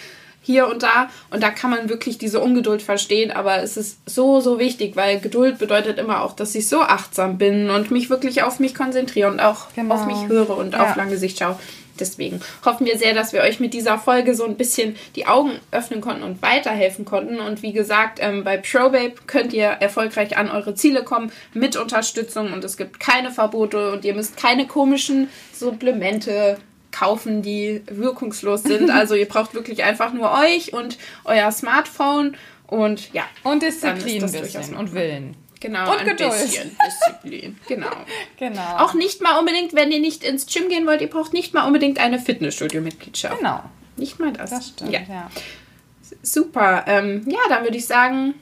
hier 0.47 0.69
und 0.69 0.81
da 0.81 1.09
und 1.29 1.43
da 1.43 1.49
kann 1.49 1.69
man 1.69 1.89
wirklich 1.89 2.17
diese 2.17 2.39
Ungeduld 2.39 2.81
verstehen, 2.81 3.31
aber 3.31 3.61
es 3.61 3.75
ist 3.75 3.97
so, 4.05 4.39
so 4.39 4.59
wichtig, 4.59 4.95
weil 4.95 5.19
Geduld 5.19 5.57
bedeutet 5.57 5.99
immer 5.99 6.23
auch, 6.23 6.33
dass 6.33 6.55
ich 6.55 6.69
so 6.69 6.79
achtsam 6.79 7.37
bin 7.37 7.69
und 7.69 7.91
mich 7.91 8.09
wirklich 8.09 8.43
auf 8.43 8.61
mich 8.61 8.73
konzentriere 8.73 9.29
und 9.29 9.41
auch 9.41 9.67
genau. 9.75 9.95
auf 9.95 10.05
mich 10.05 10.29
höre 10.29 10.55
und 10.57 10.71
ja. 10.71 10.83
auf 10.83 10.95
lange 10.95 11.17
Sicht 11.17 11.39
schaue. 11.39 11.59
Deswegen 11.99 12.41
hoffen 12.65 12.85
wir 12.85 12.97
sehr, 12.97 13.13
dass 13.13 13.33
wir 13.33 13.41
euch 13.41 13.59
mit 13.59 13.73
dieser 13.73 13.97
Folge 13.97 14.35
so 14.35 14.45
ein 14.45 14.55
bisschen 14.55 14.95
die 15.15 15.27
Augen 15.27 15.59
öffnen 15.71 16.01
konnten 16.01 16.23
und 16.23 16.41
weiterhelfen 16.41 17.05
konnten. 17.05 17.39
Und 17.39 17.61
wie 17.61 17.73
gesagt, 17.73 18.19
ähm, 18.21 18.43
bei 18.43 18.57
ProBabe 18.57 19.15
könnt 19.27 19.53
ihr 19.53 19.67
erfolgreich 19.67 20.37
an 20.37 20.49
eure 20.49 20.75
Ziele 20.75 21.03
kommen 21.03 21.31
mit 21.53 21.75
Unterstützung 21.75 22.53
und 22.53 22.63
es 22.63 22.77
gibt 22.77 22.99
keine 22.99 23.31
Verbote 23.31 23.91
und 23.91 24.05
ihr 24.05 24.13
müsst 24.13 24.37
keine 24.37 24.67
komischen 24.67 25.29
Supplemente 25.53 26.57
kaufen, 26.91 27.41
die 27.41 27.81
wirkungslos 27.87 28.63
sind. 28.63 28.89
Also 28.97 29.15
ihr 29.15 29.27
braucht 29.27 29.53
wirklich 29.53 29.83
einfach 29.83 30.13
nur 30.13 30.31
euch 30.31 30.73
und 30.73 30.97
euer 31.23 31.51
Smartphone 31.51 32.35
und 32.65 33.13
ja. 33.13 33.23
Und 33.43 33.63
Disziplin 33.63 34.23
ein 34.23 34.31
bisschen 34.31 34.75
und 34.75 34.93
Willen. 34.93 35.35
Genau, 35.59 35.91
und 35.91 35.99
ein 35.99 36.05
Geduld. 36.05 36.31
bisschen 36.31 36.77
Disziplin. 36.85 37.57
Genau. 37.67 37.89
genau. 38.37 38.77
Auch 38.77 38.93
nicht 38.93 39.21
mal 39.21 39.39
unbedingt, 39.39 39.73
wenn 39.73 39.91
ihr 39.91 39.99
nicht 39.99 40.23
ins 40.23 40.45
Gym 40.45 40.69
gehen 40.69 40.85
wollt, 40.85 41.01
ihr 41.01 41.09
braucht 41.09 41.33
nicht 41.33 41.53
mal 41.53 41.65
unbedingt 41.65 41.99
eine 41.99 42.19
Fitnessstudio-Mitgliedschaft. 42.19 43.37
Genau. 43.37 43.61
Nicht 43.95 44.19
mal 44.19 44.31
das. 44.33 44.49
Das 44.51 44.67
stimmt, 44.69 44.91
ja. 44.91 44.99
ja. 45.09 45.31
Super. 46.21 46.85
Ähm, 46.87 47.23
ja, 47.27 47.39
dann 47.49 47.63
würde 47.63 47.77
ich 47.77 47.87
sagen, 47.87 48.35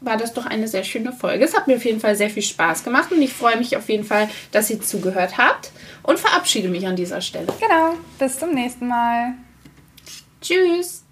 war 0.00 0.16
das 0.16 0.32
doch 0.32 0.46
eine 0.46 0.68
sehr 0.68 0.84
schöne 0.84 1.12
Folge. 1.12 1.44
Es 1.44 1.56
hat 1.56 1.66
mir 1.66 1.76
auf 1.76 1.84
jeden 1.84 2.00
Fall 2.00 2.14
sehr 2.16 2.30
viel 2.30 2.42
Spaß 2.42 2.84
gemacht 2.84 3.10
und 3.10 3.20
ich 3.20 3.32
freue 3.32 3.56
mich 3.56 3.76
auf 3.76 3.88
jeden 3.88 4.04
Fall, 4.04 4.28
dass 4.52 4.70
ihr 4.70 4.80
zugehört 4.80 5.38
habt 5.38 5.72
und 6.02 6.18
verabschiede 6.18 6.68
mich 6.68 6.86
an 6.86 6.96
dieser 6.96 7.20
Stelle. 7.20 7.48
Genau. 7.60 7.94
Bis 8.18 8.38
zum 8.38 8.54
nächsten 8.54 8.86
Mal. 8.86 9.34
Tschüss. 10.40 11.02